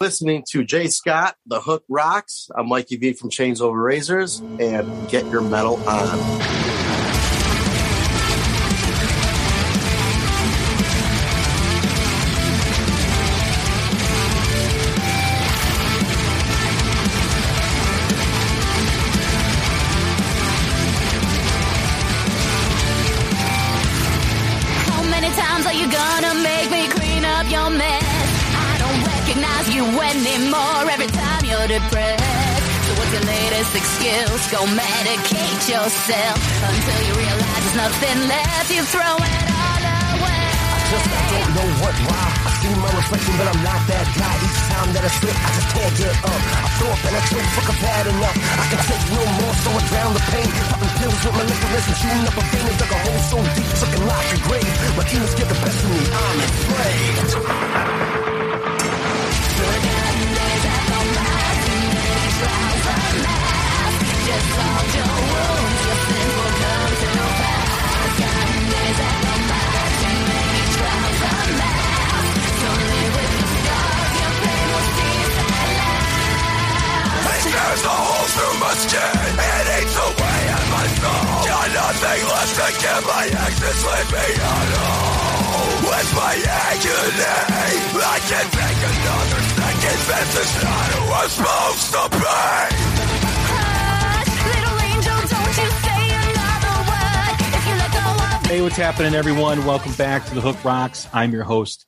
listening 0.00 0.44
to 0.48 0.62
Jay 0.62 0.86
Scott, 0.86 1.34
The 1.46 1.60
Hook 1.60 1.82
Rocks. 1.88 2.48
I'm 2.56 2.68
Mikey 2.68 2.98
V 2.98 3.14
from 3.14 3.30
Chains 3.30 3.60
Over 3.60 3.82
Razors, 3.82 4.38
and 4.60 5.08
get 5.08 5.26
your 5.26 5.40
metal 5.40 5.74
on. 5.88 6.87
Latest 33.68 33.76
excuse? 33.76 34.50
Go 34.50 34.64
medicate 34.66 35.68
yourself 35.68 36.38
until 36.62 37.00
you 37.06 37.14
realize 37.14 37.60
there's 37.60 37.76
nothing 37.76 38.28
left. 38.28 38.70
You 38.70 38.82
throw 38.84 39.00
it 39.02 39.48
all 39.52 39.84
away. 40.16 40.44
I 40.68 40.78
just 40.90 41.08
I 41.08 41.20
don't 41.28 41.52
know 41.54 41.68
what 41.82 41.94
why. 42.08 42.28
I 42.38 42.50
see 42.60 42.72
my 42.80 42.90
reflection, 42.96 43.34
but 43.36 43.46
I'm 43.48 43.62
not 43.62 43.80
that 43.88 44.06
guy. 44.16 44.34
Each 44.44 44.60
time 44.72 44.92
that 44.94 45.04
I 45.04 45.10
slip, 45.12 45.36
I 45.36 45.50
just 45.52 45.68
can't 45.74 45.94
get 45.96 46.16
up. 46.24 46.40
I 46.48 46.68
throw 46.78 46.90
up 46.92 47.02
and 47.04 47.16
I 47.16 47.20
choke, 47.28 47.48
fuck 47.56 47.68
I've 47.68 47.82
had 47.82 48.06
enough. 48.08 48.36
I 48.36 48.64
can 48.72 48.80
take 48.88 49.04
no 49.12 49.22
more, 49.36 49.54
so 49.60 49.68
I 49.72 49.80
drown 49.88 50.12
the 50.14 50.24
pain. 50.32 50.48
Popping 50.72 50.92
pills 50.98 51.20
with 51.24 51.34
my 51.36 51.44
liquor 51.44 51.68
and 51.68 51.96
shooting 51.98 52.26
up 52.28 52.36
a 52.36 52.44
vein. 52.48 52.66
It's 52.68 52.80
like 52.80 52.94
a 52.94 53.00
hole 53.04 53.22
so 53.28 53.38
deep, 53.52 53.68
sucking 53.76 54.04
like 54.06 54.28
a 54.32 54.38
grave. 54.48 54.72
My 54.96 55.04
demons 55.08 55.34
get 55.36 55.48
the 55.48 55.58
best 55.60 55.78
of 55.84 55.90
me, 55.92 56.00
I'm 56.08 56.36
enslaved. 56.40 58.27
There's 77.68 77.84
a 77.84 77.88
hole 77.88 78.28
through 78.32 78.56
my 78.58 78.72
skin 78.74 79.34
It 79.38 79.66
eats 79.76 79.96
away 79.98 80.40
at 80.56 80.64
my 80.72 80.86
soul 80.98 81.42
Got 81.46 81.68
nothing 81.74 82.22
left 82.26 82.54
to 82.58 82.68
give 82.80 83.04
My 83.06 83.26
me 84.14 84.26
With 85.84 86.10
my 86.16 86.34
agony 86.38 87.38
I 87.98 88.18
can't 88.30 88.50
take 88.50 88.82
another 88.88 89.42
second 89.58 90.00
This 90.10 90.32
is 90.42 90.52
not 90.64 90.88
who 90.96 91.02
I'm 91.12 91.28
supposed 91.28 91.88
to 91.92 92.02
be 92.18 93.27
Hey, 98.58 98.64
what's 98.64 98.76
happening, 98.76 99.14
everyone? 99.14 99.64
Welcome 99.64 99.92
back 99.92 100.26
to 100.26 100.34
the 100.34 100.40
Hook 100.40 100.64
Rocks. 100.64 101.06
I'm 101.12 101.30
your 101.30 101.44
host, 101.44 101.86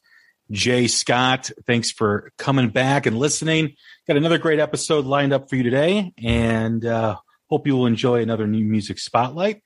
Jay 0.53 0.87
Scott. 0.87 1.51
Thanks 1.67 1.91
for 1.91 2.31
coming 2.39 2.69
back 2.69 3.07
and 3.07 3.19
listening. 3.19 3.75
Got 4.07 4.17
another 4.17 4.39
great 4.39 4.61
episode 4.61 5.05
lined 5.05 5.33
up 5.33 5.51
for 5.51 5.57
you 5.57 5.65
today, 5.65 6.13
and 6.23 6.87
uh, 6.87 7.17
hope 7.49 7.67
you 7.67 7.75
will 7.77 7.87
enjoy 7.87 8.23
another 8.23 8.47
new 8.47 8.65
music 8.65 9.01
spotlight. 9.01 9.65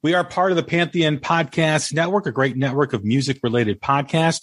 We 0.00 0.14
are 0.14 0.22
part 0.22 0.52
of 0.52 0.56
the 0.56 0.62
Pantheon 0.62 1.18
Podcast 1.18 1.92
Network, 1.92 2.26
a 2.26 2.30
great 2.30 2.56
network 2.56 2.92
of 2.92 3.04
music 3.04 3.40
related 3.42 3.80
podcasts. 3.80 4.42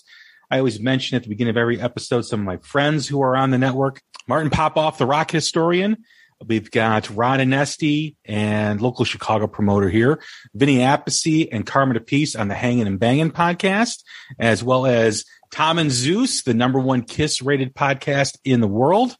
I 0.52 0.58
always 0.58 0.82
mention 0.82 1.16
at 1.16 1.24
the 1.24 1.30
beginning 1.30 1.52
of 1.52 1.58
every 1.58 1.80
episode 1.80 2.24
some 2.24 2.42
of 2.42 2.46
my 2.46 2.58
friends 2.58 3.08
who 3.08 3.22
are 3.22 3.38
on 3.38 3.52
the 3.52 3.58
network. 3.58 4.02
Martin 4.28 4.50
Popoff, 4.50 4.98
the 4.98 5.06
rock 5.06 5.32
historian. 5.32 6.04
We've 6.46 6.70
got 6.70 7.10
Ron 7.10 7.40
Anesti 7.40 8.16
and 8.26 8.82
local 8.82 9.06
Chicago 9.06 9.48
promoter 9.48 9.90
here, 9.90 10.22
Vinny 10.54 10.78
Appice 10.78 11.48
and 11.52 11.66
Carmine 11.66 11.98
Appice 11.98 12.40
on 12.40 12.48
the 12.48 12.56
Hanging 12.56 12.88
and 12.88 13.00
Banging 13.00 13.32
podcast, 13.32 14.04
as 14.40 14.64
well 14.64 14.86
as 14.86 15.26
Tom 15.52 15.78
and 15.78 15.92
Zeus, 15.92 16.44
the 16.44 16.54
number 16.54 16.80
one 16.80 17.04
Kiss 17.04 17.42
rated 17.42 17.76
podcast 17.76 18.38
in 18.44 18.62
the 18.62 18.68
world. 18.68 19.16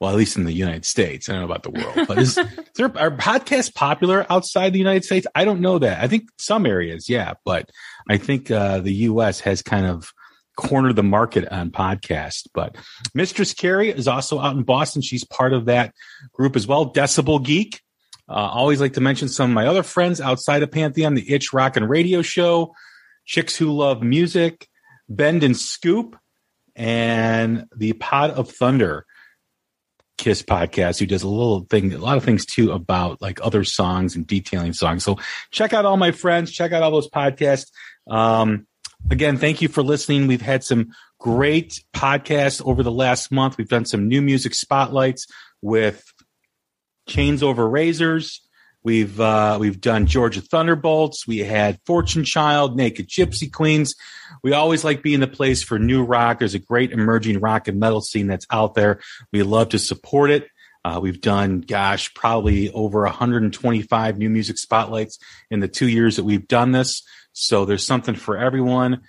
Well, 0.00 0.10
at 0.10 0.16
least 0.16 0.36
in 0.36 0.44
the 0.44 0.52
United 0.52 0.84
States. 0.84 1.28
I 1.28 1.32
don't 1.32 1.40
know 1.40 1.46
about 1.46 1.64
the 1.64 1.70
world, 1.70 2.06
but 2.06 2.18
is, 2.18 2.38
is 2.38 2.46
there, 2.76 2.86
are 2.96 3.10
podcasts 3.10 3.74
popular 3.74 4.24
outside 4.30 4.72
the 4.72 4.78
United 4.78 5.04
States? 5.04 5.26
I 5.34 5.44
don't 5.44 5.60
know 5.60 5.80
that. 5.80 6.02
I 6.02 6.06
think 6.06 6.28
some 6.38 6.66
areas, 6.66 7.08
yeah, 7.08 7.34
but 7.44 7.70
I 8.08 8.16
think 8.16 8.48
uh, 8.48 8.78
the 8.78 8.92
U.S. 8.92 9.40
has 9.40 9.60
kind 9.60 9.86
of 9.86 10.12
cornered 10.58 10.96
the 10.96 11.04
market 11.04 11.48
on 11.52 11.70
podcasts. 11.70 12.46
But 12.52 12.76
Mistress 13.14 13.54
Carrie 13.54 13.90
is 13.90 14.08
also 14.08 14.40
out 14.40 14.56
in 14.56 14.64
Boston. 14.64 15.02
She's 15.02 15.24
part 15.24 15.52
of 15.52 15.66
that 15.66 15.94
group 16.32 16.56
as 16.56 16.66
well. 16.66 16.92
Decibel 16.92 17.42
Geek. 17.42 17.80
Uh, 18.28 18.34
always 18.34 18.80
like 18.80 18.92
to 18.94 19.00
mention 19.00 19.28
some 19.28 19.50
of 19.50 19.54
my 19.54 19.66
other 19.66 19.82
friends 19.82 20.20
outside 20.20 20.62
of 20.62 20.70
Pantheon, 20.70 21.14
the 21.14 21.32
Itch 21.32 21.54
Rock 21.54 21.76
and 21.76 21.88
Radio 21.88 22.20
Show, 22.20 22.74
Chicks 23.24 23.56
Who 23.56 23.70
Love 23.72 24.02
Music, 24.02 24.68
Bend 25.08 25.42
and 25.44 25.56
Scoop, 25.56 26.16
and 26.76 27.66
the 27.74 27.94
Pod 27.94 28.32
of 28.32 28.50
Thunder 28.50 29.06
Kiss 30.18 30.42
podcast, 30.42 30.98
who 30.98 31.06
does 31.06 31.22
a 31.22 31.28
little 31.28 31.60
thing, 31.70 31.94
a 31.94 31.98
lot 31.98 32.18
of 32.18 32.24
things 32.24 32.44
too 32.44 32.72
about 32.72 33.22
like 33.22 33.38
other 33.42 33.64
songs 33.64 34.16
and 34.16 34.26
detailing 34.26 34.72
songs. 34.74 35.04
So 35.04 35.18
check 35.50 35.72
out 35.72 35.86
all 35.86 35.96
my 35.96 36.10
friends, 36.10 36.50
check 36.50 36.72
out 36.72 36.82
all 36.82 36.90
those 36.90 37.08
podcasts. 37.08 37.70
Um, 38.10 38.66
again, 39.10 39.38
thank 39.38 39.62
you 39.62 39.68
for 39.68 39.82
listening. 39.82 40.26
We've 40.26 40.42
had 40.42 40.64
some 40.64 40.92
great 41.18 41.82
podcasts 41.94 42.64
over 42.64 42.82
the 42.82 42.92
last 42.92 43.30
month. 43.32 43.58
We've 43.58 43.68
done 43.68 43.84
some 43.84 44.08
new 44.08 44.22
music 44.22 44.54
spotlights 44.54 45.26
with 45.62 46.04
Chains 47.08 47.42
Over 47.42 47.68
Razors. 47.68 48.42
We've 48.84 49.20
uh, 49.20 49.58
we've 49.60 49.80
done 49.80 50.06
Georgia 50.06 50.40
Thunderbolts. 50.40 51.26
We 51.26 51.38
had 51.38 51.80
Fortune 51.84 52.24
Child, 52.24 52.76
Naked 52.76 53.08
Gypsy 53.08 53.52
Queens. 53.52 53.94
We 54.42 54.52
always 54.52 54.84
like 54.84 55.02
being 55.02 55.20
the 55.20 55.26
place 55.26 55.62
for 55.62 55.78
new 55.78 56.04
rock. 56.04 56.38
There's 56.38 56.54
a 56.54 56.60
great 56.60 56.92
emerging 56.92 57.40
rock 57.40 57.66
and 57.66 57.80
metal 57.80 58.00
scene 58.00 58.28
that's 58.28 58.46
out 58.50 58.74
there. 58.74 59.00
We 59.32 59.42
love 59.42 59.70
to 59.70 59.78
support 59.78 60.30
it. 60.30 60.48
Uh, 60.88 60.98
we've 61.00 61.20
done, 61.20 61.60
gosh, 61.60 62.14
probably 62.14 62.70
over 62.72 63.02
125 63.02 64.16
new 64.16 64.30
music 64.30 64.56
spotlights 64.56 65.18
in 65.50 65.60
the 65.60 65.68
two 65.68 65.86
years 65.86 66.16
that 66.16 66.24
we've 66.24 66.48
done 66.48 66.72
this. 66.72 67.02
So 67.34 67.66
there's 67.66 67.84
something 67.84 68.14
for 68.14 68.38
everyone. 68.38 69.02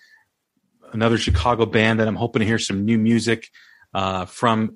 Another 0.92 1.18
Chicago 1.18 1.66
band 1.66 2.02
that 2.02 2.08
I'm 2.10 2.18
hoping 2.18 2.42
to 2.42 2.46
hear 2.46 2.60
some 2.60 2.84
new 2.84 2.98
music 2.98 3.48
uh, 3.94 4.26
from 4.26 4.76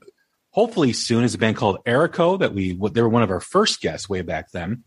hopefully 0.52 0.94
soon 0.94 1.26
is 1.26 1.34
a 1.34 1.38
band 1.38 1.58
called 1.58 1.84
Erico 1.86 2.40
that 2.40 2.54
we 2.54 2.72
they 2.94 3.02
were 3.02 3.10
one 3.10 3.24
of 3.24 3.32
our 3.32 3.42
first 3.42 3.82
guests 3.82 4.08
way 4.08 4.22
back 4.22 4.52
then. 4.52 4.86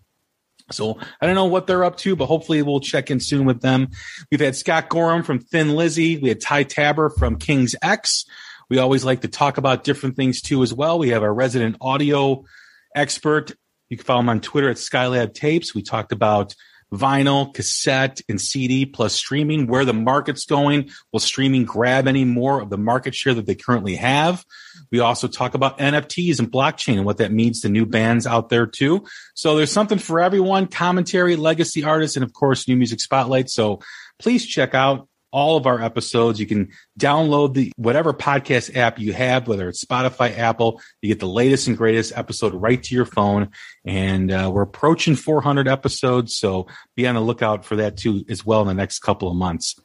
So 0.71 0.99
I 1.21 1.27
don't 1.27 1.35
know 1.35 1.45
what 1.45 1.67
they're 1.67 1.85
up 1.85 1.99
to, 1.99 2.17
but 2.17 2.27
hopefully 2.27 2.63
we'll 2.63 2.81
check 2.81 3.11
in 3.11 3.21
soon 3.21 3.45
with 3.45 3.61
them. 3.61 3.89
We've 4.31 4.41
had 4.41 4.57
Scott 4.57 4.89
Gorham 4.89 5.23
from 5.23 5.41
Thin 5.41 5.77
Lizzy. 5.77 6.17
We 6.17 6.31
had 6.31 6.41
Ty 6.41 6.63
Tabor 6.63 7.11
from 7.11 7.37
King's 7.37 7.77
X. 7.83 8.25
We 8.69 8.79
always 8.79 9.05
like 9.05 9.21
to 9.21 9.29
talk 9.29 9.59
about 9.59 9.85
different 9.85 10.17
things 10.17 10.41
too 10.41 10.63
as 10.63 10.75
well. 10.75 10.99
We 10.99 11.11
have 11.11 11.23
our 11.23 11.33
resident 11.33 11.77
audio 11.81 12.45
expert. 12.95 13.53
You 13.89 13.97
can 13.97 14.05
follow 14.05 14.21
him 14.21 14.29
on 14.29 14.41
Twitter 14.41 14.69
at 14.69 14.77
Skylab 14.77 15.35
Tapes. 15.35 15.75
We 15.75 15.83
talked 15.83 16.13
about 16.13 16.55
vinyl, 16.93 17.53
cassette, 17.53 18.21
and 18.29 18.41
CD 18.41 18.87
plus 18.87 19.15
streaming, 19.15 19.67
where 19.67 19.85
the 19.85 19.93
market's 19.93 20.45
going. 20.45 20.91
Will 21.13 21.21
streaming 21.21 21.65
grab 21.65 22.07
any 22.07 22.25
more 22.25 22.61
of 22.61 22.71
the 22.71 22.79
market 22.79 23.15
share 23.15 23.35
that 23.35 23.47
they 23.47 23.55
currently 23.55 23.97
have? 23.97 24.45
We 24.91 25.01
also 25.01 25.29
talk 25.29 25.55
about 25.55 25.79
NFTs 25.79 26.39
and 26.39 26.51
blockchain 26.51 26.97
and 26.97 27.05
what 27.05 27.19
that 27.19 27.33
means 27.33 27.61
to 27.61 27.69
new 27.69 27.87
bands 27.87 28.27
out 28.27 28.49
there 28.49 28.67
too. 28.67 29.05
So 29.35 29.57
there's 29.57 29.73
something 29.73 29.99
for 29.99 30.21
everyone, 30.21 30.67
commentary, 30.69 31.37
legacy 31.37 31.85
artists, 31.85 32.17
and 32.17 32.25
of 32.25 32.33
course, 32.33 32.69
new 32.69 32.77
music 32.77 33.01
spotlight. 33.01 33.51
So 33.51 33.81
please 34.19 34.47
check 34.47 34.75
out 34.75 35.09
all 35.37 35.59
of 35.59 35.67
our 35.67 35.83
episodes. 35.83 36.41
You 36.41 36.47
can 36.47 36.71
download 36.99 37.53
the 37.53 37.71
whatever 37.77 38.15
podcast 38.15 38.75
app 38.75 38.99
you 38.99 39.13
have, 39.13 39.47
whether 39.47 39.69
it's 39.69 39.85
Spotify, 39.85 40.37
Apple. 40.37 40.81
You 41.03 41.11
get 41.11 41.21
the 41.21 41.29
latest 41.29 41.69
and 41.69 41.77
greatest 41.77 42.17
episode 42.17 42.55
right 42.55 42.83
to 42.83 42.95
your 42.95 43.05
phone. 43.05 43.51
And 43.85 44.33
uh, 44.33 44.51
we're 44.51 44.63
approaching 44.63 45.15
400 45.15 45.69
episodes, 45.69 46.39
so 46.39 46.69
be 46.95 47.07
on 47.07 47.17
the 47.17 47.21
lookout 47.21 47.67
for 47.67 47.77
that 47.77 47.99
too 47.99 48.25
as 48.31 48.47
well 48.47 48.63
in 48.63 48.69
the 48.69 48.73
next 48.73 49.01
couple 49.01 49.29
of 49.31 49.37
months. 49.37 49.77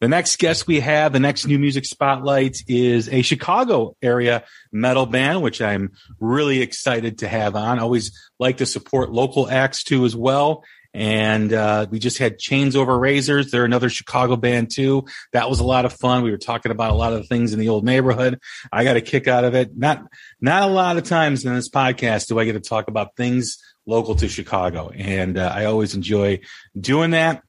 The 0.00 0.08
next 0.08 0.38
guest 0.38 0.66
we 0.66 0.80
have, 0.80 1.12
the 1.12 1.20
next 1.20 1.46
new 1.46 1.58
music 1.58 1.84
spotlight 1.84 2.56
is 2.66 3.10
a 3.10 3.20
Chicago 3.20 3.94
area 4.00 4.44
metal 4.72 5.04
band, 5.04 5.42
which 5.42 5.60
I'm 5.60 5.92
really 6.18 6.62
excited 6.62 7.18
to 7.18 7.28
have 7.28 7.56
on. 7.56 7.78
Always 7.78 8.12
like 8.38 8.58
to 8.58 8.66
support 8.66 9.10
local 9.10 9.50
acts 9.50 9.82
too 9.82 10.06
as 10.06 10.16
well. 10.16 10.64
And 10.96 11.52
uh, 11.52 11.86
we 11.90 11.98
just 11.98 12.16
had 12.16 12.38
Chains 12.38 12.74
Over 12.74 12.98
Razors. 12.98 13.50
They're 13.50 13.66
another 13.66 13.90
Chicago 13.90 14.34
band 14.34 14.70
too. 14.74 15.04
That 15.34 15.50
was 15.50 15.60
a 15.60 15.64
lot 15.64 15.84
of 15.84 15.92
fun. 15.92 16.22
We 16.22 16.30
were 16.30 16.38
talking 16.38 16.72
about 16.72 16.90
a 16.90 16.94
lot 16.94 17.12
of 17.12 17.18
the 17.20 17.26
things 17.26 17.52
in 17.52 17.58
the 17.58 17.68
old 17.68 17.84
neighborhood. 17.84 18.40
I 18.72 18.82
got 18.82 18.96
a 18.96 19.02
kick 19.02 19.28
out 19.28 19.44
of 19.44 19.54
it. 19.54 19.76
Not 19.76 20.04
not 20.40 20.62
a 20.62 20.72
lot 20.72 20.96
of 20.96 21.04
times 21.04 21.44
in 21.44 21.54
this 21.54 21.68
podcast 21.68 22.28
do 22.28 22.40
I 22.40 22.46
get 22.46 22.54
to 22.54 22.60
talk 22.60 22.88
about 22.88 23.14
things 23.14 23.58
local 23.84 24.14
to 24.14 24.26
Chicago, 24.26 24.88
and 24.88 25.36
uh, 25.36 25.52
I 25.54 25.66
always 25.66 25.94
enjoy 25.94 26.40
doing 26.80 27.10
that. 27.10 27.42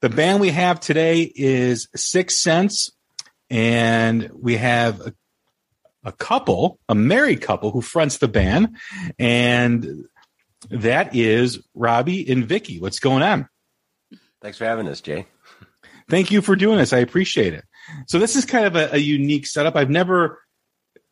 The 0.00 0.08
band 0.08 0.40
we 0.40 0.48
have 0.48 0.80
today 0.80 1.30
is 1.34 1.88
SickSense, 1.94 2.90
and 3.50 4.30
we 4.32 4.56
have 4.56 5.02
a 5.02 5.12
a 6.06 6.12
couple, 6.12 6.78
a 6.88 6.94
married 6.94 7.40
couple 7.40 7.70
who 7.70 7.80
fronts 7.80 8.18
the 8.18 8.28
band, 8.28 8.76
and 9.18 10.06
that 10.70 11.14
is 11.14 11.60
Robbie 11.74 12.30
and 12.30 12.44
Vicky. 12.44 12.80
What's 12.80 12.98
going 12.98 13.22
on? 13.22 13.48
Thanks 14.42 14.58
for 14.58 14.64
having 14.64 14.88
us, 14.88 15.00
Jay. 15.00 15.26
Thank 16.08 16.30
you 16.30 16.42
for 16.42 16.54
doing 16.56 16.78
this. 16.78 16.92
I 16.92 16.98
appreciate 16.98 17.54
it. 17.54 17.64
So 18.06 18.18
this 18.18 18.36
is 18.36 18.44
kind 18.44 18.66
of 18.66 18.76
a, 18.76 18.94
a 18.94 18.98
unique 18.98 19.46
setup. 19.46 19.76
I've 19.76 19.90
never, 19.90 20.40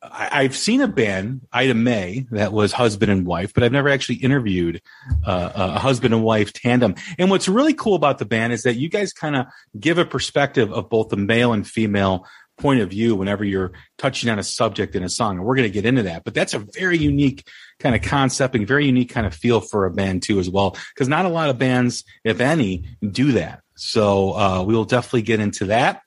I, 0.02 0.42
have 0.42 0.56
seen 0.56 0.80
a 0.80 0.88
band, 0.88 1.46
Ida 1.52 1.74
Mae, 1.74 2.26
that 2.30 2.52
was 2.52 2.72
husband 2.72 3.10
and 3.10 3.26
wife, 3.26 3.54
but 3.54 3.62
I've 3.62 3.72
never 3.72 3.88
actually 3.88 4.16
interviewed 4.16 4.82
uh, 5.24 5.50
a 5.54 5.78
husband 5.78 6.12
and 6.12 6.22
wife 6.22 6.52
tandem. 6.52 6.94
And 7.18 7.30
what's 7.30 7.48
really 7.48 7.74
cool 7.74 7.94
about 7.94 8.18
the 8.18 8.24
band 8.24 8.52
is 8.52 8.64
that 8.64 8.74
you 8.74 8.88
guys 8.88 9.12
kind 9.12 9.36
of 9.36 9.46
give 9.78 9.98
a 9.98 10.04
perspective 10.04 10.72
of 10.72 10.90
both 10.90 11.08
the 11.08 11.16
male 11.16 11.52
and 11.52 11.66
female 11.66 12.26
point 12.62 12.80
of 12.80 12.88
view 12.90 13.16
whenever 13.16 13.44
you're 13.44 13.72
touching 13.98 14.30
on 14.30 14.38
a 14.38 14.42
subject 14.42 14.94
in 14.94 15.02
a 15.02 15.08
song. 15.08 15.36
And 15.36 15.44
we're 15.44 15.56
going 15.56 15.68
to 15.68 15.74
get 15.74 15.84
into 15.84 16.04
that, 16.04 16.22
but 16.24 16.32
that's 16.32 16.54
a 16.54 16.60
very 16.60 16.96
unique 16.96 17.46
kind 17.80 17.94
of 17.94 18.02
concept 18.02 18.54
and 18.54 18.66
very 18.66 18.86
unique 18.86 19.10
kind 19.10 19.26
of 19.26 19.34
feel 19.34 19.60
for 19.60 19.84
a 19.84 19.90
band 19.90 20.22
too, 20.22 20.38
as 20.38 20.48
well. 20.48 20.76
Cause 20.96 21.08
not 21.08 21.26
a 21.26 21.28
lot 21.28 21.50
of 21.50 21.58
bands, 21.58 22.04
if 22.24 22.40
any, 22.40 22.84
do 23.02 23.32
that. 23.32 23.60
So, 23.74 24.32
uh, 24.36 24.62
we 24.62 24.74
will 24.74 24.84
definitely 24.84 25.22
get 25.22 25.40
into 25.40 25.66
that. 25.66 26.02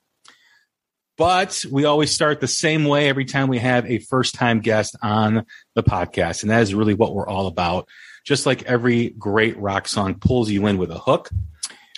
But 1.18 1.64
we 1.70 1.84
always 1.84 2.10
start 2.10 2.40
the 2.40 2.48
same 2.48 2.84
way 2.84 3.08
every 3.08 3.24
time 3.24 3.48
we 3.48 3.58
have 3.58 3.86
a 3.86 3.98
first 3.98 4.34
time 4.34 4.60
guest 4.60 4.96
on 5.02 5.46
the 5.74 5.82
podcast. 5.82 6.42
And 6.42 6.50
that 6.50 6.62
is 6.62 6.74
really 6.74 6.94
what 6.94 7.14
we're 7.14 7.28
all 7.28 7.46
about. 7.46 7.88
Just 8.24 8.44
like 8.44 8.64
every 8.64 9.10
great 9.10 9.56
rock 9.58 9.88
song 9.88 10.16
pulls 10.16 10.50
you 10.50 10.66
in 10.66 10.78
with 10.78 10.90
a 10.90 10.98
hook. 10.98 11.30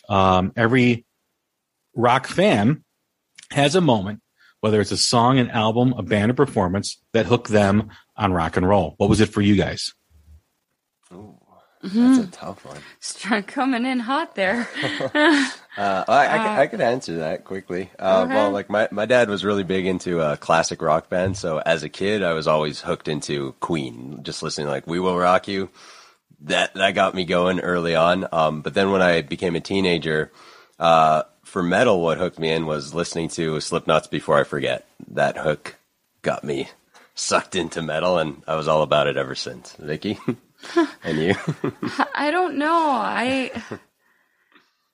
Um, 0.09 0.53
every 0.57 1.05
rock 1.95 2.27
fan 2.27 2.85
has 3.51 3.75
a 3.75 3.81
moment 3.81 4.21
whether 4.61 4.81
it's 4.81 4.93
a 4.93 4.97
song, 4.97 5.39
an 5.39 5.51
album, 5.51 5.95
a 5.97 6.03
band, 6.03 6.31
or 6.31 6.35
performance 6.35 7.01
that 7.13 7.27
hooked 7.27 7.49
them 7.49 7.91
on 8.17 8.33
rock 8.33 8.57
and 8.57 8.69
roll. 8.69 8.95
What 8.97 9.09
was 9.09 9.21
it 9.21 9.29
for 9.29 9.41
you 9.41 9.57
guys? 9.57 9.93
Ooh, 11.13 11.39
that's 11.83 12.19
a 12.19 12.31
tough 12.31 12.65
one. 12.65 12.79
Start 13.01 13.47
coming 13.47 13.87
in 13.87 14.01
hot 14.01 14.35
there. 14.35 14.69
uh, 15.15 15.51
I, 15.77 16.05
I, 16.09 16.39
could, 16.39 16.61
I, 16.61 16.67
could, 16.67 16.81
answer 16.81 17.19
that 17.19 17.45
quickly. 17.45 17.91
Uh, 17.99 18.25
okay. 18.25 18.35
Well, 18.35 18.51
like 18.51 18.69
my, 18.69 18.89
my 18.91 19.07
dad 19.07 19.31
was 19.31 19.45
really 19.45 19.63
big 19.63 19.87
into 19.87 20.21
a 20.21 20.37
classic 20.37 20.83
rock 20.83 21.09
band, 21.09 21.37
so 21.37 21.59
as 21.59 21.85
a 21.85 21.89
kid, 21.89 22.23
I 22.23 22.33
was 22.33 22.49
always 22.49 22.81
hooked 22.81 23.07
into 23.07 23.53
Queen, 23.61 24.21
just 24.23 24.43
listening 24.43 24.67
like 24.67 24.87
"We 24.87 24.99
Will 24.99 25.17
Rock 25.17 25.47
You." 25.47 25.71
That 26.43 26.75
that 26.75 26.95
got 26.95 27.15
me 27.15 27.25
going 27.25 27.61
early 27.61 27.95
on. 27.95 28.27
Um, 28.33 28.63
but 28.63 28.75
then 28.75 28.91
when 28.91 29.03
I 29.03 29.23
became 29.23 29.57
a 29.57 29.61
teenager, 29.61 30.33
uh, 30.79 31.23
for 31.49 31.63
metal, 31.63 32.01
what 32.01 32.19
hooked 32.19 32.39
me 32.39 32.51
in 32.51 32.67
was 32.67 32.95
listening 32.95 33.29
to 33.31 33.61
Slipknot's 33.61 34.07
Before 34.07 34.39
I 34.39 34.45
Forget. 34.45 34.87
That 35.09 35.37
hook 35.37 35.77
got 36.23 36.45
me 36.45 36.69
sucked 37.15 37.57
into 37.57 37.83
metal, 37.83 38.19
and 38.19 38.43
I 38.47 38.55
was 38.55 38.69
all 38.69 38.83
about 38.83 39.07
it 39.07 39.17
ever 39.17 39.35
since. 39.35 39.75
Vicky, 39.79 40.19
and 41.03 41.19
you? 41.19 41.35
I 42.15 42.31
don't 42.31 42.59
know. 42.59 42.91
I, 42.91 43.51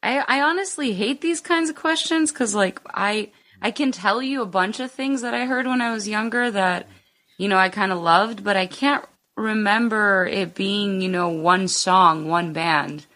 I, 0.02 0.24
I 0.26 0.40
honestly 0.42 0.92
hate 0.92 1.20
these 1.20 1.40
kinds 1.40 1.70
of 1.70 1.76
questions 1.76 2.32
because, 2.32 2.54
like, 2.54 2.80
I 2.94 3.32
I 3.60 3.70
can 3.70 3.92
tell 3.92 4.22
you 4.22 4.40
a 4.42 4.46
bunch 4.46 4.78
of 4.78 4.92
things 4.92 5.22
that 5.22 5.34
I 5.34 5.46
heard 5.46 5.66
when 5.66 5.80
I 5.80 5.92
was 5.92 6.06
younger 6.08 6.50
that, 6.50 6.88
you 7.36 7.48
know, 7.48 7.56
I 7.56 7.68
kind 7.68 7.92
of 7.92 7.98
loved, 7.98 8.44
but 8.44 8.56
I 8.56 8.66
can't 8.66 9.04
remember 9.36 10.26
it 10.26 10.54
being, 10.54 11.00
you 11.00 11.08
know, 11.08 11.30
one 11.30 11.66
song, 11.66 12.28
one 12.28 12.52
band. 12.52 13.06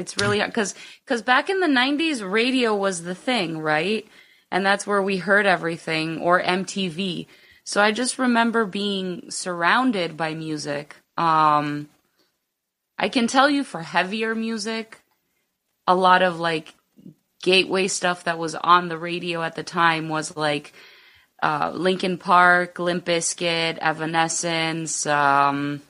It's 0.00 0.16
really 0.20 0.42
because 0.42 0.74
because 1.04 1.22
back 1.22 1.50
in 1.50 1.60
the 1.60 1.66
'90s, 1.66 2.28
radio 2.28 2.74
was 2.74 3.04
the 3.04 3.14
thing, 3.14 3.58
right? 3.58 4.06
And 4.50 4.66
that's 4.66 4.86
where 4.86 5.02
we 5.02 5.18
heard 5.18 5.46
everything, 5.46 6.20
or 6.20 6.42
MTV. 6.42 7.26
So 7.62 7.80
I 7.80 7.92
just 7.92 8.18
remember 8.18 8.64
being 8.66 9.30
surrounded 9.30 10.16
by 10.16 10.34
music. 10.34 10.96
Um, 11.16 11.88
I 12.98 13.08
can 13.08 13.28
tell 13.28 13.48
you 13.48 13.62
for 13.62 13.80
heavier 13.82 14.34
music, 14.34 15.00
a 15.86 15.94
lot 15.94 16.22
of 16.22 16.40
like 16.40 16.74
gateway 17.42 17.88
stuff 17.88 18.24
that 18.24 18.38
was 18.38 18.54
on 18.54 18.88
the 18.88 18.98
radio 18.98 19.42
at 19.42 19.54
the 19.54 19.62
time 19.62 20.08
was 20.08 20.36
like 20.36 20.72
uh, 21.42 21.72
Linkin 21.74 22.18
Park, 22.18 22.78
Limp 22.78 23.04
Bizkit, 23.04 23.78
Evanescence. 23.78 25.06
Um, 25.06 25.80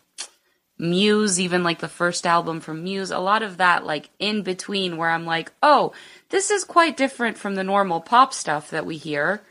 Muse, 0.81 1.39
even 1.39 1.63
like 1.63 1.79
the 1.79 1.89
first 1.89 2.27
album 2.27 2.61
from 2.61 2.83
Muse, 2.83 3.11
a 3.11 3.19
lot 3.19 3.43
of 3.43 3.59
that 3.59 3.85
like 3.85 4.11
in 4.19 4.43
between 4.43 4.97
where 4.97 5.11
I'm 5.11 5.27
like, 5.27 5.53
oh, 5.63 5.93
this 6.31 6.51
is 6.51 6.65
quite 6.65 6.97
different 6.97 7.37
from 7.37 7.55
the 7.55 7.65
normal 7.65 8.01
pop 8.01 8.33
stuff 8.33 8.71
that 8.71 8.87
we 8.87 8.97
hear. 8.97 9.43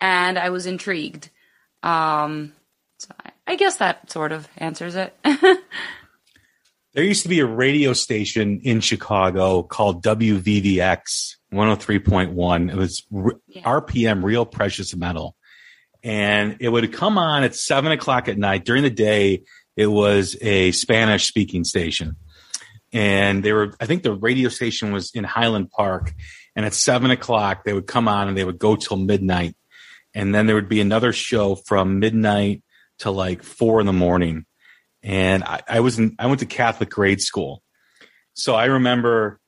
And 0.00 0.38
I 0.38 0.50
was 0.50 0.66
intrigued. 0.66 1.30
Um, 1.82 2.52
so 2.98 3.08
I, 3.24 3.30
I 3.46 3.56
guess 3.56 3.76
that 3.76 4.10
sort 4.10 4.32
of 4.32 4.46
answers 4.58 4.94
it. 4.96 5.16
there 5.24 7.04
used 7.04 7.22
to 7.22 7.28
be 7.28 7.40
a 7.40 7.46
radio 7.46 7.92
station 7.92 8.60
in 8.62 8.80
Chicago 8.80 9.62
called 9.62 10.04
WVVX 10.04 11.36
103.1. 11.52 12.70
It 12.70 12.76
was 12.76 13.02
yeah. 13.48 13.62
RPM, 13.62 14.22
Real 14.22 14.44
Precious 14.44 14.94
Metal. 14.94 15.36
And 16.02 16.58
it 16.60 16.68
would 16.68 16.92
come 16.92 17.18
on 17.18 17.42
at 17.42 17.54
seven 17.54 17.90
o'clock 17.92 18.28
at 18.28 18.38
night 18.38 18.64
during 18.64 18.82
the 18.82 18.90
day 18.90 19.42
it 19.76 19.86
was 19.86 20.36
a 20.40 20.72
Spanish 20.72 21.26
speaking 21.26 21.64
station. 21.64 22.16
And 22.92 23.42
they 23.42 23.52
were, 23.52 23.74
I 23.80 23.86
think 23.86 24.02
the 24.02 24.14
radio 24.14 24.48
station 24.48 24.92
was 24.92 25.10
in 25.12 25.24
Highland 25.24 25.70
Park. 25.70 26.12
And 26.54 26.64
at 26.64 26.72
seven 26.72 27.10
o'clock, 27.10 27.64
they 27.64 27.74
would 27.74 27.86
come 27.86 28.08
on 28.08 28.28
and 28.28 28.36
they 28.36 28.44
would 28.44 28.58
go 28.58 28.76
till 28.76 28.96
midnight. 28.96 29.54
And 30.14 30.34
then 30.34 30.46
there 30.46 30.54
would 30.54 30.70
be 30.70 30.80
another 30.80 31.12
show 31.12 31.56
from 31.56 31.98
midnight 31.98 32.62
to 33.00 33.10
like 33.10 33.42
four 33.42 33.80
in 33.80 33.86
the 33.86 33.92
morning. 33.92 34.46
And 35.02 35.44
I, 35.44 35.60
I 35.68 35.80
was 35.80 35.98
in, 35.98 36.16
I 36.18 36.26
went 36.26 36.40
to 36.40 36.46
Catholic 36.46 36.88
grade 36.88 37.20
school. 37.20 37.62
So 38.32 38.54
I 38.54 38.66
remember 38.66 39.38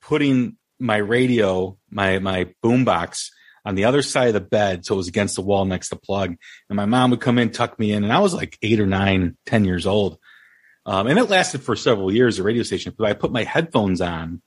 putting 0.00 0.56
my 0.78 0.98
radio, 0.98 1.76
my, 1.90 2.20
my 2.20 2.54
boombox 2.64 3.30
on 3.64 3.74
the 3.74 3.84
other 3.84 4.02
side 4.02 4.28
of 4.28 4.34
the 4.34 4.40
bed. 4.40 4.84
So 4.84 4.94
it 4.94 4.96
was 4.96 5.08
against 5.08 5.36
the 5.36 5.42
wall 5.42 5.64
next 5.64 5.90
to 5.90 5.96
plug. 5.96 6.36
And 6.68 6.76
my 6.76 6.86
mom 6.86 7.10
would 7.10 7.20
come 7.20 7.38
in, 7.38 7.50
tuck 7.50 7.78
me 7.78 7.92
in. 7.92 8.04
And 8.04 8.12
I 8.12 8.20
was 8.20 8.34
like 8.34 8.58
eight 8.62 8.80
or 8.80 8.86
nine, 8.86 9.36
ten 9.46 9.64
years 9.64 9.86
old. 9.86 10.18
Um, 10.86 11.06
and 11.06 11.18
it 11.18 11.28
lasted 11.30 11.62
for 11.62 11.76
several 11.76 12.12
years, 12.12 12.36
the 12.38 12.42
radio 12.42 12.62
station. 12.62 12.94
But 12.96 13.06
I 13.06 13.12
put 13.12 13.32
my 13.32 13.44
headphones 13.44 14.00
on 14.00 14.42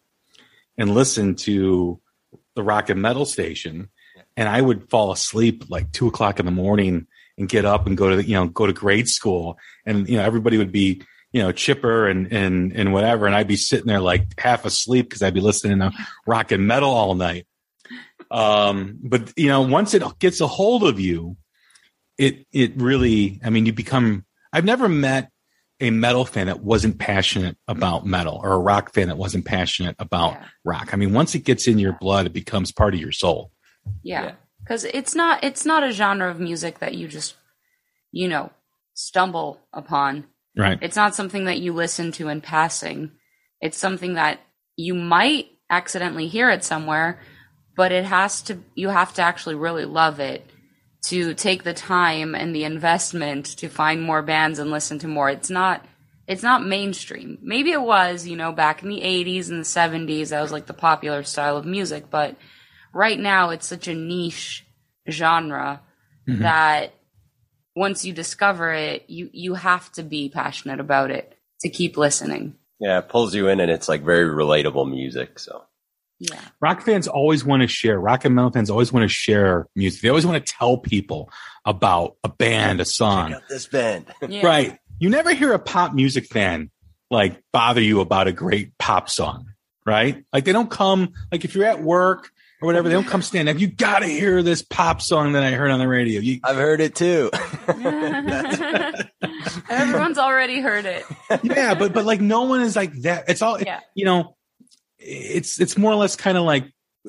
and 0.77 0.93
listened 0.93 1.37
to 1.39 2.01
the 2.55 2.63
rock 2.63 2.89
and 2.89 3.01
metal 3.01 3.25
station. 3.25 3.89
And 4.35 4.49
I 4.49 4.59
would 4.59 4.89
fall 4.89 5.11
asleep 5.11 5.65
like 5.69 5.91
two 5.91 6.07
o'clock 6.07 6.39
in 6.39 6.45
the 6.45 6.51
morning 6.51 7.07
and 7.37 7.47
get 7.47 7.65
up 7.65 7.85
and 7.85 7.95
go 7.95 8.09
to, 8.09 8.15
the, 8.17 8.25
you 8.25 8.33
know, 8.33 8.47
go 8.47 8.65
to 8.65 8.73
grade 8.73 9.07
school. 9.07 9.57
And, 9.85 10.09
you 10.09 10.17
know, 10.17 10.23
everybody 10.23 10.57
would 10.57 10.71
be, 10.71 11.03
you 11.31 11.41
know, 11.41 11.51
chipper 11.51 12.07
and, 12.07 12.31
and, 12.31 12.73
and 12.73 12.93
whatever. 12.93 13.25
And 13.27 13.35
I'd 13.35 13.47
be 13.47 13.55
sitting 13.55 13.87
there 13.87 13.99
like 13.99 14.39
half 14.39 14.65
asleep 14.65 15.09
because 15.09 15.21
I'd 15.21 15.33
be 15.33 15.39
listening 15.39 15.79
to 15.79 15.91
rock 16.25 16.51
and 16.51 16.67
metal 16.67 16.91
all 16.91 17.15
night. 17.15 17.47
Um, 18.33 18.97
but 19.01 19.31
you 19.37 19.47
know, 19.47 19.61
once 19.61 19.93
it 19.93 20.03
gets 20.19 20.41
a 20.41 20.47
hold 20.47 20.83
of 20.83 20.99
you, 20.99 21.37
it 22.17 22.45
it 22.51 22.73
really, 22.75 23.39
I 23.43 23.49
mean, 23.49 23.65
you 23.65 23.73
become. 23.73 24.25
I've 24.51 24.65
never 24.65 24.89
met 24.89 25.29
a 25.79 25.91
metal 25.91 26.25
fan 26.25 26.47
that 26.47 26.61
wasn't 26.61 26.97
passionate 26.97 27.57
about 27.67 28.05
metal, 28.05 28.39
or 28.43 28.53
a 28.53 28.59
rock 28.59 28.93
fan 28.93 29.07
that 29.07 29.17
wasn't 29.17 29.45
passionate 29.45 29.95
about 29.99 30.33
yeah. 30.33 30.45
rock. 30.65 30.93
I 30.93 30.97
mean, 30.97 31.13
once 31.13 31.35
it 31.35 31.39
gets 31.39 31.67
in 31.67 31.77
your 31.77 31.93
blood, 31.93 32.25
it 32.25 32.33
becomes 32.33 32.71
part 32.71 32.95
of 32.95 32.99
your 32.99 33.11
soul. 33.11 33.51
Yeah, 34.01 34.33
because 34.63 34.83
yeah. 34.83 34.91
it's 34.95 35.13
not 35.13 35.43
it's 35.43 35.65
not 35.65 35.83
a 35.83 35.91
genre 35.91 36.29
of 36.29 36.39
music 36.39 36.79
that 36.79 36.95
you 36.95 37.07
just 37.07 37.35
you 38.11 38.27
know 38.27 38.49
stumble 38.95 39.59
upon. 39.71 40.25
Right. 40.57 40.79
It's 40.81 40.95
not 40.95 41.15
something 41.15 41.45
that 41.45 41.59
you 41.59 41.73
listen 41.73 42.11
to 42.13 42.29
in 42.29 42.41
passing. 42.41 43.11
It's 43.61 43.77
something 43.77 44.15
that 44.15 44.39
you 44.75 44.93
might 44.95 45.47
accidentally 45.69 46.27
hear 46.27 46.49
it 46.49 46.63
somewhere, 46.63 47.19
but 47.75 47.91
it 47.91 48.05
has 48.05 48.41
to 48.43 48.59
you 48.75 48.89
have 48.89 49.13
to 49.15 49.21
actually 49.21 49.55
really 49.55 49.85
love 49.85 50.19
it 50.19 50.49
to 51.03 51.33
take 51.33 51.63
the 51.63 51.73
time 51.73 52.33
and 52.33 52.55
the 52.55 52.63
investment 52.63 53.45
to 53.45 53.67
find 53.67 54.01
more 54.01 54.21
bands 54.21 54.59
and 54.59 54.71
listen 54.71 54.99
to 54.99 55.07
more. 55.07 55.29
It's 55.29 55.49
not 55.49 55.85
it's 56.27 56.43
not 56.43 56.65
mainstream. 56.65 57.37
Maybe 57.41 57.71
it 57.71 57.81
was, 57.81 58.25
you 58.25 58.37
know, 58.37 58.53
back 58.53 58.81
in 58.81 58.89
the 58.89 59.01
80s 59.01 59.49
and 59.49 59.59
the 59.59 59.63
70s 59.63 60.29
that 60.29 60.41
was 60.41 60.53
like 60.53 60.67
the 60.67 60.73
popular 60.73 61.23
style 61.23 61.57
of 61.57 61.65
music, 61.65 62.09
but 62.09 62.37
right 62.93 63.19
now 63.19 63.49
it's 63.49 63.67
such 63.67 63.89
a 63.89 63.93
niche 63.93 64.65
genre 65.09 65.81
mm-hmm. 66.27 66.41
that 66.41 66.93
once 67.75 68.05
you 68.05 68.13
discover 68.13 68.71
it, 68.71 69.03
you 69.07 69.29
you 69.33 69.55
have 69.55 69.91
to 69.93 70.03
be 70.03 70.29
passionate 70.29 70.79
about 70.79 71.11
it 71.11 71.37
to 71.61 71.69
keep 71.69 71.97
listening. 71.97 72.55
Yeah, 72.79 72.99
it 72.99 73.09
pulls 73.09 73.35
you 73.35 73.49
in 73.49 73.59
and 73.59 73.71
it's 73.71 73.89
like 73.89 74.03
very 74.03 74.29
relatable 74.29 74.89
music, 74.89 75.39
so 75.39 75.63
yeah. 76.31 76.39
Rock 76.61 76.81
fans 76.83 77.07
always 77.07 77.43
want 77.43 77.61
to 77.61 77.67
share. 77.67 77.99
Rock 77.99 78.25
and 78.25 78.35
metal 78.35 78.51
fans 78.51 78.69
always 78.69 78.91
want 78.93 79.03
to 79.03 79.07
share 79.07 79.67
music. 79.75 80.01
They 80.01 80.09
always 80.09 80.25
want 80.25 80.45
to 80.45 80.53
tell 80.53 80.77
people 80.77 81.29
about 81.65 82.15
a 82.23 82.29
band, 82.29 82.81
a 82.81 82.85
song. 82.85 83.29
Check 83.29 83.37
out 83.37 83.43
this 83.49 83.67
band. 83.67 84.05
Yeah. 84.29 84.45
Right. 84.45 84.77
You 84.99 85.09
never 85.09 85.33
hear 85.33 85.53
a 85.53 85.59
pop 85.59 85.93
music 85.93 86.27
fan 86.27 86.69
like 87.11 87.41
bother 87.51 87.81
you 87.81 87.99
about 87.99 88.27
a 88.27 88.31
great 88.31 88.77
pop 88.77 89.09
song, 89.09 89.47
right? 89.85 90.23
Like 90.31 90.45
they 90.45 90.53
don't 90.53 90.69
come 90.71 91.13
like 91.31 91.43
if 91.45 91.55
you're 91.55 91.65
at 91.65 91.81
work 91.83 92.29
or 92.61 92.67
whatever. 92.67 92.87
They 92.87 92.95
don't 92.95 93.07
come 93.07 93.21
stand 93.21 93.49
up. 93.49 93.59
You 93.59 93.67
got 93.67 93.99
to 93.99 94.07
hear 94.07 94.41
this 94.41 94.61
pop 94.61 95.01
song 95.01 95.33
that 95.33 95.43
I 95.43 95.51
heard 95.51 95.71
on 95.71 95.79
the 95.79 95.87
radio. 95.87 96.21
You, 96.21 96.39
I've 96.43 96.55
heard 96.55 96.79
it 96.79 96.95
too. 96.95 97.29
Everyone's 99.69 100.17
already 100.17 100.61
heard 100.61 100.85
it. 100.85 101.05
yeah, 101.43 101.73
but 101.75 101.93
but 101.93 102.05
like 102.05 102.21
no 102.21 102.43
one 102.43 102.61
is 102.61 102.75
like 102.75 102.93
that. 103.01 103.25
It's 103.27 103.41
all 103.41 103.59
Yeah. 103.61 103.79
you 103.95 104.05
know. 104.05 104.35
It's 105.05 105.59
it's 105.59 105.77
more 105.77 105.91
or 105.91 105.95
less 105.95 106.15
kind 106.15 106.37
of 106.37 106.43
like 106.45 106.65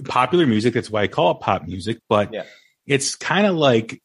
popular 0.07 0.47
music. 0.47 0.75
That's 0.75 0.91
why 0.91 1.03
I 1.03 1.07
call 1.09 1.31
it 1.33 1.41
pop 1.41 1.65
music. 1.67 1.99
But 2.09 2.33
Yeah. 2.33 2.45
it's 2.87 3.15
kind 3.15 3.47
of 3.47 3.55
like 3.55 4.03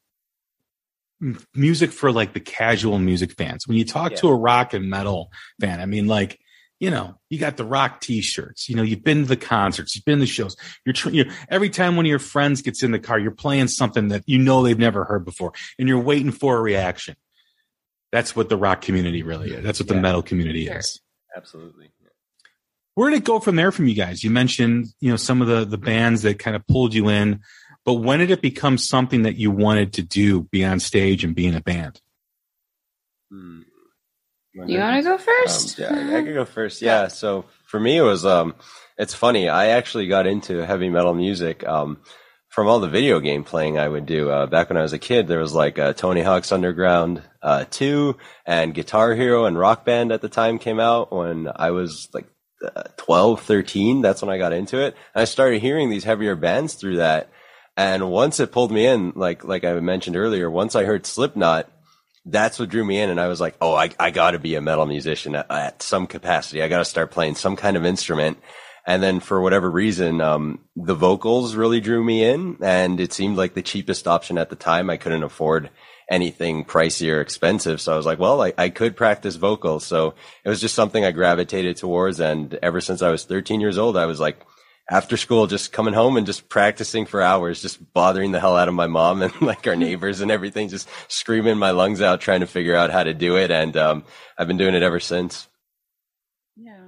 music 1.54 1.92
for 1.92 2.12
like 2.12 2.34
the 2.34 2.40
casual 2.40 2.98
music 3.00 3.34
fans. 3.34 3.68
When 3.68 3.78
you 3.78 3.86
talk 3.86 4.12
Yeah. 4.12 4.18
to 4.18 4.28
a 4.30 4.36
rock 4.36 4.74
and 4.74 4.90
metal 4.90 5.32
fan, 5.60 5.82
I 5.82 5.86
mean, 5.86 6.08
like 6.08 6.40
you 6.80 6.90
know, 6.90 7.14
you 7.30 7.38
got 7.38 7.58
the 7.58 7.66
rock 7.66 8.00
T-shirts. 8.00 8.70
You 8.70 8.76
know, 8.78 8.84
you've 8.84 9.04
been 9.04 9.24
to 9.24 9.28
the 9.28 9.36
concerts, 9.36 9.98
you've 9.98 10.06
been 10.06 10.16
to 10.20 10.22
the 10.22 10.26
shows. 10.28 10.56
You're, 10.86 10.94
tr- 10.94 11.10
you 11.10 11.30
every 11.50 11.70
time 11.70 11.98
one 11.98 12.06
of 12.06 12.10
your 12.10 12.20
friends 12.20 12.62
gets 12.62 12.84
in 12.84 12.92
the 12.92 13.00
car, 13.00 13.20
you're 13.20 13.32
playing 13.32 13.68
something 13.68 14.08
that 14.10 14.24
you 14.28 14.38
know 14.38 14.64
they've 14.64 14.80
never 14.80 15.04
heard 15.04 15.26
before, 15.26 15.52
and 15.78 15.90
you're 15.90 16.00
waiting 16.00 16.32
for 16.32 16.58
a 16.58 16.62
reaction. 16.62 17.16
That's 18.14 18.34
what 18.34 18.48
the 18.48 18.56
rock 18.56 18.80
community 18.82 19.24
really 19.24 19.52
is. 19.52 19.62
That's 19.62 19.80
what 19.82 19.90
the 19.90 19.96
metal 19.96 20.24
community 20.24 20.68
Sure. 20.68 20.78
is. 20.78 21.02
Absolutely. 21.36 21.92
Where 23.00 23.12
did 23.12 23.20
it 23.20 23.24
go 23.24 23.40
from 23.40 23.56
there 23.56 23.72
from 23.72 23.88
you 23.88 23.96
guys? 23.96 24.26
You 24.26 24.30
mentioned, 24.30 24.88
you 25.00 25.10
know, 25.10 25.16
some 25.16 25.42
of 25.42 25.48
the 25.48 25.64
the 25.64 25.78
bands 25.78 26.24
that 26.24 26.38
kind 26.38 26.54
of 26.54 26.68
pulled 26.68 26.94
you 26.94 27.08
in, 27.08 27.40
but 27.86 27.94
when 27.94 28.20
did 28.20 28.30
it 28.30 28.42
become 28.42 28.78
something 28.78 29.22
that 29.22 29.38
you 29.38 29.52
wanted 29.52 29.94
to 29.94 30.02
do, 30.02 30.42
be 30.42 30.66
on 30.66 30.82
stage 30.82 31.24
and 31.24 31.34
be 31.34 31.48
in 31.48 31.56
a 31.56 31.62
band? 31.62 32.02
Hmm. 33.32 33.62
You 34.54 34.80
want 34.80 34.98
to 34.98 35.10
go 35.12 35.18
first? 35.18 35.80
Um, 35.80 36.10
yeah, 36.10 36.18
I 36.18 36.24
could 36.24 36.34
go 36.34 36.44
first. 36.44 36.82
Yeah. 36.82 37.08
So 37.08 37.46
for 37.64 37.80
me, 37.80 37.96
it 37.96 38.02
was, 38.02 38.26
um, 38.26 38.54
it's 38.98 39.14
funny. 39.14 39.48
I 39.48 39.68
actually 39.68 40.08
got 40.08 40.28
into 40.28 40.66
heavy 40.66 40.90
metal 40.90 41.14
music, 41.14 41.66
um, 41.66 42.02
from 42.50 42.68
all 42.68 42.82
the 42.82 42.90
video 42.90 43.22
game 43.22 43.46
playing 43.46 43.80
I 43.80 43.88
would 43.88 44.08
do. 44.08 44.30
Uh, 44.30 44.46
back 44.46 44.68
when 44.70 44.76
I 44.76 44.82
was 44.82 44.92
a 44.92 45.00
kid, 45.00 45.28
there 45.28 45.40
was 45.40 45.54
like, 45.54 45.80
uh, 45.80 45.94
Tony 45.94 46.22
Hawk's 46.22 46.52
Underground, 46.52 47.22
uh, 47.42 47.64
2 47.70 48.18
and 48.46 48.74
Guitar 48.74 49.16
Hero 49.16 49.46
and 49.46 49.58
Rock 49.58 49.86
Band 49.86 50.12
at 50.12 50.20
the 50.20 50.28
time 50.28 50.60
came 50.60 50.82
out 50.82 51.14
when 51.14 51.48
I 51.56 51.72
was 51.72 52.10
like, 52.14 52.28
12, 52.98 53.42
13. 53.42 54.02
That's 54.02 54.22
when 54.22 54.30
I 54.30 54.38
got 54.38 54.54
into 54.54 54.80
it. 54.80 54.96
And 55.14 55.22
I 55.22 55.26
started 55.26 55.62
hearing 55.62 55.90
these 55.90 56.04
heavier 56.04 56.36
bands 56.36 56.74
through 56.74 56.98
that. 56.98 57.30
And 57.78 58.12
once 58.12 58.40
it 58.40 58.52
pulled 58.52 58.72
me 58.72 58.86
in, 58.86 59.14
like, 59.16 59.44
like 59.44 59.64
I 59.64 59.74
mentioned 59.80 60.18
earlier, 60.18 60.50
once 60.50 60.76
I 60.76 60.84
heard 60.84 61.06
Slipknot, 61.06 61.72
that's 62.26 62.60
what 62.60 62.70
drew 62.70 62.84
me 62.84 63.00
in. 63.00 63.10
And 63.10 63.20
I 63.20 63.28
was 63.28 63.40
like, 63.40 63.56
oh, 63.62 63.74
I, 63.74 63.90
I 64.00 64.12
got 64.12 64.32
to 64.32 64.40
be 64.40 64.56
a 64.56 64.62
metal 64.62 64.86
musician 64.86 65.36
at, 65.36 65.50
at 65.50 65.82
some 65.82 66.06
capacity. 66.06 66.62
I 66.62 66.68
got 66.68 66.80
to 66.80 66.86
start 66.86 67.12
playing 67.12 67.36
some 67.36 67.56
kind 67.56 67.78
of 67.78 67.86
instrument. 67.86 68.38
And 68.86 69.02
then 69.02 69.20
for 69.20 69.40
whatever 69.40 69.70
reason, 69.70 70.20
um, 70.20 70.60
the 70.76 70.96
vocals 70.96 71.56
really 71.56 71.80
drew 71.80 72.04
me 72.04 72.24
in 72.24 72.58
and 72.62 73.00
it 73.00 73.14
seemed 73.14 73.38
like 73.38 73.54
the 73.54 73.62
cheapest 73.62 74.08
option 74.08 74.38
at 74.38 74.50
the 74.50 74.56
time. 74.56 74.90
I 74.90 74.98
couldn't 74.98 75.24
afford 75.24 75.70
anything 76.10 76.66
pricey 76.66 77.14
or 77.14 77.22
expensive. 77.22 77.80
So 77.80 77.94
I 77.94 77.98
was 77.98 78.06
like, 78.06 78.20
well, 78.20 78.42
I, 78.42 78.54
I 78.58 78.70
could 78.70 78.96
practice 78.96 79.36
vocals. 79.36 79.86
So 79.86 80.16
it 80.44 80.50
was 80.50 80.60
just 80.60 80.76
something 80.76 81.06
I 81.06 81.12
gravitated 81.12 81.78
towards. 81.78 82.20
And 82.20 82.58
ever 82.64 82.82
since 82.82 83.02
I 83.02 83.12
was 83.12 83.26
13 83.26 83.62
years 83.62 83.78
old, 83.78 83.96
I 83.96 84.08
was 84.08 84.20
like, 84.20 84.42
after 84.92 85.18
school, 85.18 85.46
just 85.46 85.72
coming 85.72 85.94
home 85.94 86.18
and 86.18 86.26
just 86.26 86.50
practicing 86.50 87.06
for 87.06 87.22
hours, 87.22 87.62
just 87.62 87.94
bothering 87.94 88.32
the 88.32 88.40
hell 88.40 88.58
out 88.58 88.68
of 88.68 88.74
my 88.74 88.88
mom 88.88 89.22
and 89.22 89.40
like 89.42 89.68
our 89.68 89.76
neighbors 89.76 90.22
and 90.22 90.32
everything, 90.32 90.70
just 90.70 90.90
screaming 91.08 91.58
my 91.58 91.72
lungs 91.72 92.02
out, 92.02 92.22
trying 92.22 92.40
to 92.40 92.48
figure 92.48 92.76
out 92.76 92.90
how 92.90 93.04
to 93.04 93.14
do 93.14 93.38
it. 93.38 93.52
And, 93.52 93.78
um, 93.78 94.04
I've 94.38 94.48
been 94.48 94.58
doing 94.58 94.74
it 94.74 94.84
ever 94.84 95.00
since. 95.00 95.48
Yeah. 96.56 96.88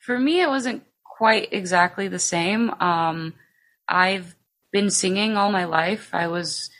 For 0.00 0.18
me, 0.18 0.40
it 0.40 0.48
wasn't 0.48 0.82
quite 1.04 1.52
exactly 1.52 2.08
the 2.08 2.18
same. 2.18 2.70
Um, 2.80 3.34
I've 3.86 4.34
been 4.72 4.90
singing 4.90 5.36
all 5.36 5.52
my 5.52 5.64
life. 5.66 6.10
I 6.12 6.28
was 6.28 6.70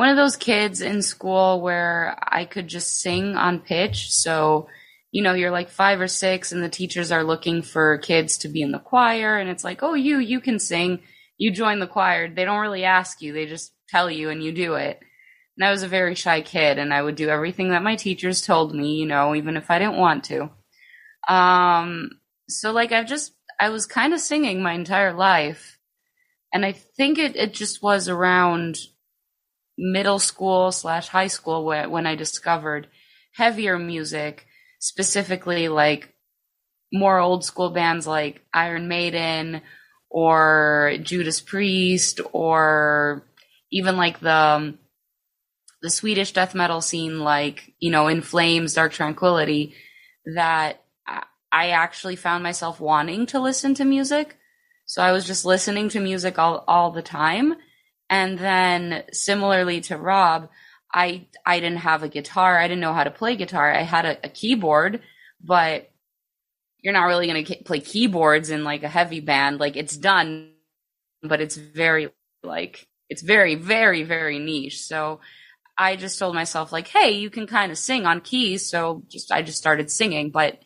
one 0.00 0.08
of 0.08 0.16
those 0.16 0.38
kids 0.38 0.80
in 0.80 1.02
school 1.02 1.60
where 1.60 2.16
I 2.22 2.46
could 2.46 2.68
just 2.68 3.02
sing 3.02 3.36
on 3.36 3.60
pitch. 3.60 4.10
So, 4.10 4.66
you 5.12 5.22
know, 5.22 5.34
you're 5.34 5.50
like 5.50 5.68
five 5.68 6.00
or 6.00 6.08
six 6.08 6.52
and 6.52 6.62
the 6.62 6.70
teachers 6.70 7.12
are 7.12 7.22
looking 7.22 7.60
for 7.60 7.98
kids 7.98 8.38
to 8.38 8.48
be 8.48 8.62
in 8.62 8.72
the 8.72 8.78
choir. 8.78 9.36
And 9.36 9.50
it's 9.50 9.62
like, 9.62 9.82
oh, 9.82 9.92
you, 9.92 10.18
you 10.18 10.40
can 10.40 10.58
sing. 10.58 11.00
You 11.36 11.50
join 11.50 11.80
the 11.80 11.86
choir. 11.86 12.32
They 12.32 12.46
don't 12.46 12.62
really 12.62 12.84
ask 12.84 13.20
you. 13.20 13.34
They 13.34 13.44
just 13.44 13.74
tell 13.90 14.10
you 14.10 14.30
and 14.30 14.42
you 14.42 14.52
do 14.52 14.76
it. 14.76 15.00
And 15.58 15.66
I 15.66 15.70
was 15.70 15.82
a 15.82 15.88
very 15.88 16.14
shy 16.14 16.40
kid 16.40 16.78
and 16.78 16.94
I 16.94 17.02
would 17.02 17.16
do 17.16 17.28
everything 17.28 17.68
that 17.68 17.82
my 17.82 17.96
teachers 17.96 18.40
told 18.40 18.74
me, 18.74 18.94
you 18.94 19.04
know, 19.04 19.34
even 19.34 19.58
if 19.58 19.70
I 19.70 19.78
didn't 19.78 19.98
want 19.98 20.24
to. 20.24 20.48
Um, 21.28 22.08
so 22.48 22.72
like 22.72 22.92
I've 22.92 23.06
just, 23.06 23.34
I 23.60 23.68
was 23.68 23.84
kind 23.84 24.14
of 24.14 24.20
singing 24.20 24.62
my 24.62 24.72
entire 24.72 25.12
life. 25.12 25.76
And 26.54 26.64
I 26.64 26.72
think 26.72 27.18
it, 27.18 27.36
it 27.36 27.52
just 27.52 27.82
was 27.82 28.08
around 28.08 28.78
middle 29.80 30.18
school 30.18 30.70
slash 30.72 31.08
high 31.08 31.28
school 31.28 31.64
when, 31.64 31.90
when 31.90 32.06
I 32.06 32.14
discovered 32.14 32.86
heavier 33.34 33.78
music, 33.78 34.46
specifically 34.78 35.68
like 35.68 36.12
more 36.92 37.18
old 37.18 37.44
school 37.44 37.70
bands 37.70 38.06
like 38.06 38.44
Iron 38.52 38.88
Maiden 38.88 39.62
or 40.10 40.96
Judas 41.02 41.40
Priest 41.40 42.20
or 42.32 43.24
even 43.72 43.96
like 43.96 44.20
the, 44.20 44.34
um, 44.34 44.78
the 45.82 45.90
Swedish 45.90 46.32
death 46.32 46.54
metal 46.54 46.82
scene, 46.82 47.20
like, 47.20 47.72
you 47.78 47.90
know, 47.90 48.08
In 48.08 48.20
Flames, 48.20 48.74
Dark 48.74 48.92
Tranquillity, 48.92 49.74
that 50.34 50.84
I 51.52 51.70
actually 51.70 52.16
found 52.16 52.42
myself 52.42 52.80
wanting 52.80 53.26
to 53.26 53.40
listen 53.40 53.74
to 53.74 53.84
music. 53.84 54.36
So 54.84 55.02
I 55.02 55.12
was 55.12 55.26
just 55.26 55.44
listening 55.44 55.88
to 55.90 56.00
music 56.00 56.38
all, 56.38 56.64
all 56.68 56.90
the 56.90 57.02
time. 57.02 57.54
And 58.10 58.36
then 58.36 59.04
similarly 59.12 59.80
to 59.82 59.96
Rob, 59.96 60.50
I, 60.92 61.28
I 61.46 61.60
didn't 61.60 61.78
have 61.78 62.02
a 62.02 62.08
guitar. 62.08 62.58
I 62.58 62.66
didn't 62.66 62.80
know 62.80 62.92
how 62.92 63.04
to 63.04 63.10
play 63.12 63.36
guitar. 63.36 63.72
I 63.72 63.82
had 63.82 64.04
a, 64.04 64.26
a 64.26 64.28
keyboard, 64.28 65.00
but 65.40 65.88
you're 66.80 66.92
not 66.92 67.04
really 67.04 67.28
going 67.28 67.44
to 67.44 67.62
play 67.62 67.78
keyboards 67.78 68.50
in 68.50 68.64
like 68.64 68.82
a 68.82 68.88
heavy 68.88 69.20
band. 69.20 69.60
Like 69.60 69.76
it's 69.76 69.96
done, 69.96 70.54
but 71.22 71.40
it's 71.40 71.56
very 71.56 72.10
like, 72.42 72.88
it's 73.08 73.22
very, 73.22 73.54
very, 73.54 74.02
very 74.02 74.40
niche. 74.40 74.82
So 74.82 75.20
I 75.78 75.94
just 75.94 76.18
told 76.18 76.34
myself 76.34 76.72
like, 76.72 76.88
hey, 76.88 77.12
you 77.12 77.30
can 77.30 77.46
kind 77.46 77.70
of 77.70 77.78
sing 77.78 78.06
on 78.06 78.22
keys. 78.22 78.68
So 78.68 79.04
just, 79.08 79.30
I 79.30 79.42
just 79.42 79.58
started 79.58 79.88
singing, 79.90 80.30
but 80.30 80.58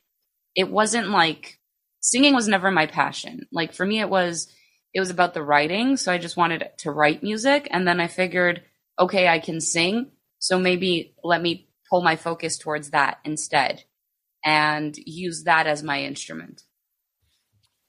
it 0.54 0.70
wasn't 0.70 1.10
like 1.10 1.58
singing 2.00 2.34
was 2.34 2.48
never 2.48 2.70
my 2.70 2.86
passion. 2.86 3.46
Like 3.52 3.74
for 3.74 3.84
me, 3.84 4.00
it 4.00 4.08
was, 4.08 4.48
it 4.94 5.00
was 5.00 5.10
about 5.10 5.34
the 5.34 5.42
writing. 5.42 5.96
So 5.96 6.12
I 6.12 6.18
just 6.18 6.36
wanted 6.36 6.70
to 6.78 6.92
write 6.92 7.22
music. 7.22 7.66
And 7.70 7.86
then 7.86 8.00
I 8.00 8.06
figured, 8.06 8.62
okay, 8.98 9.28
I 9.28 9.40
can 9.40 9.60
sing. 9.60 10.12
So 10.38 10.58
maybe 10.58 11.14
let 11.24 11.42
me 11.42 11.68
pull 11.90 12.00
my 12.02 12.16
focus 12.16 12.56
towards 12.56 12.90
that 12.90 13.18
instead 13.24 13.82
and 14.44 14.96
use 14.96 15.44
that 15.44 15.66
as 15.66 15.82
my 15.82 16.02
instrument. 16.02 16.62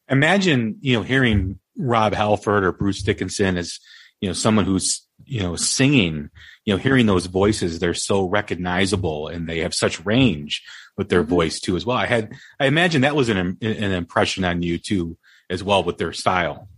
Imagine, 0.10 0.78
you 0.82 0.94
know, 0.98 1.04
hearing 1.04 1.60
Rob 1.78 2.14
Halford 2.14 2.64
or 2.64 2.72
Bruce 2.72 3.04
Dickinson 3.04 3.58
as, 3.58 3.80
you 4.20 4.30
know, 4.30 4.34
someone 4.34 4.66
who's, 4.66 5.06
you 5.26 5.42
know, 5.42 5.56
singing, 5.56 6.30
you 6.66 6.74
know, 6.74 6.78
hearing 6.78 7.06
those 7.06 7.26
voices, 7.28 7.80
they're 7.80 7.94
so 7.94 8.28
recognizable 8.28 9.28
and 9.28 9.48
they 9.48 9.60
have 9.60 9.74
such 9.74 10.04
range 10.06 10.64
with 10.98 11.10
their 11.10 11.22
mm-hmm. 11.22 11.30
voice 11.30 11.60
too 11.60 11.76
as 11.76 11.86
well. 11.86 11.98
I 11.98 12.06
had, 12.06 12.34
I 12.60 12.66
imagine 12.66 13.02
that 13.02 13.16
was 13.16 13.30
an, 13.30 13.58
an 13.62 13.92
impression 13.92 14.44
on 14.44 14.62
you 14.62 14.78
too 14.78 15.18
as 15.50 15.64
well 15.64 15.84
with 15.84 15.98
their 15.98 16.14
style. 16.14 16.70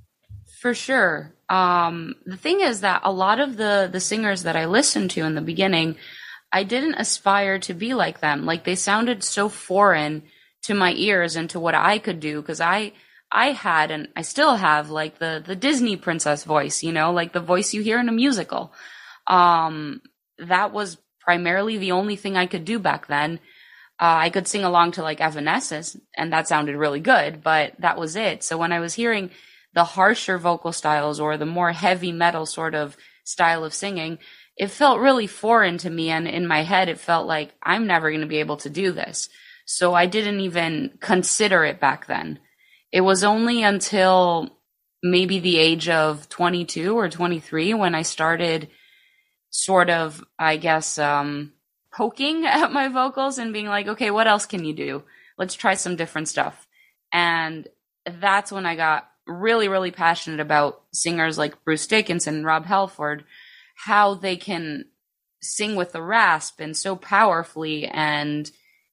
For 0.68 0.74
sure. 0.74 1.34
Um, 1.48 2.16
the 2.26 2.36
thing 2.36 2.60
is 2.60 2.82
that 2.82 3.00
a 3.06 3.12
lot 3.14 3.40
of 3.40 3.56
the 3.56 3.88
the 3.90 4.02
singers 4.02 4.44
that 4.44 4.58
I 4.58 4.66
listened 4.66 5.12
to 5.12 5.22
in 5.22 5.34
the 5.34 5.40
beginning, 5.40 5.96
I 6.52 6.64
didn't 6.64 6.96
aspire 6.96 7.58
to 7.60 7.74
be 7.74 7.94
like 7.94 8.20
them. 8.20 8.46
Like 8.46 8.66
they 8.66 8.76
sounded 8.76 9.24
so 9.24 9.48
foreign 9.48 10.24
to 10.64 10.74
my 10.74 10.92
ears 10.92 11.38
and 11.38 11.50
to 11.52 11.60
what 11.62 11.74
I 11.74 12.00
could 12.00 12.20
do 12.20 12.42
because 12.42 12.60
I 12.60 12.92
I 13.32 13.54
had 13.54 13.92
and 13.92 14.10
I 14.18 14.24
still 14.24 14.58
have 14.58 14.90
like 14.90 15.20
the 15.20 15.42
the 15.42 15.56
Disney 15.56 15.96
princess 15.96 16.44
voice, 16.44 16.84
you 16.84 16.92
know, 16.92 17.14
like 17.14 17.32
the 17.32 17.40
voice 17.40 17.74
you 17.74 17.82
hear 17.82 18.02
in 18.02 18.10
a 18.10 18.12
musical. 18.12 18.74
Um, 19.26 20.02
that 20.38 20.74
was 20.74 20.98
primarily 21.22 21.78
the 21.78 21.94
only 21.94 22.18
thing 22.18 22.36
I 22.36 22.46
could 22.46 22.66
do 22.66 22.78
back 22.78 23.08
then. 23.08 23.40
Uh, 24.02 24.28
I 24.28 24.30
could 24.32 24.50
sing 24.50 24.66
along 24.66 24.92
to 24.92 25.02
like 25.02 25.22
Evanescence, 25.22 25.96
and 26.18 26.34
that 26.34 26.50
sounded 26.50 26.76
really 26.76 27.00
good, 27.00 27.42
but 27.42 27.72
that 27.80 27.98
was 27.98 28.18
it. 28.18 28.44
So 28.44 28.58
when 28.58 28.74
I 28.74 28.82
was 28.82 28.96
hearing 28.96 29.32
the 29.74 29.84
harsher 29.84 30.38
vocal 30.38 30.72
styles 30.72 31.20
or 31.20 31.38
the 31.38 31.46
more 31.46 31.72
heavy 31.72 32.12
metal 32.12 32.46
sort 32.46 32.76
of 32.76 32.98
style 33.24 33.64
of 33.64 33.74
singing, 33.74 34.20
it 34.58 34.72
felt 34.72 35.00
really 35.00 35.28
foreign 35.28 35.78
to 35.80 35.90
me. 35.90 36.10
And 36.10 36.28
in 36.28 36.48
my 36.48 36.64
head, 36.64 36.90
it 36.90 37.00
felt 37.00 37.28
like 37.28 37.54
I'm 37.62 37.86
never 37.86 38.10
going 38.10 38.22
to 38.22 38.28
be 38.28 38.40
able 38.40 38.58
to 38.58 38.70
do 38.70 38.92
this. 38.92 39.30
So 39.66 39.94
I 39.94 40.06
didn't 40.06 40.40
even 40.40 40.98
consider 41.00 41.64
it 41.66 41.80
back 41.80 42.08
then. 42.08 42.40
It 42.92 43.02
was 43.02 43.24
only 43.24 43.64
until 43.64 44.58
maybe 45.04 45.40
the 45.40 45.58
age 45.58 45.90
of 45.90 46.28
22 46.30 46.98
or 46.98 47.10
23 47.10 47.74
when 47.74 47.94
I 47.94 48.02
started 48.02 48.70
sort 49.50 49.90
of, 49.90 50.24
I 50.40 50.58
guess, 50.58 50.98
um, 50.98 51.54
poking 51.94 52.46
at 52.48 52.72
my 52.72 52.88
vocals 52.88 53.38
and 53.38 53.54
being 53.54 53.68
like, 53.68 53.88
okay, 53.88 54.12
what 54.12 54.28
else 54.28 54.46
can 54.46 54.64
you 54.64 54.74
do? 54.74 55.04
Let's 55.38 55.56
try 55.56 55.76
some 55.76 55.96
different 55.96 56.30
stuff. 56.30 56.68
And 57.12 57.68
that's 58.06 58.52
when 58.52 58.66
I 58.66 58.76
got 58.76 59.10
really, 59.28 59.68
really 59.68 59.92
passionate 59.92 60.40
about 60.40 60.82
singers 60.92 61.38
like 61.38 61.64
Bruce 61.64 61.88
Dickinson 61.88 62.38
and 62.38 62.46
Rob 62.46 62.66
Halford, 62.66 63.26
how 63.76 64.14
they 64.16 64.38
can 64.38 64.86
sing 65.42 65.76
with 65.76 65.92
the 65.92 66.02
rasp 66.02 66.60
and 66.60 66.76
so 66.76 66.96
powerfully 66.96 67.86
and 67.86 68.50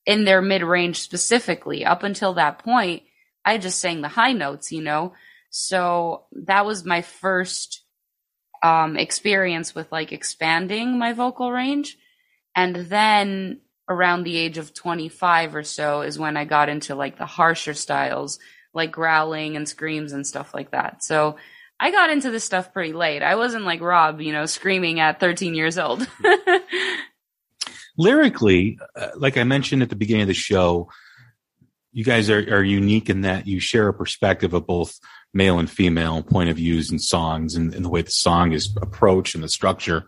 in 0.06 0.24
their 0.24 0.42
mid 0.42 0.62
range 0.62 1.00
specifically. 1.00 1.84
Up 1.84 2.02
until 2.02 2.34
that 2.34 2.58
point, 2.58 3.02
I 3.44 3.58
just 3.58 3.78
sang 3.78 4.00
the 4.00 4.08
high 4.08 4.32
notes, 4.32 4.72
you 4.72 4.82
know? 4.82 5.14
So 5.50 6.24
that 6.32 6.66
was 6.66 6.84
my 6.84 7.02
first 7.02 7.82
um, 8.62 8.96
experience 8.96 9.74
with 9.74 9.90
like 9.92 10.12
expanding 10.12 10.98
my 10.98 11.12
vocal 11.12 11.52
range. 11.52 11.96
And 12.56 12.74
then 12.76 13.60
around 13.88 14.24
the 14.24 14.36
age 14.36 14.58
of 14.58 14.72
25 14.72 15.54
or 15.54 15.62
so 15.62 16.00
is 16.02 16.18
when 16.18 16.36
I 16.36 16.44
got 16.44 16.68
into 16.68 16.94
like 16.94 17.18
the 17.18 17.26
harsher 17.26 17.74
styles, 17.74 18.38
like 18.74 18.92
growling 18.92 19.56
and 19.56 19.68
screams 19.68 20.12
and 20.12 20.26
stuff 20.26 20.52
like 20.52 20.72
that. 20.72 21.02
So 21.02 21.36
I 21.80 21.90
got 21.90 22.10
into 22.10 22.30
this 22.30 22.44
stuff 22.44 22.72
pretty 22.72 22.92
late. 22.92 23.22
I 23.22 23.36
wasn't 23.36 23.64
like 23.64 23.80
Rob, 23.80 24.20
you 24.20 24.32
know, 24.32 24.46
screaming 24.46 25.00
at 25.00 25.20
13 25.20 25.54
years 25.54 25.78
old. 25.78 26.06
Lyrically, 27.96 28.78
uh, 28.96 29.08
like 29.16 29.36
I 29.36 29.44
mentioned 29.44 29.82
at 29.82 29.90
the 29.90 29.96
beginning 29.96 30.22
of 30.22 30.28
the 30.28 30.34
show, 30.34 30.88
you 31.92 32.04
guys 32.04 32.28
are, 32.28 32.38
are 32.38 32.62
unique 32.62 33.08
in 33.08 33.20
that 33.22 33.46
you 33.46 33.60
share 33.60 33.88
a 33.88 33.94
perspective 33.94 34.52
of 34.52 34.66
both 34.66 34.98
male 35.32 35.58
and 35.58 35.70
female 35.70 36.22
point 36.22 36.50
of 36.50 36.56
views 36.56 36.90
and 36.90 37.00
songs 37.00 37.54
and, 37.54 37.74
and 37.74 37.84
the 37.84 37.88
way 37.88 38.02
the 38.02 38.10
song 38.10 38.52
is 38.52 38.76
approached 38.80 39.34
and 39.34 39.44
the 39.44 39.48
structure. 39.48 40.06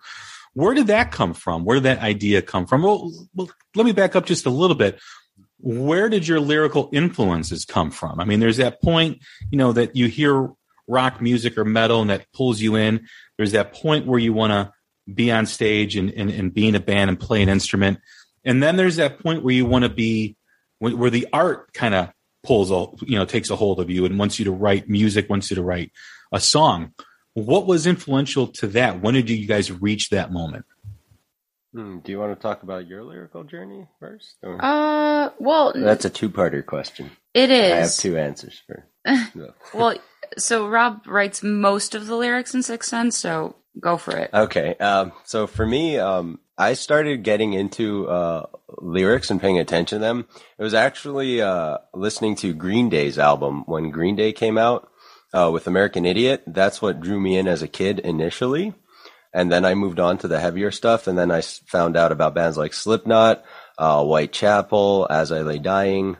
Where 0.54 0.74
did 0.74 0.86
that 0.88 1.12
come 1.12 1.34
from? 1.34 1.64
Where 1.64 1.76
did 1.76 1.84
that 1.84 2.00
idea 2.00 2.42
come 2.42 2.66
from? 2.66 2.82
Well, 2.82 3.12
well, 3.34 3.50
let 3.74 3.84
me 3.84 3.92
back 3.92 4.16
up 4.16 4.26
just 4.26 4.46
a 4.46 4.50
little 4.50 4.76
bit. 4.76 4.98
Where 5.58 6.08
did 6.08 6.28
your 6.28 6.40
lyrical 6.40 6.90
influences 6.92 7.64
come 7.64 7.90
from? 7.90 8.20
I 8.20 8.24
mean, 8.24 8.40
there's 8.40 8.58
that 8.58 8.80
point, 8.82 9.22
you 9.50 9.58
know, 9.58 9.72
that 9.72 9.96
you 9.96 10.06
hear 10.06 10.50
rock 10.86 11.20
music 11.20 11.56
or 11.58 11.64
metal 11.64 12.00
and 12.00 12.10
that 12.10 12.30
pulls 12.32 12.60
you 12.60 12.76
in. 12.76 13.06
There's 13.36 13.52
that 13.52 13.72
point 13.72 14.06
where 14.06 14.18
you 14.18 14.32
want 14.32 14.52
to 14.52 14.72
be 15.12 15.30
on 15.32 15.46
stage 15.46 15.96
and, 15.96 16.10
and, 16.10 16.30
and 16.30 16.52
be 16.52 16.68
in 16.68 16.74
a 16.74 16.80
band 16.80 17.10
and 17.10 17.18
play 17.18 17.42
an 17.42 17.48
instrument. 17.48 17.98
And 18.44 18.62
then 18.62 18.76
there's 18.76 18.96
that 18.96 19.18
point 19.20 19.42
where 19.42 19.54
you 19.54 19.66
want 19.66 19.84
to 19.84 19.88
be, 19.88 20.36
where 20.78 21.10
the 21.10 21.26
art 21.32 21.72
kind 21.72 21.94
of 21.94 22.10
pulls 22.46 22.70
a 22.70 22.86
you 23.04 23.18
know 23.18 23.24
takes 23.24 23.50
a 23.50 23.56
hold 23.56 23.80
of 23.80 23.90
you 23.90 24.04
and 24.04 24.18
wants 24.18 24.38
you 24.38 24.44
to 24.44 24.52
write 24.52 24.88
music 24.88 25.28
wants 25.28 25.50
you 25.50 25.56
to 25.56 25.62
write 25.62 25.90
a 26.32 26.40
song 26.40 26.92
what 27.34 27.66
was 27.66 27.86
influential 27.86 28.46
to 28.46 28.68
that 28.68 29.02
when 29.02 29.14
did 29.14 29.28
you 29.28 29.46
guys 29.46 29.70
reach 29.70 30.10
that 30.10 30.32
moment 30.32 30.64
hmm, 31.76 31.98
do 31.98 32.10
you 32.10 32.18
want 32.18 32.36
to 32.36 32.40
talk 32.40 32.62
about 32.62 32.86
your 32.86 33.04
lyrical 33.04 33.44
journey 33.44 33.86
first 34.00 34.36
or? 34.42 34.62
uh 34.64 35.30
well 35.38 35.72
that's 35.74 36.04
a 36.04 36.10
two-parter 36.10 36.64
question 36.64 37.10
it 37.34 37.50
is 37.50 37.72
i 37.72 37.76
have 37.76 37.94
two 37.94 38.16
answers 38.16 38.62
for 38.66 38.88
well 39.74 39.94
so 40.38 40.68
rob 40.68 41.06
writes 41.06 41.42
most 41.42 41.94
of 41.94 42.06
the 42.06 42.16
lyrics 42.16 42.54
in 42.54 42.60
SickSense 42.60 43.12
so 43.12 43.56
go 43.80 43.96
for 43.96 44.16
it 44.16 44.30
okay 44.32 44.74
um, 44.76 45.12
so 45.24 45.46
for 45.46 45.66
me 45.66 45.98
um, 45.98 46.38
I 46.58 46.72
started 46.72 47.22
getting 47.22 47.52
into 47.52 48.08
uh, 48.08 48.46
lyrics 48.78 49.30
and 49.30 49.38
paying 49.40 49.58
attention 49.58 49.98
to 49.98 50.04
them. 50.04 50.26
It 50.58 50.62
was 50.62 50.72
actually 50.72 51.42
uh, 51.42 51.78
listening 51.92 52.34
to 52.36 52.54
Green 52.54 52.88
Day's 52.88 53.18
album 53.18 53.64
when 53.66 53.90
Green 53.90 54.16
Day 54.16 54.32
came 54.32 54.56
out 54.56 54.90
uh, 55.34 55.50
with 55.52 55.66
American 55.66 56.06
Idiot. 56.06 56.44
That's 56.46 56.80
what 56.80 57.00
drew 57.00 57.20
me 57.20 57.36
in 57.36 57.46
as 57.46 57.60
a 57.60 57.68
kid 57.68 57.98
initially. 57.98 58.72
And 59.36 59.52
then 59.52 59.66
I 59.66 59.74
moved 59.74 60.00
on 60.00 60.16
to 60.18 60.28
the 60.28 60.40
heavier 60.40 60.70
stuff. 60.70 61.06
And 61.06 61.18
then 61.18 61.30
I 61.30 61.42
found 61.42 61.94
out 61.94 62.10
about 62.10 62.34
bands 62.34 62.56
like 62.56 62.72
Slipknot, 62.72 63.44
uh, 63.76 64.02
Whitechapel, 64.02 65.06
As 65.10 65.30
I 65.30 65.42
Lay 65.42 65.58
Dying, 65.58 66.16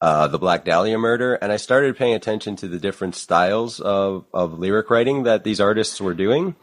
uh, 0.00 0.26
the 0.26 0.38
Black 0.40 0.64
Dahlia 0.64 0.98
Murder. 0.98 1.34
And 1.34 1.52
I 1.52 1.58
started 1.58 1.96
paying 1.96 2.14
attention 2.14 2.56
to 2.56 2.66
the 2.66 2.80
different 2.80 3.14
styles 3.14 3.78
of, 3.78 4.26
of 4.34 4.58
lyric 4.58 4.90
writing 4.90 5.22
that 5.22 5.44
these 5.44 5.60
artists 5.60 6.00
were 6.00 6.12
doing. 6.12 6.56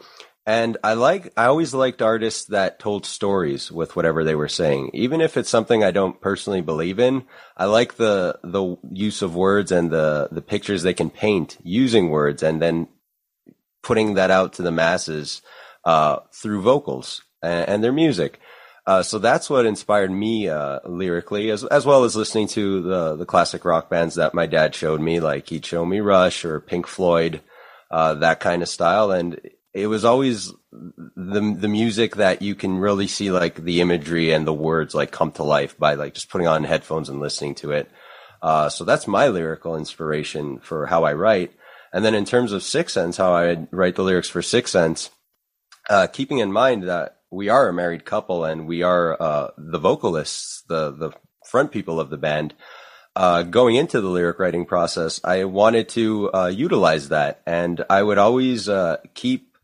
And 0.44 0.76
I 0.84 0.92
like, 0.92 1.32
I 1.38 1.46
always 1.46 1.72
liked 1.72 2.02
artists 2.02 2.44
that 2.48 2.78
told 2.78 3.06
stories 3.06 3.72
with 3.72 3.96
whatever 3.96 4.24
they 4.24 4.34
were 4.34 4.48
saying. 4.48 4.90
Even 4.92 5.22
if 5.22 5.38
it's 5.38 5.48
something 5.48 5.82
I 5.82 5.90
don't 5.90 6.20
personally 6.20 6.60
believe 6.60 6.98
in, 6.98 7.24
I 7.56 7.64
like 7.64 7.94
the, 7.94 8.38
the 8.42 8.76
use 8.92 9.22
of 9.22 9.34
words 9.34 9.72
and 9.72 9.90
the, 9.90 10.28
the 10.30 10.42
pictures 10.42 10.82
they 10.82 10.92
can 10.92 11.08
paint 11.08 11.56
using 11.62 12.10
words 12.10 12.42
and 12.42 12.60
then 12.60 12.88
putting 13.82 14.14
that 14.14 14.30
out 14.30 14.52
to 14.54 14.62
the 14.62 14.70
masses, 14.70 15.40
uh, 15.88 16.20
through 16.34 16.60
vocals 16.60 17.22
and, 17.42 17.68
and 17.68 17.82
their 17.82 17.92
music. 17.92 18.40
Uh, 18.86 19.02
so 19.02 19.18
that's 19.18 19.48
what 19.48 19.64
inspired 19.64 20.10
me, 20.10 20.48
uh, 20.48 20.80
lyrically, 20.84 21.50
as, 21.50 21.64
as 21.64 21.86
well 21.86 22.04
as 22.04 22.14
listening 22.14 22.48
to 22.48 22.82
the, 22.82 23.16
the 23.16 23.26
classic 23.26 23.64
rock 23.64 23.88
bands 23.88 24.14
that 24.16 24.34
my 24.34 24.46
dad 24.46 24.74
showed 24.74 25.00
me, 25.00 25.18
like 25.20 25.48
he'd 25.48 25.64
show 25.64 25.84
me 25.86 26.00
Rush 26.00 26.44
or 26.44 26.60
Pink 26.60 26.86
Floyd, 26.86 27.40
uh, 27.90 28.14
that 28.14 28.40
kind 28.40 28.62
of 28.62 28.68
style. 28.68 29.10
And 29.10 29.40
it 29.72 29.86
was 29.86 30.04
always 30.04 30.52
the 30.70 31.56
the 31.58 31.68
music 31.68 32.16
that 32.16 32.42
you 32.42 32.54
can 32.54 32.78
really 32.78 33.06
see 33.06 33.30
like 33.30 33.56
the 33.56 33.80
imagery 33.80 34.32
and 34.32 34.46
the 34.46 34.52
words 34.52 34.94
like 34.94 35.10
come 35.10 35.32
to 35.32 35.42
life 35.42 35.78
by 35.78 35.94
like 35.94 36.14
just 36.14 36.30
putting 36.30 36.48
on 36.48 36.64
headphones 36.64 37.08
and 37.08 37.20
listening 37.20 37.54
to 37.56 37.72
it. 37.72 37.90
Uh, 38.42 38.68
so 38.68 38.84
that's 38.84 39.06
my 39.06 39.28
lyrical 39.28 39.76
inspiration 39.76 40.58
for 40.58 40.86
how 40.86 41.04
I 41.04 41.14
write. 41.14 41.52
And 41.92 42.04
then 42.04 42.14
in 42.14 42.26
terms 42.26 42.52
of 42.52 42.62
SickSense, 42.62 43.16
how 43.16 43.32
I 43.32 43.66
write 43.70 43.96
the 43.96 44.02
lyrics 44.02 44.28
for 44.28 44.42
SickSense, 44.42 45.10
uh, 45.88 46.06
keeping 46.06 46.38
in 46.38 46.52
mind 46.52 46.84
that 46.84 47.18
we 47.30 47.48
are 47.48 47.68
a 47.68 47.72
married 47.72 48.04
couple 48.04 48.44
and 48.44 48.66
we 48.66 48.82
are 48.82 49.20
uh, 49.20 49.50
the 49.56 49.78
vocalists, 49.78 50.62
the 50.68 50.90
the 50.90 51.10
front 51.44 51.72
people 51.72 52.00
of 52.00 52.10
the 52.10 52.16
band. 52.16 52.54
Uh, 53.16 53.42
going 53.42 53.74
into 53.74 54.00
the 54.00 54.08
lyric 54.08 54.38
writing 54.38 54.64
process, 54.64 55.20
I 55.24 55.44
wanted 55.44 55.88
to 55.90 56.32
uh, 56.32 56.46
utilize 56.46 57.08
that, 57.08 57.42
and 57.46 57.84
I 57.90 58.02
would 58.02 58.18
always 58.18 58.68
uh, 58.68 58.98
keep 59.14 59.56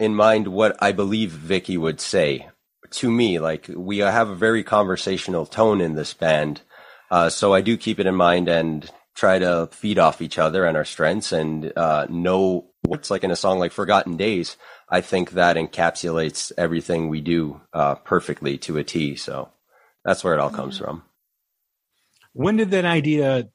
in 0.00 0.14
mind 0.14 0.48
what 0.48 0.76
I 0.80 0.92
believe 0.92 1.30
Vicky 1.30 1.76
would 1.76 2.00
say 2.00 2.48
to 2.92 3.10
me. 3.10 3.38
Like 3.38 3.68
we 3.68 3.98
have 3.98 4.30
a 4.30 4.34
very 4.34 4.62
conversational 4.64 5.44
tone 5.44 5.80
in 5.80 5.96
this 5.96 6.14
band, 6.14 6.62
uh, 7.10 7.28
so 7.28 7.52
I 7.52 7.60
do 7.60 7.76
keep 7.76 8.00
it 8.00 8.06
in 8.06 8.14
mind 8.14 8.48
and 8.48 8.90
try 9.14 9.38
to 9.38 9.68
feed 9.72 9.98
off 9.98 10.22
each 10.22 10.38
other 10.38 10.64
and 10.64 10.76
our 10.76 10.84
strengths 10.84 11.32
and 11.32 11.72
uh, 11.76 12.06
know 12.08 12.67
what's 12.82 13.10
like 13.10 13.24
in 13.24 13.30
a 13.30 13.36
song 13.36 13.58
like 13.58 13.72
Forgotten 13.72 14.16
Days. 14.16 14.56
I 14.88 15.00
think 15.00 15.32
that 15.32 15.56
encapsulates 15.56 16.52
everything 16.56 17.08
we 17.08 17.20
do 17.20 17.60
uh, 17.72 17.96
perfectly 17.96 18.58
to 18.58 18.78
a 18.78 18.84
T. 18.84 19.16
So 19.16 19.50
that's 20.04 20.24
where 20.24 20.34
it 20.34 20.40
all 20.40 20.50
comes 20.50 20.78
from. 20.78 21.02
When 22.32 22.56
did 22.56 22.70
that 22.70 22.84
idea? 22.84 23.48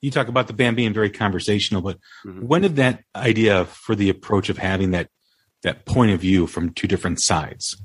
You 0.00 0.10
talk 0.10 0.28
about 0.28 0.46
the 0.46 0.54
band 0.54 0.76
being 0.76 0.94
very 0.94 1.10
conversational, 1.10 1.82
but 1.82 1.98
mm-hmm. 2.26 2.46
when 2.46 2.62
did 2.62 2.76
that 2.76 3.04
idea 3.14 3.66
for 3.66 3.94
the 3.94 4.08
approach 4.08 4.48
of 4.48 4.58
having 4.58 4.92
that 4.92 5.08
that 5.62 5.84
point 5.84 6.10
of 6.10 6.20
view 6.20 6.46
from 6.46 6.72
two 6.72 6.88
different 6.88 7.20
sides? 7.20 7.76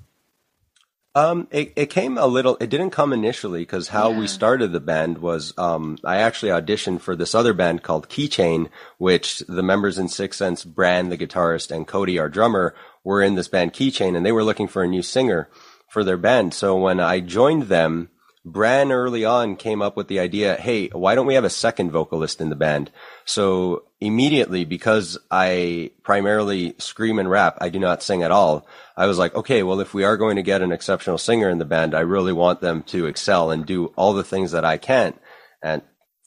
Um, 1.15 1.47
it, 1.49 1.71
it 1.77 1.85
came 1.89 2.17
a 2.17 2.27
little, 2.27 2.57
it 2.59 2.69
didn't 2.69 2.89
come 2.89 3.13
initially 3.13 3.61
because 3.61 3.87
how 3.87 4.11
yeah. 4.11 4.19
we 4.19 4.27
started 4.27 4.73
the 4.73 4.81
band 4.81 5.19
was, 5.19 5.53
um, 5.57 5.97
I 6.03 6.17
actually 6.17 6.51
auditioned 6.51 6.99
for 6.99 7.15
this 7.15 7.33
other 7.33 7.53
band 7.53 7.83
called 7.83 8.09
Keychain, 8.09 8.67
which 8.97 9.39
the 9.39 9.63
members 9.63 9.97
in 9.97 10.07
SickSense, 10.07 10.65
Brand, 10.65 11.13
the 11.13 11.17
guitarist, 11.17 11.73
and 11.73 11.87
Cody, 11.87 12.19
our 12.19 12.27
drummer, 12.27 12.75
were 13.05 13.21
in 13.21 13.35
this 13.35 13.47
band 13.47 13.71
Keychain 13.71 14.17
and 14.17 14.25
they 14.25 14.33
were 14.33 14.43
looking 14.43 14.67
for 14.67 14.83
a 14.83 14.87
new 14.87 15.01
singer 15.01 15.49
for 15.87 16.03
their 16.03 16.17
band. 16.17 16.53
So 16.53 16.77
when 16.77 16.99
I 16.99 17.21
joined 17.21 17.63
them, 17.63 18.09
Bran 18.45 18.91
early 18.91 19.25
on 19.25 19.55
came 19.55 19.81
up 19.81 19.97
with 19.97 20.07
the 20.07 20.19
idea, 20.19 20.55
hey, 20.55 20.89
why 20.89 21.15
don't 21.15 21.25
we 21.25 21.33
have 21.33 21.43
a 21.43 21.49
second 21.49 21.89
vocalist 21.89 22.39
in 22.39 22.49
the 22.49 22.55
band? 22.55 22.91
So 23.25 23.85
immediately, 23.99 24.65
because 24.65 25.17
I 25.31 25.91
primarily 26.03 26.75
scream 26.77 27.17
and 27.17 27.27
rap, 27.27 27.57
I 27.59 27.69
do 27.69 27.79
not 27.79 28.03
sing 28.03 28.21
at 28.21 28.29
all. 28.29 28.67
I 28.95 29.07
was 29.07 29.17
like, 29.17 29.33
okay, 29.33 29.63
well, 29.63 29.79
if 29.79 29.95
we 29.95 30.03
are 30.03 30.15
going 30.15 30.35
to 30.35 30.43
get 30.43 30.61
an 30.61 30.71
exceptional 30.71 31.17
singer 31.17 31.49
in 31.49 31.57
the 31.57 31.65
band, 31.65 31.95
I 31.95 32.01
really 32.01 32.33
want 32.33 32.61
them 32.61 32.83
to 32.83 33.07
excel 33.07 33.49
and 33.49 33.65
do 33.65 33.87
all 33.95 34.13
the 34.13 34.23
things 34.23 34.51
that 34.51 34.63
I 34.63 34.77
can't. 34.77 35.19
And 35.63 35.81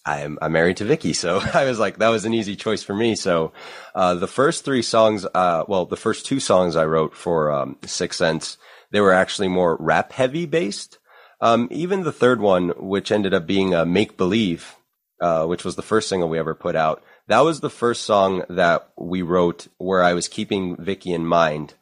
I'm, 0.05 0.39
I'm 0.43 0.51
married 0.53 0.79
to 0.79 0.85
Vicky, 0.85 1.13
so 1.13 1.41
I 1.55 1.67
was 1.67 1.79
like, 1.79 1.99
that 1.99 2.09
was 2.09 2.25
an 2.25 2.35
easy 2.35 2.57
choice 2.57 2.83
for 2.83 2.97
me. 2.97 3.15
So, 3.15 3.53
uh, 3.95 4.15
the 4.15 4.27
first 4.27 4.65
three 4.65 4.83
songs, 4.83 5.25
uh, 5.35 5.65
well, 5.69 5.87
the 5.87 5.97
first 5.97 6.27
two 6.27 6.41
songs 6.41 6.75
I 6.75 6.87
wrote 6.87 7.15
for, 7.15 7.53
um, 7.53 7.77
SickSense, 7.83 8.57
they 8.91 9.01
were 9.01 9.13
actually 9.13 9.49
more 9.49 9.77
rap 9.79 10.13
heavy 10.13 10.47
based. 10.47 10.98
Um, 11.41 11.69
even 11.71 12.03
the 12.03 12.13
third 12.13 12.41
one, 12.41 12.71
which 12.77 13.13
ended 13.13 13.35
up 13.35 13.47
being 13.47 13.75
a 13.75 13.87
Make 13.87 14.17
Believe, 14.17 14.77
uh, 15.21 15.47
which 15.47 15.65
was 15.65 15.77
the 15.77 15.83
first 15.83 16.09
single 16.09 16.29
we 16.29 16.39
ever 16.39 16.55
put 16.55 16.77
out, 16.77 17.03
that 17.29 17.41
was 17.41 17.61
the 17.61 17.71
first 17.71 18.03
song 18.03 18.45
that 18.49 18.89
we 18.97 19.23
wrote 19.23 19.69
where 19.79 20.03
I 20.03 20.15
was 20.15 20.29
keeping 20.29 20.77
Vicky 20.77 21.13
in 21.13 21.27
mind. 21.27 21.75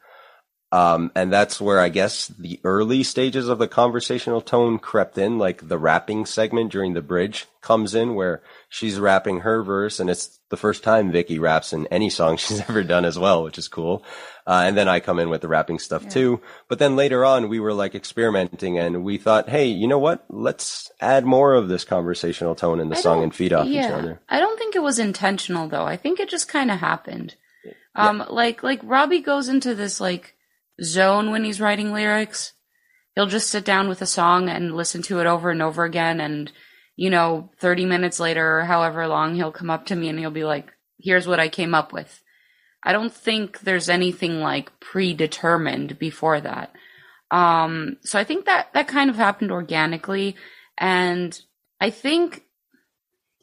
Um, 0.69 1.11
and 1.15 1.31
that's 1.31 1.61
where 1.61 1.79
I 1.79 1.87
guess 1.87 2.27
the 2.27 2.59
early 2.65 3.01
stages 3.01 3.47
of 3.47 3.57
the 3.57 3.69
conversational 3.69 4.41
tone 4.41 4.79
crept 4.79 5.17
in, 5.17 5.37
like 5.37 5.69
the 5.69 5.77
rapping 5.77 6.25
segment 6.25 6.73
during 6.73 6.93
the 6.93 7.01
bridge 7.01 7.45
comes 7.61 7.95
in 7.95 8.15
where 8.15 8.41
she's 8.67 8.99
rapping 8.99 9.41
her 9.41 9.63
verse 9.63 9.99
and 10.01 10.09
it's 10.09 10.39
the 10.49 10.57
first 10.57 10.83
time 10.83 11.11
Vicky 11.11 11.39
raps 11.39 11.71
in 11.71 11.87
any 11.87 12.09
song 12.09 12.35
she's 12.37 12.59
ever 12.61 12.83
done 12.83 13.05
as 13.05 13.17
well, 13.17 13.43
which 13.43 13.57
is 13.57 13.69
cool. 13.69 14.03
Uh, 14.47 14.63
and 14.65 14.77
then 14.77 14.87
I 14.87 15.01
come 15.01 15.19
in 15.19 15.29
with 15.29 15.41
the 15.41 15.49
rapping 15.49 15.77
stuff 15.77 16.03
yeah. 16.03 16.09
too. 16.09 16.41
But 16.69 16.79
then 16.79 16.95
later 16.95 17.25
on, 17.25 17.49
we 17.49 17.59
were 17.59 17.73
like 17.73 17.95
experimenting 17.95 18.79
and 18.79 19.03
we 19.03 19.17
thought, 19.17 19.49
hey, 19.49 19.65
you 19.65 19.87
know 19.87 19.99
what? 19.99 20.23
Let's 20.29 20.89
add 21.01 21.25
more 21.25 21.53
of 21.53 21.67
this 21.67 21.83
conversational 21.83 22.55
tone 22.55 22.79
in 22.79 22.87
the 22.87 22.95
I 22.95 23.01
song 23.01 23.23
and 23.23 23.35
feed 23.35 23.51
off 23.51 23.67
yeah, 23.67 23.87
each 23.87 23.91
other. 23.91 24.21
I 24.29 24.39
don't 24.39 24.57
think 24.57 24.73
it 24.73 24.81
was 24.81 24.99
intentional 24.99 25.67
though. 25.67 25.85
I 25.85 25.97
think 25.97 26.21
it 26.21 26.29
just 26.29 26.47
kind 26.47 26.71
of 26.71 26.79
happened. 26.79 27.35
Um, 27.93 28.19
yeah. 28.19 28.25
like, 28.29 28.63
like 28.63 28.79
Robbie 28.83 29.19
goes 29.19 29.49
into 29.49 29.75
this 29.75 29.99
like 29.99 30.35
zone 30.81 31.31
when 31.31 31.43
he's 31.43 31.59
writing 31.59 31.91
lyrics. 31.91 32.53
He'll 33.15 33.25
just 33.25 33.49
sit 33.49 33.65
down 33.65 33.89
with 33.89 34.01
a 34.01 34.05
song 34.05 34.47
and 34.47 34.77
listen 34.77 35.01
to 35.03 35.19
it 35.19 35.27
over 35.27 35.49
and 35.49 35.61
over 35.61 35.83
again. 35.83 36.21
And, 36.21 36.49
you 36.95 37.09
know, 37.09 37.49
30 37.59 37.85
minutes 37.85 38.17
later 38.17 38.59
or 38.59 38.63
however 38.63 39.07
long, 39.07 39.35
he'll 39.35 39.51
come 39.51 39.69
up 39.69 39.87
to 39.87 39.95
me 39.95 40.07
and 40.07 40.17
he'll 40.17 40.31
be 40.31 40.45
like, 40.45 40.71
here's 40.97 41.27
what 41.27 41.39
I 41.39 41.49
came 41.49 41.75
up 41.75 41.91
with. 41.91 42.21
I 42.83 42.93
don't 42.93 43.13
think 43.13 43.59
there's 43.59 43.89
anything 43.89 44.39
like 44.39 44.79
predetermined 44.79 45.99
before 45.99 46.39
that. 46.41 46.73
Um, 47.31 47.97
so 48.01 48.17
I 48.17 48.23
think 48.23 48.45
that 48.45 48.73
that 48.73 48.87
kind 48.87 49.09
of 49.09 49.15
happened 49.15 49.51
organically. 49.51 50.35
And 50.77 51.39
I 51.81 51.89
think 51.89 52.43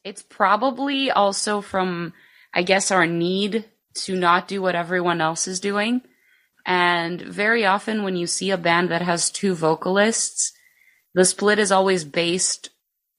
it's 0.05 0.23
probably 0.23 1.11
also 1.11 1.61
from, 1.61 2.13
I 2.53 2.63
guess, 2.63 2.91
our 2.91 3.07
need 3.07 3.65
to 3.95 4.17
not 4.17 4.49
do 4.49 4.63
what 4.63 4.75
everyone 4.75 5.21
else 5.21 5.47
is 5.47 5.61
doing. 5.61 6.03
And 6.67 7.21
very 7.21 7.67
often 7.67 8.05
when 8.05 8.17
you 8.17 8.27
see 8.27 8.51
a 8.51 8.59
band 8.59 8.89
that 8.91 9.03
has 9.03 9.31
two 9.31 9.55
vocalists, 9.55 10.53
the 11.15 11.25
split 11.25 11.59
is 11.59 11.71
always 11.71 12.05
based 12.05 12.71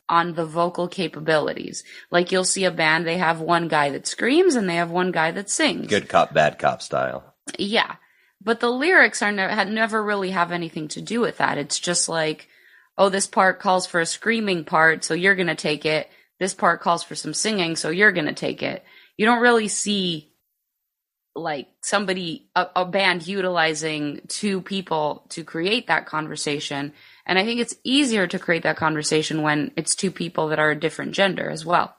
on 0.09 0.33
the 0.33 0.45
vocal 0.45 0.87
capabilities. 0.87 1.83
Like 2.11 2.31
you'll 2.31 2.43
see 2.43 2.65
a 2.65 2.71
band, 2.71 3.05
they 3.05 3.17
have 3.17 3.39
one 3.41 3.67
guy 3.67 3.89
that 3.91 4.07
screams 4.07 4.55
and 4.55 4.69
they 4.69 4.75
have 4.75 4.91
one 4.91 5.11
guy 5.11 5.31
that 5.31 5.49
sings. 5.49 5.87
Good 5.87 6.09
cop, 6.09 6.33
bad 6.33 6.59
cop 6.59 6.81
style. 6.81 7.35
Yeah. 7.57 7.95
But 8.41 8.59
the 8.59 8.69
lyrics 8.69 9.21
are 9.21 9.31
ne- 9.31 9.65
never 9.65 10.03
really 10.03 10.31
have 10.31 10.51
anything 10.51 10.87
to 10.89 11.01
do 11.01 11.21
with 11.21 11.37
that. 11.37 11.57
It's 11.57 11.79
just 11.79 12.07
like, 12.07 12.47
oh, 12.97 13.09
this 13.09 13.27
part 13.27 13.59
calls 13.59 13.87
for 13.87 13.99
a 13.99 14.05
screaming 14.05 14.63
part, 14.63 15.03
so 15.03 15.13
you're 15.13 15.35
going 15.35 15.47
to 15.47 15.55
take 15.55 15.85
it. 15.85 16.09
This 16.39 16.53
part 16.53 16.81
calls 16.81 17.03
for 17.03 17.15
some 17.15 17.33
singing, 17.33 17.75
so 17.75 17.89
you're 17.89 18.11
going 18.11 18.27
to 18.27 18.33
take 18.33 18.61
it. 18.61 18.83
You 19.17 19.25
don't 19.25 19.41
really 19.41 19.67
see 19.67 20.31
like 21.35 21.67
somebody 21.81 22.49
a, 22.55 22.67
a, 22.77 22.85
band 22.85 23.27
utilizing 23.27 24.21
two 24.27 24.61
people 24.61 25.25
to 25.29 25.43
create 25.43 25.87
that 25.87 26.05
conversation 26.05 26.93
and 27.25 27.37
i 27.39 27.45
think 27.45 27.59
it's 27.59 27.75
easier 27.83 28.27
to 28.27 28.39
create 28.39 28.63
that 28.63 28.77
conversation 28.77 29.41
when 29.41 29.71
it's 29.75 29.95
two 29.95 30.11
people 30.11 30.49
that 30.49 30.59
are 30.59 30.71
a 30.71 30.79
different 30.79 31.13
gender 31.13 31.49
as 31.49 31.65
well. 31.65 31.95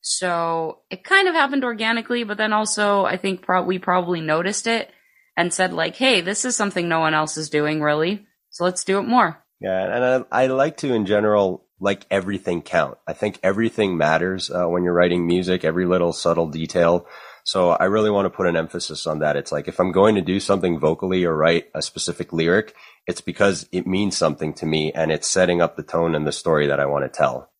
So 0.00 0.78
it 0.90 1.02
kind 1.02 1.26
of 1.26 1.34
happened 1.34 1.64
organically 1.64 2.24
but 2.24 2.38
then 2.38 2.52
also 2.52 3.04
i 3.04 3.16
think 3.16 3.42
pro- 3.42 3.64
we 3.64 3.78
probably 3.78 4.20
noticed 4.20 4.66
it 4.66 4.90
and 5.36 5.52
said 5.52 5.72
like 5.72 5.96
hey 5.96 6.20
this 6.20 6.44
is 6.44 6.56
something 6.56 6.88
no 6.88 7.00
one 7.00 7.14
else 7.14 7.36
is 7.36 7.50
doing 7.50 7.82
really 7.82 8.26
so 8.50 8.64
let's 8.64 8.84
do 8.84 8.98
it 8.98 9.02
more. 9.02 9.42
Yeah 9.60 9.82
and 9.84 10.26
i, 10.30 10.44
I 10.44 10.46
like 10.46 10.78
to 10.78 10.94
in 10.94 11.04
general 11.04 11.68
like 11.80 12.06
everything 12.10 12.62
count. 12.62 12.98
I 13.06 13.12
think 13.12 13.38
everything 13.42 13.96
matters 13.96 14.50
uh, 14.50 14.66
when 14.66 14.82
you're 14.82 14.92
writing 14.92 15.26
music 15.26 15.64
every 15.64 15.86
little 15.86 16.12
subtle 16.12 16.48
detail. 16.48 17.06
So 17.44 17.70
I 17.70 17.84
really 17.84 18.10
want 18.10 18.26
to 18.26 18.36
put 18.36 18.46
an 18.46 18.56
emphasis 18.56 19.06
on 19.06 19.20
that. 19.20 19.36
It's 19.36 19.52
like 19.52 19.68
if 19.68 19.80
I'm 19.80 19.92
going 19.92 20.16
to 20.16 20.20
do 20.20 20.40
something 20.40 20.78
vocally 20.78 21.24
or 21.24 21.34
write 21.34 21.68
a 21.74 21.80
specific 21.80 22.32
lyric, 22.32 22.74
it's 23.08 23.22
because 23.22 23.66
it 23.72 23.86
means 23.86 24.16
something 24.16 24.52
to 24.52 24.66
me 24.66 24.92
and 24.92 25.10
it's 25.10 25.26
setting 25.26 25.62
up 25.62 25.76
the 25.76 25.82
tone 25.82 26.14
and 26.14 26.26
the 26.26 26.30
story 26.30 26.66
that 26.66 26.78
I 26.78 26.84
want 26.84 27.06
to 27.06 27.08
tell. 27.08 27.50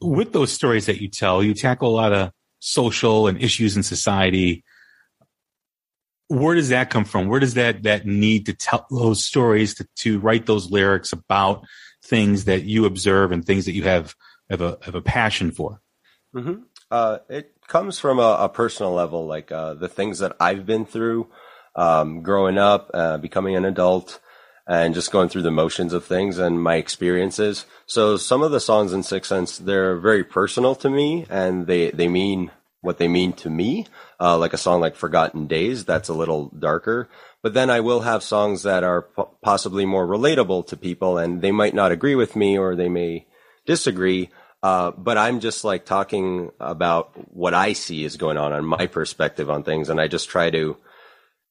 With 0.00 0.32
those 0.32 0.52
stories 0.52 0.86
that 0.86 1.02
you 1.02 1.08
tell, 1.08 1.42
you 1.42 1.52
tackle 1.52 1.90
a 1.90 1.96
lot 1.96 2.12
of 2.12 2.30
social 2.60 3.26
and 3.26 3.42
issues 3.42 3.76
in 3.76 3.82
society. 3.82 4.64
Where 6.28 6.54
does 6.54 6.68
that 6.68 6.90
come 6.90 7.04
from? 7.04 7.26
Where 7.26 7.40
does 7.40 7.54
that 7.54 7.82
that 7.82 8.06
need 8.06 8.46
to 8.46 8.54
tell 8.54 8.86
those 8.88 9.26
stories 9.26 9.74
to, 9.74 9.88
to 9.96 10.20
write 10.20 10.46
those 10.46 10.70
lyrics 10.70 11.12
about 11.12 11.64
things 12.04 12.44
that 12.44 12.62
you 12.62 12.84
observe 12.84 13.32
and 13.32 13.44
things 13.44 13.64
that 13.64 13.72
you 13.72 13.82
have 13.82 14.14
have 14.48 14.60
a 14.60 14.78
have 14.82 14.94
a 14.94 15.02
passion 15.02 15.50
for? 15.50 15.80
Mm-hmm. 16.32 16.62
Uh, 16.88 17.18
it 17.28 17.52
comes 17.66 17.98
from 17.98 18.20
a, 18.20 18.36
a 18.40 18.48
personal 18.48 18.92
level, 18.92 19.26
like 19.26 19.50
uh, 19.50 19.74
the 19.74 19.88
things 19.88 20.20
that 20.20 20.36
I've 20.38 20.64
been 20.64 20.86
through 20.86 21.28
um, 21.76 22.22
growing 22.22 22.58
up, 22.58 22.90
uh, 22.94 23.18
becoming 23.18 23.56
an 23.56 23.64
adult, 23.64 24.20
and 24.66 24.94
just 24.94 25.10
going 25.10 25.28
through 25.28 25.42
the 25.42 25.50
motions 25.50 25.92
of 25.92 26.04
things 26.04 26.38
and 26.38 26.62
my 26.62 26.76
experiences. 26.76 27.66
So 27.86 28.16
some 28.16 28.42
of 28.42 28.52
the 28.52 28.60
songs 28.60 28.92
in 28.92 29.00
SickSense, 29.00 29.58
they're 29.58 29.96
very 29.96 30.22
personal 30.22 30.74
to 30.76 30.90
me, 30.90 31.26
and 31.28 31.66
they 31.66 31.90
they 31.90 32.08
mean 32.08 32.50
what 32.80 32.98
they 32.98 33.08
mean 33.08 33.32
to 33.34 33.50
me. 33.50 33.86
Uh, 34.20 34.38
like 34.38 34.52
a 34.52 34.58
song 34.58 34.80
like 34.80 34.96
Forgotten 34.96 35.46
Days, 35.46 35.84
that's 35.84 36.08
a 36.08 36.14
little 36.14 36.48
darker. 36.58 37.08
But 37.42 37.54
then 37.54 37.70
I 37.70 37.80
will 37.80 38.00
have 38.00 38.22
songs 38.22 38.64
that 38.64 38.84
are 38.84 39.02
possibly 39.42 39.86
more 39.86 40.06
relatable 40.06 40.66
to 40.68 40.76
people, 40.76 41.18
and 41.18 41.40
they 41.40 41.52
might 41.52 41.74
not 41.74 41.92
agree 41.92 42.14
with 42.14 42.36
me 42.36 42.58
or 42.58 42.76
they 42.76 42.88
may 42.88 43.26
disagree. 43.66 44.30
Uh, 44.62 44.90
but 44.90 45.16
I'm 45.16 45.40
just 45.40 45.64
like 45.64 45.86
talking 45.86 46.50
about 46.60 47.12
what 47.34 47.54
I 47.54 47.72
see 47.72 48.04
is 48.04 48.16
going 48.16 48.36
on 48.36 48.52
on 48.52 48.64
my 48.66 48.86
perspective 48.86 49.48
on 49.48 49.62
things, 49.62 49.88
and 49.88 50.00
I 50.00 50.06
just 50.06 50.28
try 50.28 50.50
to 50.50 50.76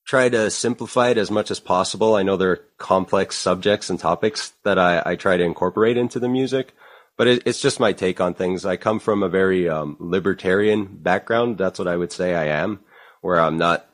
try 0.05 0.29
to 0.29 0.49
simplify 0.49 1.09
it 1.09 1.17
as 1.17 1.29
much 1.29 1.51
as 1.51 1.59
possible. 1.59 2.15
I 2.15 2.23
know 2.23 2.37
there 2.37 2.51
are 2.51 2.65
complex 2.77 3.35
subjects 3.35 3.89
and 3.89 3.99
topics 3.99 4.53
that 4.63 4.79
I, 4.79 5.03
I 5.05 5.15
try 5.15 5.37
to 5.37 5.43
incorporate 5.43 5.97
into 5.97 6.19
the 6.19 6.29
music, 6.29 6.73
but 7.17 7.27
it, 7.27 7.43
it's 7.45 7.61
just 7.61 7.79
my 7.79 7.93
take 7.93 8.19
on 8.19 8.33
things. 8.33 8.65
I 8.65 8.77
come 8.77 8.99
from 8.99 9.21
a 9.21 9.29
very 9.29 9.69
um, 9.69 9.97
libertarian 9.99 10.85
background. 10.85 11.57
That's 11.57 11.77
what 11.77 11.87
I 11.87 11.95
would 11.95 12.11
say 12.11 12.33
I 12.33 12.45
am, 12.45 12.79
where 13.21 13.39
I'm 13.39 13.57
not 13.57 13.87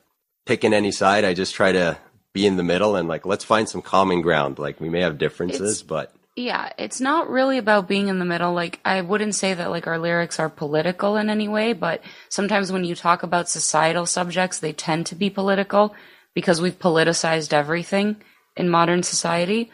picking 0.46 0.72
any 0.72 0.92
side. 0.92 1.24
I 1.24 1.34
just 1.34 1.54
try 1.54 1.72
to 1.72 1.98
be 2.32 2.46
in 2.46 2.56
the 2.56 2.62
middle 2.62 2.96
and 2.96 3.08
like 3.08 3.26
let's 3.26 3.44
find 3.44 3.68
some 3.68 3.82
common 3.82 4.22
ground. 4.22 4.58
Like 4.58 4.80
we 4.80 4.88
may 4.88 5.00
have 5.00 5.18
differences, 5.18 5.80
it's, 5.80 5.82
but 5.82 6.14
yeah, 6.36 6.70
it's 6.76 7.00
not 7.00 7.30
really 7.30 7.56
about 7.56 7.88
being 7.88 8.08
in 8.08 8.18
the 8.18 8.26
middle. 8.26 8.52
Like, 8.52 8.78
I 8.84 9.00
wouldn't 9.00 9.34
say 9.34 9.54
that 9.54 9.70
like 9.70 9.86
our 9.86 9.98
lyrics 9.98 10.38
are 10.38 10.50
political 10.50 11.16
in 11.16 11.30
any 11.30 11.48
way, 11.48 11.72
but 11.72 12.02
sometimes 12.28 12.70
when 12.70 12.84
you 12.84 12.94
talk 12.94 13.22
about 13.22 13.48
societal 13.48 14.04
subjects, 14.04 14.58
they 14.58 14.74
tend 14.74 15.06
to 15.06 15.14
be 15.14 15.30
political 15.30 15.94
because 16.34 16.60
we've 16.60 16.78
politicized 16.78 17.54
everything 17.54 18.16
in 18.54 18.68
modern 18.68 19.02
society. 19.02 19.70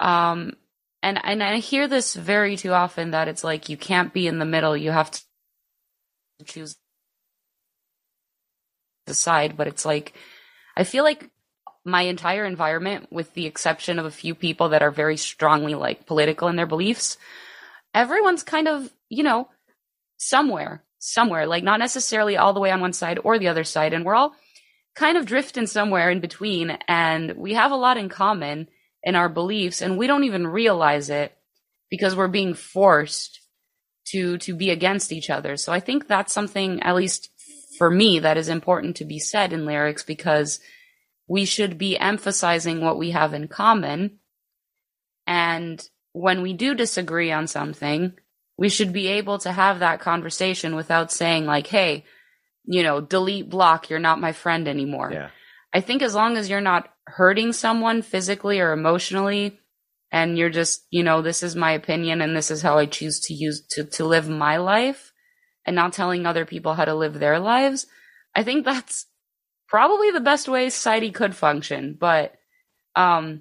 Um, 0.00 0.54
and, 1.04 1.20
and 1.22 1.40
I 1.40 1.58
hear 1.58 1.86
this 1.86 2.14
very 2.14 2.56
too 2.56 2.72
often 2.72 3.12
that 3.12 3.28
it's 3.28 3.44
like 3.44 3.68
you 3.68 3.76
can't 3.76 4.12
be 4.12 4.26
in 4.26 4.40
the 4.40 4.44
middle. 4.44 4.76
You 4.76 4.90
have 4.90 5.12
to 5.12 5.20
choose 6.44 6.76
the 9.06 9.14
side, 9.14 9.56
but 9.56 9.68
it's 9.68 9.84
like, 9.84 10.14
I 10.76 10.82
feel 10.82 11.04
like 11.04 11.30
my 11.84 12.02
entire 12.02 12.44
environment, 12.44 13.08
with 13.10 13.34
the 13.34 13.46
exception 13.46 13.98
of 13.98 14.04
a 14.04 14.10
few 14.10 14.34
people 14.34 14.70
that 14.70 14.82
are 14.82 14.90
very 14.90 15.16
strongly 15.16 15.74
like 15.74 16.06
political 16.06 16.48
in 16.48 16.56
their 16.56 16.66
beliefs, 16.66 17.16
everyone's 17.94 18.42
kind 18.42 18.68
of, 18.68 18.92
you 19.08 19.22
know, 19.22 19.48
somewhere, 20.16 20.84
somewhere, 20.98 21.46
like 21.46 21.64
not 21.64 21.80
necessarily 21.80 22.36
all 22.36 22.52
the 22.52 22.60
way 22.60 22.70
on 22.70 22.80
one 22.80 22.92
side 22.92 23.18
or 23.24 23.38
the 23.38 23.48
other 23.48 23.64
side. 23.64 23.92
And 23.92 24.04
we're 24.04 24.14
all 24.14 24.34
kind 24.94 25.16
of 25.16 25.26
drifting 25.26 25.66
somewhere 25.66 26.10
in 26.10 26.20
between. 26.20 26.70
And 26.86 27.32
we 27.36 27.54
have 27.54 27.72
a 27.72 27.76
lot 27.76 27.96
in 27.96 28.08
common 28.08 28.68
in 29.02 29.16
our 29.16 29.28
beliefs, 29.28 29.82
and 29.82 29.98
we 29.98 30.06
don't 30.06 30.24
even 30.24 30.46
realize 30.46 31.10
it 31.10 31.36
because 31.90 32.14
we're 32.14 32.28
being 32.28 32.54
forced 32.54 33.40
to 34.06 34.38
to 34.38 34.54
be 34.54 34.70
against 34.70 35.12
each 35.12 35.28
other. 35.30 35.56
So 35.56 35.72
I 35.72 35.80
think 35.80 36.06
that's 36.06 36.32
something, 36.32 36.82
at 36.82 36.94
least 36.94 37.30
for 37.78 37.90
me, 37.90 38.20
that 38.20 38.36
is 38.36 38.48
important 38.48 38.96
to 38.96 39.04
be 39.04 39.18
said 39.18 39.52
in 39.52 39.66
lyrics 39.66 40.04
because 40.04 40.60
we 41.32 41.46
should 41.46 41.78
be 41.78 41.98
emphasizing 41.98 42.82
what 42.82 42.98
we 42.98 43.12
have 43.12 43.32
in 43.32 43.48
common. 43.48 44.18
And 45.26 45.82
when 46.12 46.42
we 46.42 46.52
do 46.52 46.74
disagree 46.74 47.32
on 47.32 47.46
something, 47.46 48.12
we 48.58 48.68
should 48.68 48.92
be 48.92 49.06
able 49.06 49.38
to 49.38 49.50
have 49.50 49.78
that 49.78 49.98
conversation 49.98 50.76
without 50.76 51.10
saying, 51.10 51.46
like, 51.46 51.68
hey, 51.68 52.04
you 52.66 52.82
know, 52.82 53.00
delete 53.00 53.48
block, 53.48 53.88
you're 53.88 53.98
not 53.98 54.20
my 54.20 54.32
friend 54.32 54.68
anymore. 54.68 55.10
Yeah. 55.10 55.30
I 55.72 55.80
think 55.80 56.02
as 56.02 56.14
long 56.14 56.36
as 56.36 56.50
you're 56.50 56.60
not 56.60 56.90
hurting 57.06 57.54
someone 57.54 58.02
physically 58.02 58.60
or 58.60 58.72
emotionally, 58.72 59.58
and 60.10 60.36
you're 60.36 60.50
just, 60.50 60.86
you 60.90 61.02
know, 61.02 61.22
this 61.22 61.42
is 61.42 61.56
my 61.56 61.72
opinion 61.72 62.20
and 62.20 62.36
this 62.36 62.50
is 62.50 62.60
how 62.60 62.76
I 62.76 62.84
choose 62.84 63.20
to 63.20 63.32
use 63.32 63.66
to, 63.70 63.84
to 63.84 64.04
live 64.04 64.28
my 64.28 64.58
life 64.58 65.14
and 65.64 65.74
not 65.74 65.94
telling 65.94 66.26
other 66.26 66.44
people 66.44 66.74
how 66.74 66.84
to 66.84 66.94
live 66.94 67.14
their 67.14 67.38
lives, 67.38 67.86
I 68.34 68.42
think 68.42 68.66
that's 68.66 69.06
probably 69.72 70.10
the 70.10 70.20
best 70.20 70.48
way 70.48 70.68
society 70.68 71.10
could 71.10 71.34
function. 71.34 71.96
But 71.98 72.34
um, 72.94 73.40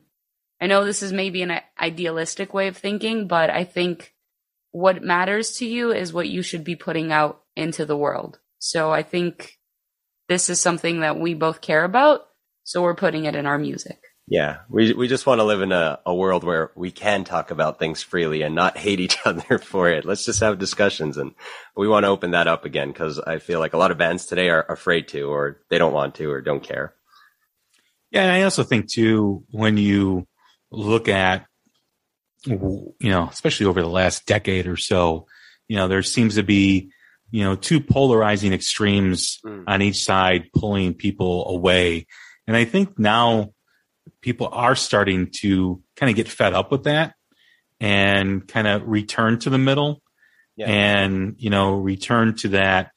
I 0.62 0.68
know 0.68 0.86
this 0.86 1.04
is 1.04 1.12
maybe 1.12 1.42
an 1.42 1.60
idealistic 1.80 2.54
way 2.54 2.70
of 2.70 2.78
thinking, 2.78 3.28
but 3.28 3.50
I 3.50 3.66
think 3.66 4.14
what 4.72 5.04
matters 5.04 5.58
to 5.58 5.66
you 5.66 5.92
is 5.92 6.14
what 6.14 6.30
you 6.30 6.42
should 6.42 6.64
be 6.64 6.78
putting 6.78 7.12
out 7.12 7.42
into 7.58 7.86
the 7.86 7.98
world. 7.98 8.40
So 8.60 8.92
I 8.92 9.04
think 9.04 9.60
this 10.30 10.50
is 10.50 10.62
something 10.62 11.02
that 11.02 11.20
we 11.20 11.34
both 11.34 11.60
care 11.60 11.84
about. 11.84 12.22
So 12.64 12.82
we're 12.82 12.96
putting 12.96 13.26
it 13.26 13.36
in 13.36 13.46
our 13.46 13.58
music. 13.58 14.01
Yeah, 14.32 14.60
we 14.70 14.94
we 14.94 15.10
just 15.10 15.26
want 15.26 15.40
to 15.40 15.44
live 15.44 15.62
in 15.62 15.74
a, 15.74 16.00
a 16.06 16.16
world 16.16 16.46
where 16.46 16.72
we 16.74 16.90
can 16.90 17.26
talk 17.26 17.52
about 17.52 17.80
things 17.80 18.02
freely 18.02 18.44
and 18.44 18.56
not 18.56 18.78
hate 18.86 19.02
each 19.02 19.18
other 19.26 19.60
for 19.60 19.90
it. 19.90 20.06
Let's 20.06 20.24
just 20.24 20.40
have 20.40 20.58
discussions, 20.58 21.18
and 21.18 21.34
we 21.76 21.90
want 21.90 22.06
to 22.06 22.08
open 22.08 22.32
that 22.32 22.48
up 22.48 22.64
again 22.64 22.94
because 22.94 23.20
I 23.20 23.40
feel 23.40 23.60
like 23.60 23.74
a 23.74 23.78
lot 23.78 23.92
of 23.92 23.98
bands 23.98 24.26
today 24.26 24.48
are 24.48 24.64
afraid 24.70 25.10
to, 25.10 25.24
or 25.24 25.60
they 25.70 25.78
don't 25.78 25.92
want 25.92 26.16
to, 26.16 26.32
or 26.32 26.40
don't 26.40 26.64
care. 26.64 26.94
Yeah, 28.10 28.22
and 28.22 28.32
I 28.32 28.44
also 28.44 28.64
think 28.64 28.90
too 28.90 29.44
when 29.52 29.76
you 29.76 30.26
look 30.72 31.10
at 31.10 31.46
you 32.46 32.96
know, 33.02 33.28
especially 33.30 33.66
over 33.66 33.82
the 33.82 33.90
last 33.90 34.26
decade 34.28 34.66
or 34.66 34.78
so, 34.78 35.28
you 35.68 35.76
know, 35.76 35.90
there 35.90 36.04
seems 36.04 36.36
to 36.36 36.44
be 36.44 36.90
you 37.32 37.44
know 37.44 37.58
two 37.58 37.82
polarizing 37.82 38.54
extremes 38.54 39.40
mm. 39.46 39.66
on 39.68 39.82
each 39.82 40.06
side 40.06 40.54
pulling 40.56 40.94
people 40.94 41.50
away, 41.50 42.08
and 42.48 42.56
I 42.56 42.64
think 42.64 42.98
now 42.98 43.52
people 44.22 44.50
are 44.52 44.76
starting 44.76 45.30
to 45.32 45.82
kind 45.96 46.10
of 46.10 46.16
get 46.16 46.28
fed 46.28 46.54
up 46.54 46.72
with 46.72 46.84
that 46.84 47.14
and 47.80 48.48
kind 48.48 48.68
of 48.68 48.88
return 48.88 49.40
to 49.40 49.50
the 49.50 49.58
middle 49.58 50.02
yeah. 50.56 50.68
and 50.68 51.36
you 51.38 51.50
know 51.50 51.74
return 51.74 52.36
to 52.36 52.50
that 52.50 52.92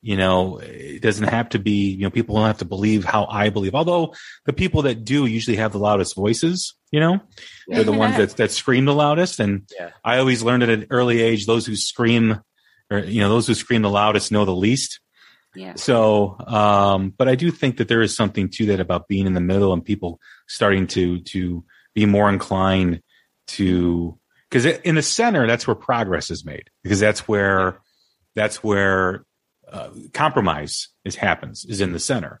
you 0.00 0.16
know 0.16 0.58
it 0.58 1.02
doesn't 1.02 1.26
have 1.28 1.48
to 1.48 1.58
be 1.58 1.90
you 1.90 2.02
know 2.02 2.10
people 2.10 2.36
don't 2.36 2.46
have 2.46 2.58
to 2.58 2.64
believe 2.64 3.04
how 3.04 3.26
i 3.26 3.50
believe 3.50 3.74
although 3.74 4.14
the 4.46 4.52
people 4.52 4.82
that 4.82 5.04
do 5.04 5.26
usually 5.26 5.56
have 5.56 5.72
the 5.72 5.78
loudest 5.78 6.14
voices 6.14 6.74
you 6.92 7.00
know 7.00 7.20
yeah. 7.66 7.76
they're 7.76 7.84
the 7.84 7.92
ones 7.92 8.16
that 8.16 8.36
that 8.36 8.50
scream 8.52 8.84
the 8.84 8.94
loudest 8.94 9.40
and 9.40 9.68
yeah. 9.78 9.90
i 10.04 10.18
always 10.18 10.42
learned 10.42 10.62
at 10.62 10.70
an 10.70 10.86
early 10.90 11.20
age 11.20 11.46
those 11.46 11.66
who 11.66 11.74
scream 11.74 12.40
or 12.90 13.00
you 13.00 13.20
know 13.20 13.28
those 13.28 13.46
who 13.46 13.54
scream 13.54 13.82
the 13.82 13.90
loudest 13.90 14.30
know 14.30 14.44
the 14.44 14.54
least 14.54 15.00
yeah. 15.58 15.74
So, 15.74 16.36
um, 16.46 17.12
but 17.16 17.28
I 17.28 17.34
do 17.34 17.50
think 17.50 17.78
that 17.78 17.88
there 17.88 18.00
is 18.00 18.14
something 18.14 18.48
to 18.50 18.66
that 18.66 18.78
about 18.78 19.08
being 19.08 19.26
in 19.26 19.34
the 19.34 19.40
middle 19.40 19.72
and 19.72 19.84
people 19.84 20.20
starting 20.46 20.86
to 20.88 21.20
to 21.22 21.64
be 21.94 22.06
more 22.06 22.28
inclined 22.28 23.02
to 23.48 24.16
because 24.48 24.66
in 24.66 24.94
the 24.94 25.02
center 25.02 25.48
that's 25.48 25.66
where 25.66 25.74
progress 25.74 26.30
is 26.30 26.44
made 26.44 26.70
because 26.84 27.00
that's 27.00 27.26
where 27.26 27.80
that's 28.36 28.62
where 28.62 29.24
uh, 29.70 29.90
compromise 30.14 30.88
is 31.04 31.16
happens 31.16 31.64
is 31.64 31.80
in 31.80 31.92
the 31.92 31.98
center. 31.98 32.40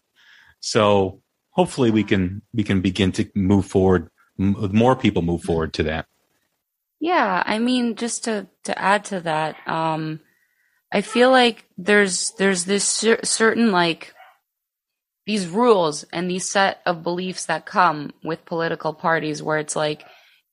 So 0.60 1.20
hopefully 1.50 1.90
we 1.90 2.04
can 2.04 2.42
we 2.54 2.62
can 2.62 2.80
begin 2.80 3.10
to 3.12 3.28
move 3.34 3.66
forward. 3.66 4.10
M- 4.38 4.70
more 4.72 4.94
people 4.94 5.22
move 5.22 5.42
forward 5.42 5.72
to 5.74 5.82
that. 5.84 6.06
Yeah, 7.00 7.42
I 7.44 7.58
mean, 7.58 7.96
just 7.96 8.24
to 8.24 8.46
to 8.62 8.78
add 8.78 9.06
to 9.06 9.20
that, 9.22 9.56
um, 9.66 10.20
I 10.90 11.02
feel 11.02 11.30
like 11.30 11.66
there's 11.76 12.32
there's 12.38 12.64
this 12.64 12.84
cer- 12.84 13.24
certain 13.24 13.72
like 13.72 14.14
these 15.26 15.46
rules 15.46 16.04
and 16.04 16.30
these 16.30 16.48
set 16.48 16.80
of 16.86 17.02
beliefs 17.02 17.46
that 17.46 17.66
come 17.66 18.12
with 18.24 18.46
political 18.46 18.94
parties 18.94 19.42
where 19.42 19.58
it's 19.58 19.76
like 19.76 20.04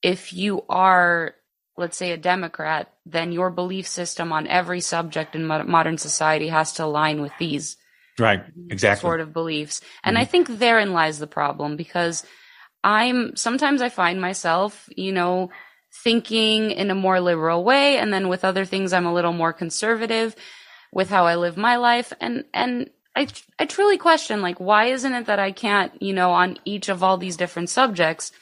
if 0.02 0.34
you 0.34 0.62
are 0.68 1.34
let's 1.78 1.96
say 1.96 2.12
a 2.12 2.16
democrat 2.18 2.92
then 3.06 3.32
your 3.32 3.50
belief 3.50 3.86
system 3.86 4.32
on 4.32 4.46
every 4.46 4.80
subject 4.80 5.34
in 5.34 5.46
modern 5.46 5.96
society 5.96 6.48
has 6.48 6.72
to 6.74 6.84
align 6.84 7.22
with 7.22 7.32
these 7.38 7.76
right. 8.18 8.44
Exactly. 8.70 9.00
sort 9.00 9.20
of 9.20 9.32
beliefs. 9.32 9.80
And 10.04 10.16
mm-hmm. 10.16 10.22
i 10.22 10.24
think 10.26 10.48
therein 10.48 10.92
lies 10.92 11.18
the 11.18 11.26
problem 11.26 11.76
because 11.76 12.24
i'm 12.84 13.34
sometimes 13.34 13.80
i 13.80 13.88
find 13.88 14.20
myself 14.20 14.88
you 14.94 15.12
know 15.12 15.50
thinking 16.02 16.70
in 16.70 16.90
a 16.90 16.94
more 16.94 17.20
liberal 17.20 17.64
way 17.64 17.98
and 17.98 18.12
then 18.12 18.28
with 18.28 18.44
other 18.44 18.64
things 18.64 18.92
I'm 18.92 19.06
a 19.06 19.14
little 19.14 19.32
more 19.32 19.52
conservative 19.52 20.36
with 20.92 21.10
how 21.10 21.26
I 21.26 21.36
live 21.36 21.56
my 21.56 21.76
life 21.76 22.12
and 22.20 22.44
and 22.54 22.90
I 23.14 23.28
I 23.58 23.66
truly 23.66 23.98
question 23.98 24.42
like 24.42 24.58
why 24.58 24.86
isn't 24.86 25.12
it 25.12 25.26
that 25.26 25.38
I 25.38 25.52
can't, 25.52 26.00
you 26.00 26.12
know, 26.12 26.32
on 26.32 26.58
each 26.64 26.88
of 26.88 27.02
all 27.02 27.16
these 27.16 27.36
different 27.36 27.70
subjects 27.70 28.32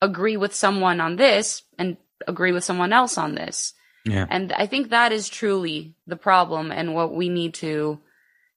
agree 0.00 0.36
with 0.36 0.54
someone 0.54 1.00
on 1.00 1.16
this 1.16 1.62
and 1.78 1.96
agree 2.26 2.52
with 2.52 2.64
someone 2.64 2.92
else 2.92 3.18
on 3.18 3.34
this. 3.34 3.74
Yeah. 4.04 4.26
And 4.28 4.52
I 4.52 4.66
think 4.66 4.90
that 4.90 5.12
is 5.12 5.28
truly 5.28 5.94
the 6.06 6.16
problem 6.16 6.72
and 6.72 6.94
what 6.94 7.14
we 7.14 7.28
need 7.28 7.54
to 7.54 8.00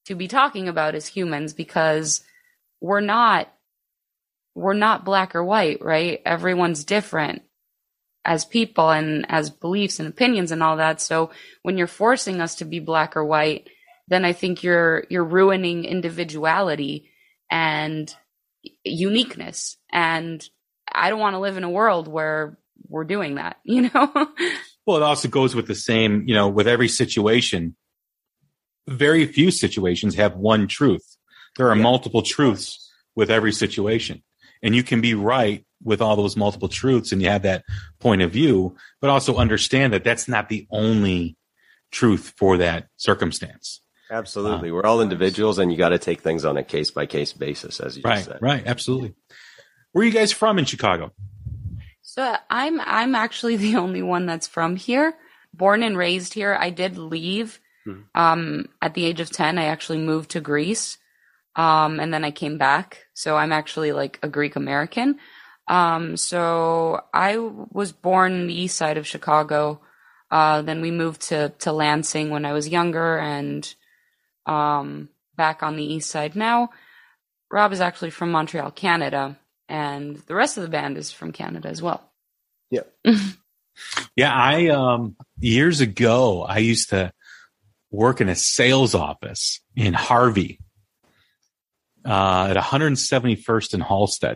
to 0.05 0.15
be 0.15 0.27
talking 0.27 0.67
about 0.67 0.95
as 0.95 1.07
humans 1.07 1.53
because 1.53 2.23
we're 2.81 3.01
not 3.01 3.51
we're 4.55 4.73
not 4.73 5.05
black 5.05 5.35
or 5.35 5.43
white, 5.43 5.81
right? 5.81 6.21
Everyone's 6.25 6.83
different 6.85 7.41
as 8.25 8.45
people 8.45 8.89
and 8.89 9.25
as 9.29 9.49
beliefs 9.49 9.99
and 9.99 10.07
opinions 10.07 10.51
and 10.51 10.63
all 10.63 10.77
that. 10.77 11.01
So 11.01 11.31
when 11.61 11.77
you're 11.77 11.87
forcing 11.87 12.41
us 12.41 12.55
to 12.55 12.65
be 12.65 12.79
black 12.79 13.17
or 13.17 13.25
white, 13.25 13.69
then 14.07 14.25
I 14.25 14.33
think 14.33 14.63
you're 14.63 15.05
you're 15.09 15.23
ruining 15.23 15.85
individuality 15.85 17.09
and 17.49 18.13
uniqueness. 18.83 19.77
And 19.91 20.43
I 20.91 21.09
don't 21.09 21.19
want 21.19 21.35
to 21.35 21.39
live 21.39 21.57
in 21.57 21.63
a 21.63 21.69
world 21.69 22.07
where 22.07 22.57
we're 22.87 23.03
doing 23.03 23.35
that, 23.35 23.57
you 23.63 23.89
know? 23.93 24.11
well, 24.85 24.97
it 24.97 25.03
also 25.03 25.27
goes 25.27 25.55
with 25.55 25.67
the 25.67 25.75
same, 25.75 26.27
you 26.27 26.35
know, 26.35 26.47
with 26.47 26.67
every 26.67 26.87
situation. 26.87 27.75
Very 28.87 29.25
few 29.25 29.51
situations 29.51 30.15
have 30.15 30.35
one 30.35 30.67
truth. 30.67 31.17
There 31.57 31.69
are 31.69 31.75
yeah. 31.75 31.83
multiple 31.83 32.21
truths 32.21 32.91
with 33.15 33.29
every 33.29 33.53
situation. 33.53 34.23
And 34.63 34.73
you 34.73 34.81
can 34.81 35.01
be 35.01 35.13
right 35.13 35.65
with 35.83 36.01
all 36.01 36.15
those 36.15 36.37
multiple 36.37 36.69
truths 36.69 37.11
and 37.11 37.21
you 37.21 37.29
have 37.29 37.43
that 37.43 37.65
point 37.99 38.21
of 38.21 38.31
view, 38.31 38.75
but 39.01 39.09
also 39.09 39.35
understand 39.35 39.93
that 39.93 40.03
that's 40.03 40.27
not 40.27 40.49
the 40.49 40.65
only 40.71 41.35
truth 41.91 42.33
for 42.37 42.57
that 42.57 42.87
circumstance. 42.97 43.81
Absolutely. 44.09 44.69
Uh, 44.69 44.73
We're 44.73 44.85
all 44.85 45.01
individuals 45.01 45.59
and 45.59 45.71
you 45.71 45.77
got 45.77 45.89
to 45.89 45.99
take 45.99 46.21
things 46.21 46.45
on 46.45 46.57
a 46.57 46.63
case 46.63 46.91
by 46.91 47.05
case 47.05 47.33
basis, 47.33 47.79
as 47.79 47.97
you 47.97 48.03
right, 48.03 48.23
said. 48.23 48.39
Right. 48.41 48.63
Absolutely. 48.65 49.13
Where 49.91 50.03
are 50.03 50.05
you 50.05 50.13
guys 50.13 50.31
from 50.31 50.57
in 50.57 50.65
Chicago? 50.65 51.11
So 52.01 52.35
I'm, 52.49 52.79
I'm 52.81 53.15
actually 53.15 53.55
the 53.57 53.75
only 53.75 54.01
one 54.01 54.25
that's 54.25 54.47
from 54.47 54.75
here, 54.75 55.15
born 55.53 55.83
and 55.83 55.97
raised 55.97 56.33
here. 56.33 56.55
I 56.59 56.69
did 56.69 56.97
leave, 56.97 57.59
hmm. 57.83 58.01
um, 58.15 58.69
at 58.81 58.93
the 58.93 59.05
age 59.05 59.19
of 59.19 59.29
10. 59.29 59.57
I 59.57 59.65
actually 59.65 59.99
moved 59.99 60.31
to 60.31 60.41
Greece. 60.41 60.97
Um, 61.55 61.99
and 61.99 62.13
then 62.13 62.23
I 62.23 62.31
came 62.31 62.57
back. 62.57 63.05
So 63.13 63.35
I'm 63.37 63.51
actually 63.51 63.91
like 63.91 64.19
a 64.23 64.27
Greek 64.27 64.55
American. 64.55 65.19
Um, 65.67 66.17
so 66.17 67.01
I 67.13 67.37
was 67.37 67.91
born 67.91 68.33
in 68.33 68.47
the 68.47 68.61
east 68.61 68.77
side 68.77 68.97
of 68.97 69.07
Chicago. 69.07 69.81
Uh, 70.31 70.61
then 70.61 70.81
we 70.81 70.91
moved 70.91 71.21
to, 71.29 71.49
to 71.59 71.71
Lansing 71.71 72.31
when 72.31 72.45
I 72.45 72.53
was 72.53 72.67
younger 72.67 73.17
and, 73.19 73.73
um, 74.45 75.09
back 75.35 75.63
on 75.63 75.75
the 75.75 75.83
east 75.83 76.09
side 76.09 76.35
now. 76.35 76.69
Rob 77.51 77.71
is 77.71 77.81
actually 77.81 78.09
from 78.09 78.31
Montreal, 78.31 78.71
Canada, 78.71 79.37
and 79.69 80.17
the 80.27 80.35
rest 80.35 80.57
of 80.57 80.63
the 80.63 80.69
band 80.69 80.97
is 80.97 81.11
from 81.11 81.31
Canada 81.31 81.69
as 81.69 81.81
well. 81.81 82.11
Yeah. 82.71 82.81
yeah. 84.15 84.33
I, 84.33 84.69
um, 84.69 85.15
years 85.39 85.79
ago, 85.79 86.43
I 86.43 86.57
used 86.57 86.89
to 86.89 87.13
work 87.91 88.21
in 88.21 88.27
a 88.27 88.35
sales 88.35 88.95
office 88.95 89.61
in 89.75 89.93
Harvey, 89.93 90.59
uh, 92.05 92.47
at 92.49 92.57
171st 92.57 93.73
and 93.73 93.83
Halsted 93.83 94.35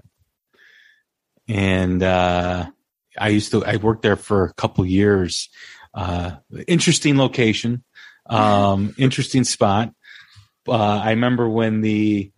and 1.47 2.03
uh, 2.03 2.67
I 3.17 3.30
used 3.30 3.51
to 3.51 3.65
I 3.65 3.77
worked 3.77 4.01
there 4.01 4.15
for 4.15 4.45
a 4.45 4.53
couple 4.53 4.86
years. 4.86 5.49
Uh, 5.93 6.38
interesting 6.67 7.17
location, 7.17 7.84
um, 8.30 8.93
interesting 8.97 9.43
spot. 9.43 9.91
Uh, 10.67 10.73
I 10.73 11.12
remember 11.12 11.47
when 11.47 11.82
the 11.82 12.32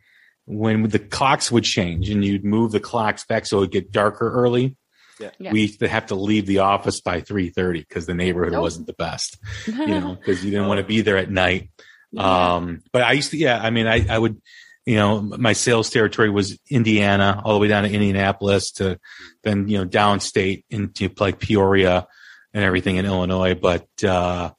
when 0.45 0.83
the 0.83 0.99
clocks 0.99 1.51
would 1.51 1.63
change 1.63 2.09
and 2.09 2.23
you'd 2.23 2.45
move 2.45 2.71
the 2.71 2.79
clocks 2.79 3.25
back 3.25 3.45
so 3.45 3.57
it'd 3.57 3.71
get 3.71 3.91
darker 3.91 4.31
early. 4.31 4.75
Yeah. 5.19 5.31
Yeah. 5.37 5.51
We 5.51 5.61
used 5.61 5.79
to 5.79 5.87
have 5.87 6.07
to 6.07 6.15
leave 6.15 6.45
the 6.45 6.59
office 6.59 7.01
by 7.01 7.21
three 7.21 7.49
thirty 7.49 7.79
because 7.79 8.05
the 8.05 8.13
neighborhood 8.13 8.53
nope. 8.53 8.61
wasn't 8.61 8.87
the 8.87 8.93
best, 8.93 9.37
you 9.65 9.87
know, 9.87 10.15
because 10.15 10.45
you 10.45 10.51
didn't 10.51 10.67
want 10.67 10.79
to 10.79 10.85
be 10.85 11.01
there 11.01 11.17
at 11.17 11.29
night. 11.29 11.69
Yeah. 12.11 12.55
Um, 12.55 12.83
but 12.91 13.03
I 13.03 13.11
used 13.13 13.31
to, 13.31 13.37
yeah, 13.37 13.59
I 13.61 13.69
mean, 13.69 13.85
I, 13.85 14.05
I 14.09 14.17
would, 14.17 14.41
you 14.89 14.95
know, 14.95 15.21
my 15.21 15.53
sales 15.53 15.91
territory 15.91 16.31
was 16.31 16.57
Indiana, 16.67 17.39
all 17.45 17.53
the 17.53 17.59
way 17.59 17.67
down 17.67 17.83
to 17.83 17.91
Indianapolis 17.91 18.71
to 18.71 18.99
then, 19.43 19.67
you 19.67 19.77
know, 19.77 19.85
downstate 19.85 20.63
into 20.71 21.11
like 21.19 21.39
Peoria 21.39 22.07
and 22.55 22.63
everything 22.63 22.95
in 22.95 23.05
Illinois. 23.05 23.53
But, 23.53 23.87
uh, 24.03 24.49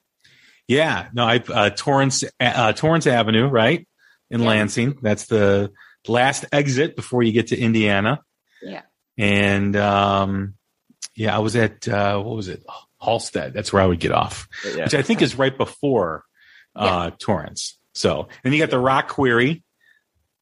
yeah, 0.69 1.09
no, 1.13 1.25
I, 1.25 1.39
uh, 1.39 1.71
Torrance, 1.71 2.23
uh, 2.39 2.73
Torrance 2.75 3.09
Avenue, 3.09 3.49
right? 3.49 3.89
In 4.31 4.43
yeah. 4.43 4.47
Lansing. 4.47 4.99
That's 5.03 5.27
the 5.27 5.73
last 6.07 6.45
exit 6.53 6.95
before 6.95 7.25
you 7.25 7.33
get 7.33 7.49
to 7.49 7.59
Indiana. 7.59 8.21
Yeah. 8.63 8.83
And, 9.19 9.75
um, 9.75 10.55
yeah, 11.17 11.35
I 11.35 11.41
was 11.41 11.57
at, 11.57 11.89
uh, 11.89 12.21
what 12.21 12.37
was 12.37 12.47
it? 12.47 12.63
Halsted? 13.03 13.53
That's 13.53 13.73
where 13.73 13.83
I 13.83 13.87
would 13.87 13.99
get 13.99 14.13
off, 14.13 14.47
yeah. 14.65 14.85
which 14.85 14.95
I 14.95 15.03
think 15.03 15.23
is 15.23 15.35
right 15.35 15.59
before, 15.59 16.23
uh, 16.77 17.11
yeah. 17.11 17.17
Torrance. 17.19 17.77
So, 17.95 18.29
and 18.45 18.55
you 18.55 18.61
got 18.61 18.71
the 18.71 18.79
Rock 18.79 19.09
Quarry. 19.09 19.65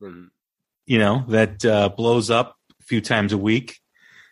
You 0.01 0.99
know, 0.99 1.25
that 1.29 1.65
uh, 1.65 1.89
blows 1.91 2.31
up 2.31 2.57
a 2.81 2.85
few 2.85 3.01
times 3.01 3.33
a 3.33 3.39
week. 3.39 3.79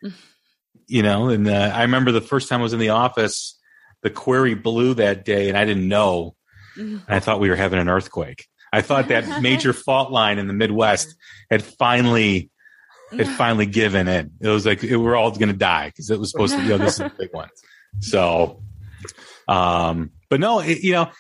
you 0.87 1.02
know, 1.02 1.29
and 1.29 1.48
uh, 1.48 1.72
I 1.74 1.83
remember 1.83 2.12
the 2.12 2.20
first 2.20 2.48
time 2.48 2.61
I 2.61 2.62
was 2.62 2.72
in 2.72 2.79
the 2.79 2.90
office, 2.90 3.59
the 4.02 4.11
quarry 4.11 4.55
blew 4.55 4.94
that 4.94 5.24
day, 5.24 5.48
and 5.48 5.59
I 5.59 5.64
didn't 5.64 5.88
know. 5.88 6.35
Mm-hmm. 6.76 6.98
I 7.09 7.20
thought 7.20 7.40
we 7.40 7.50
were 7.50 7.57
having 7.57 7.79
an 7.79 7.88
earthquake. 7.88 8.46
I 8.72 8.83
thought 8.83 9.09
that 9.09 9.42
major 9.42 9.72
fault 9.72 10.11
line 10.11 10.38
in 10.38 10.46
the 10.46 10.52
Midwest 10.52 11.14
had 11.50 11.62
finally 11.62 12.50
had 13.12 13.29
finally 13.29 13.66
given 13.66 14.09
in. 14.09 14.33
It 14.40 14.48
was 14.48 14.66
like 14.66 14.83
it, 14.83 14.96
we're 14.96 15.16
all 15.16 15.31
going 15.31 15.48
to 15.48 15.55
die 15.55 15.88
because 15.88 16.11
it 16.11 16.18
was 16.18 16.31
supposed 16.31 16.55
to. 16.55 16.62
You 16.62 16.70
know, 16.70 16.79
this 16.79 16.94
is 16.94 17.00
a 17.00 17.12
big 17.16 17.33
one. 17.33 17.48
So, 18.00 18.62
um, 19.48 20.11
but 20.29 20.40
no, 20.40 20.61
it, 20.61 20.83
you 20.83 20.92
know, 20.92 21.11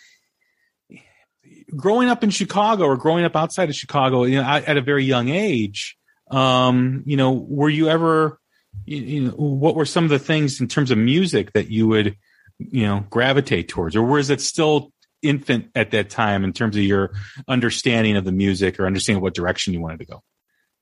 growing 1.74 2.08
up 2.08 2.22
in 2.22 2.30
Chicago 2.30 2.84
or 2.84 2.96
growing 2.96 3.24
up 3.24 3.36
outside 3.36 3.68
of 3.68 3.74
Chicago, 3.74 4.24
you 4.24 4.36
know, 4.36 4.42
at 4.42 4.76
a 4.76 4.82
very 4.82 5.04
young 5.04 5.28
age, 5.28 5.96
um, 6.30 7.02
you 7.06 7.16
know, 7.16 7.32
were 7.32 7.68
you 7.68 7.88
ever, 7.88 8.38
you, 8.84 8.98
you 8.98 9.20
know, 9.22 9.32
what 9.32 9.74
were 9.74 9.86
some 9.86 10.04
of 10.04 10.10
the 10.10 10.18
things 10.18 10.60
in 10.60 10.68
terms 10.68 10.90
of 10.90 10.98
music 10.98 11.52
that 11.52 11.70
you 11.70 11.88
would, 11.88 12.16
you 12.58 12.86
know, 12.86 13.04
gravitate 13.10 13.68
towards, 13.68 13.96
or 13.96 14.02
was 14.02 14.30
it 14.30 14.40
still 14.40 14.92
infant 15.22 15.70
at 15.74 15.90
that 15.92 16.10
time 16.10 16.44
in 16.44 16.52
terms 16.52 16.76
of 16.76 16.82
your 16.82 17.12
understanding 17.48 18.16
of 18.16 18.24
the 18.24 18.32
music 18.32 18.78
or 18.78 18.86
understanding 18.86 19.22
what 19.22 19.34
direction 19.34 19.72
you 19.72 19.80
wanted 19.80 19.98
to 19.98 20.06
go? 20.06 20.22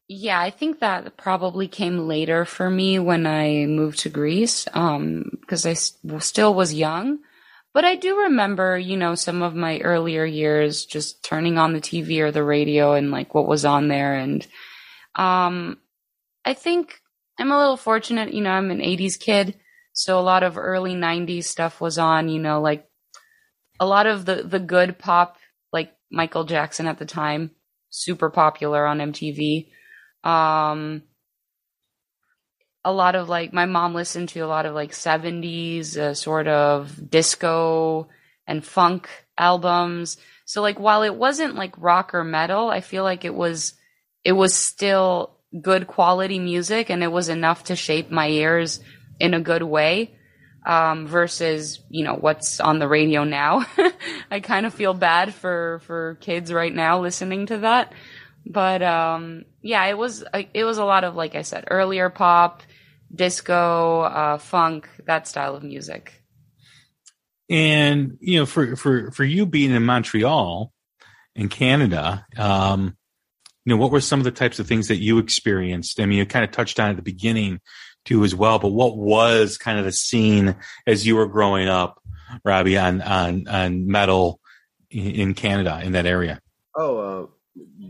Yeah, 0.07 0.38
I 0.38 0.51
think 0.51 0.81
that 0.81 1.16
probably 1.16 1.66
came 1.66 2.07
later 2.07 2.44
for 2.44 2.68
me 2.68 2.99
when 2.99 3.27
I 3.27 3.64
moved 3.64 4.01
to 4.01 4.11
Greece, 4.11 4.66
um, 4.75 5.31
because 5.40 5.64
I 5.64 5.70
s- 5.70 5.97
still 6.18 6.53
was 6.53 6.75
young. 6.75 7.20
But 7.74 7.84
I 7.84 7.96
do 7.96 8.20
remember, 8.20 8.78
you 8.78 8.96
know, 8.96 9.16
some 9.16 9.42
of 9.42 9.56
my 9.56 9.80
earlier 9.80 10.24
years 10.24 10.87
just 10.87 11.24
turning 11.24 11.58
on 11.58 11.72
the 11.72 11.80
TV 11.80 12.20
or 12.20 12.30
the 12.30 12.44
radio 12.44 12.92
and 12.92 13.10
like 13.10 13.34
what 13.34 13.48
was 13.48 13.64
on 13.64 13.88
there. 13.88 14.14
And, 14.14 14.46
um, 15.16 15.78
I 16.44 16.54
think 16.54 17.00
I'm 17.38 17.50
a 17.50 17.58
little 17.58 17.76
fortunate, 17.76 18.32
you 18.32 18.42
know, 18.42 18.50
I'm 18.52 18.70
an 18.70 18.78
80s 18.78 19.18
kid. 19.18 19.58
So 19.92 20.18
a 20.18 20.22
lot 20.22 20.44
of 20.44 20.56
early 20.56 20.94
90s 20.94 21.44
stuff 21.44 21.80
was 21.80 21.98
on, 21.98 22.28
you 22.28 22.40
know, 22.40 22.60
like 22.60 22.88
a 23.80 23.87
lot 23.87 24.06
of 24.06 24.24
the, 24.24 24.37
the 24.44 24.60
good 24.60 24.96
pop, 24.96 25.37
like 25.72 25.92
Michael 26.12 26.44
Jackson 26.44 26.87
at 26.87 26.98
the 26.98 27.04
time, 27.04 27.50
super 27.90 28.30
popular 28.30 28.87
on 28.87 28.98
MTV. 28.98 29.68
Um, 30.22 31.02
a 32.85 32.92
lot 32.92 33.14
of 33.14 33.29
like 33.29 33.53
my 33.53 33.64
mom 33.64 33.94
listened 33.94 34.29
to 34.31 34.40
a 34.40 34.47
lot 34.47 34.66
of 34.66 34.75
like 34.75 34.92
70s 34.92 35.97
uh, 35.97 36.14
sort 36.14 36.47
of 36.47 37.11
disco 37.11 38.09
and 38.47 38.64
funk 38.64 39.09
albums. 39.38 40.18
So 40.44 40.61
like 40.61 40.79
while 40.79 41.03
it 41.03 41.14
wasn't 41.14 41.55
like 41.55 41.75
rock 41.79 42.14
or 42.14 42.25
metal, 42.25 42.68
I 42.68 42.81
feel 42.81 43.03
like 43.03 43.25
it 43.25 43.35
was 43.35 43.75
it 44.23 44.33
was 44.33 44.55
still 44.55 45.38
good 45.61 45.87
quality 45.87 46.38
music 46.38 46.90
and 46.90 47.03
it 47.03 47.12
was 47.12 47.29
enough 47.29 47.64
to 47.64 47.77
shape 47.77 48.11
my 48.11 48.29
ears 48.29 48.81
in 49.20 49.35
a 49.35 49.40
good 49.40 49.62
way. 49.62 50.16
Um, 50.66 51.07
versus, 51.07 51.81
you 51.90 52.05
know, 52.05 52.14
what's 52.14 52.59
on 52.59 52.79
the 52.79 52.88
radio 52.88 53.25
now. 53.25 53.66
I 54.31 54.40
kind 54.40 54.64
of 54.64 54.73
feel 54.73 54.94
bad 54.94 55.35
for, 55.35 55.83
for 55.85 56.16
kids 56.23 56.51
right 56.51 56.75
now 56.75 57.03
listening 57.03 57.44
to 57.49 57.59
that. 57.59 57.92
But, 58.47 58.83
um, 58.83 59.44
yeah, 59.61 59.85
it 59.85 59.99
was, 59.99 60.25
it 60.55 60.64
was 60.64 60.79
a 60.79 60.85
lot 60.87 61.05
of, 61.05 61.16
like 61.16 61.35
I 61.35 61.42
said, 61.42 61.64
earlier 61.70 62.09
pop, 62.09 62.62
disco, 63.14 64.00
uh, 64.00 64.38
funk, 64.38 64.88
that 65.07 65.29
style 65.29 65.55
of 65.55 65.62
music. 65.62 66.22
And 67.50 68.16
you 68.20 68.38
know, 68.38 68.46
for 68.46 68.77
for 68.77 69.11
for 69.11 69.24
you 69.24 69.46
being 69.46 69.70
in 69.70 69.85
Montreal, 69.85 70.72
in 71.35 71.48
Canada, 71.48 72.27
um, 72.37 72.96
you 73.64 73.74
know, 73.74 73.81
what 73.81 73.90
were 73.90 74.00
some 74.00 74.20
of 74.20 74.24
the 74.24 74.31
types 74.31 74.59
of 74.59 74.66
things 74.66 74.88
that 74.88 74.96
you 74.96 75.18
experienced? 75.18 76.00
I 76.00 76.07
mean, 76.07 76.18
you 76.18 76.27
kind 76.27 76.44
of 76.44 76.50
touched 76.50 76.81
on 76.81 76.90
at 76.90 76.96
the 76.96 77.03
beginning 77.03 77.61
too 78.05 78.24
as 78.24 78.35
well, 78.35 78.59
but 78.59 78.68
what 78.68 78.96
was 78.96 79.57
kind 79.57 79.79
of 79.79 79.85
the 79.85 79.92
scene 79.92 80.57
as 80.87 81.07
you 81.07 81.16
were 81.16 81.27
growing 81.27 81.68
up, 81.68 82.03
Robbie, 82.44 82.79
on 82.79 83.03
on 83.03 83.48
on 83.48 83.87
metal 83.87 84.40
in 84.90 85.35
Canada 85.35 85.81
in 85.83 85.92
that 85.92 86.07
area? 86.07 86.40
Oh, 86.74 86.98
uh, 86.98 87.27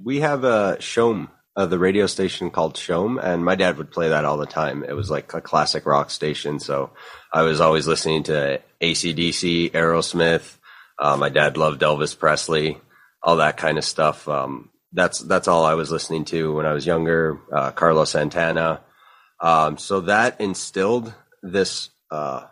we 0.02 0.20
have 0.20 0.44
a 0.44 0.76
CHOM, 0.80 1.30
uh, 1.56 1.66
the 1.66 1.78
radio 1.78 2.06
station 2.06 2.50
called 2.50 2.74
CHOM, 2.74 3.18
and 3.18 3.44
my 3.44 3.54
dad 3.54 3.78
would 3.78 3.90
play 3.90 4.08
that 4.08 4.24
all 4.24 4.36
the 4.36 4.46
time. 4.46 4.84
It 4.84 4.94
was 4.94 5.10
like 5.10 5.32
a 5.34 5.40
classic 5.40 5.86
rock 5.86 6.10
station, 6.10 6.58
so 6.58 6.90
I 7.32 7.42
was 7.42 7.60
always 7.60 7.86
listening 7.86 8.24
to 8.24 8.60
ACDC, 8.80 9.70
Aerosmith. 9.70 10.56
Uh, 10.98 11.16
my 11.16 11.28
dad 11.28 11.56
loved 11.56 11.80
Elvis 11.82 12.18
Presley, 12.18 12.78
all 13.22 13.36
that 13.36 13.56
kind 13.56 13.78
of 13.78 13.84
stuff. 13.84 14.28
Um, 14.28 14.70
that's 14.92 15.20
that's 15.20 15.48
all 15.48 15.64
I 15.64 15.74
was 15.74 15.90
listening 15.90 16.24
to 16.26 16.54
when 16.54 16.66
I 16.66 16.72
was 16.72 16.86
younger. 16.86 17.40
Uh, 17.52 17.70
Carlos 17.72 18.10
Santana. 18.10 18.80
Um, 19.40 19.76
so 19.78 20.00
that 20.02 20.40
instilled 20.40 21.12
this 21.42 21.90
uh, 22.10 22.46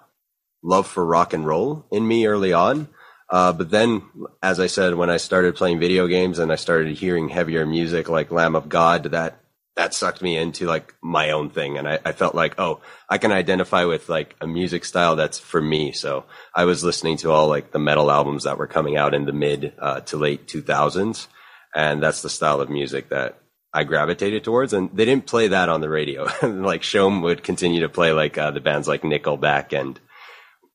love 0.63 0.87
for 0.87 1.05
rock 1.05 1.33
and 1.33 1.47
roll 1.47 1.87
in 1.91 2.07
me 2.07 2.27
early 2.27 2.53
on. 2.53 2.89
Uh, 3.33 3.51
but 3.51 3.71
then, 3.71 4.03
as 4.43 4.61
I 4.61 4.67
said, 4.67 4.95
when 4.95 5.09
I 5.09 5.17
started 5.17 5.57
playing 5.57 5.81
video 5.81 6.07
games 6.07 6.39
and 6.39 6.53
I 6.53 6.57
started 6.57 6.99
hearing 6.99 7.31
heavier 7.31 7.65
music 7.65 8.11
like 8.11 8.31
Lamb 8.31 8.55
of 8.55 8.69
God, 8.69 9.05
that 9.05 9.39
that 9.75 9.95
sucked 9.95 10.21
me 10.21 10.37
into 10.37 10.67
like 10.67 10.95
my 11.01 11.31
own 11.31 11.49
thing, 11.49 11.79
and 11.79 11.89
I, 11.89 11.99
I 12.05 12.13
felt 12.13 12.35
like, 12.35 12.61
oh, 12.61 12.83
I 13.09 13.17
can 13.17 13.33
identify 13.33 13.87
with 13.87 14.11
like 14.11 14.37
a 14.43 14.47
music 14.47 14.85
style 14.85 15.17
that's 15.17 15.39
for 15.39 15.63
me. 15.63 15.93
So 15.93 16.27
I 16.55 16.67
was 16.67 16.85
listening 16.85 17.17
to 17.19 17.31
all 17.31 17.49
like 17.49 17.73
the 17.73 17.79
metal 17.79 18.11
albums 18.11 18.45
that 18.45 18.59
were 18.59 18.67
coming 18.67 18.99
out 18.99 19.15
in 19.15 19.25
the 19.25 19.33
mid 19.33 19.73
uh, 19.79 20.01
to 20.01 20.19
late 20.19 20.47
two 20.47 20.61
thousands, 20.61 21.27
and 21.75 22.03
that's 22.03 22.21
the 22.21 22.29
style 22.29 22.61
of 22.61 22.69
music 22.69 23.09
that 23.09 23.39
I 23.73 23.85
gravitated 23.85 24.45
towards. 24.45 24.75
And 24.75 24.91
they 24.93 25.07
didn't 25.07 25.27
play 25.27 25.49
that 25.49 25.71
on 25.71 25.81
the 25.81 25.89
radio. 25.89 26.29
like 26.43 26.83
CHOM 26.83 27.23
would 27.23 27.43
continue 27.43 27.81
to 27.81 27.89
play 27.89 28.13
like 28.13 28.37
uh, 28.37 28.51
the 28.51 28.61
bands 28.61 28.87
like 28.87 29.01
Nickelback 29.01 29.73
and 29.73 29.99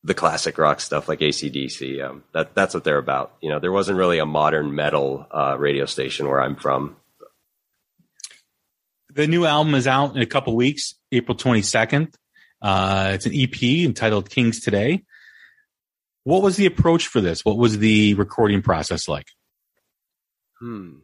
the 0.04 0.14
classic 0.14 0.58
rock 0.58 0.82
stuff 0.82 1.08
like 1.08 1.20
ACDC. 1.20 2.04
Um, 2.04 2.24
that 2.34 2.56
that's 2.56 2.74
what 2.74 2.84
they're 2.84 2.98
about. 2.98 3.36
You 3.42 3.50
know, 3.50 3.60
there 3.60 3.72
wasn't 3.72 3.98
really 3.98 4.20
a 4.20 4.26
modern 4.26 4.74
metal 4.74 5.26
uh, 5.32 5.56
radio 5.58 5.86
station 5.86 6.28
where 6.28 6.42
I'm 6.42 6.56
from. 6.56 6.96
The 9.14 9.28
new 9.28 9.46
album 9.46 9.74
is 9.76 9.88
out 9.88 10.16
in 10.16 10.22
a 10.22 10.28
couple 10.28 10.56
weeks, 10.56 10.96
April 11.12 11.36
twenty 11.36 11.62
second. 11.62 12.16
Uh, 12.62 13.12
it's 13.14 13.26
an 13.26 13.34
EP 13.36 13.62
entitled 13.64 14.30
"Kings 14.30 14.60
Today." 14.60 15.04
What 16.24 16.44
was 16.44 16.58
the 16.58 16.66
approach 16.66 17.08
for 17.08 17.22
this? 17.22 17.46
What 17.46 17.58
was 17.58 17.78
the 17.78 18.14
recording 18.16 18.62
process 18.62 19.08
like? 19.08 19.28
Hmm. 20.60 20.96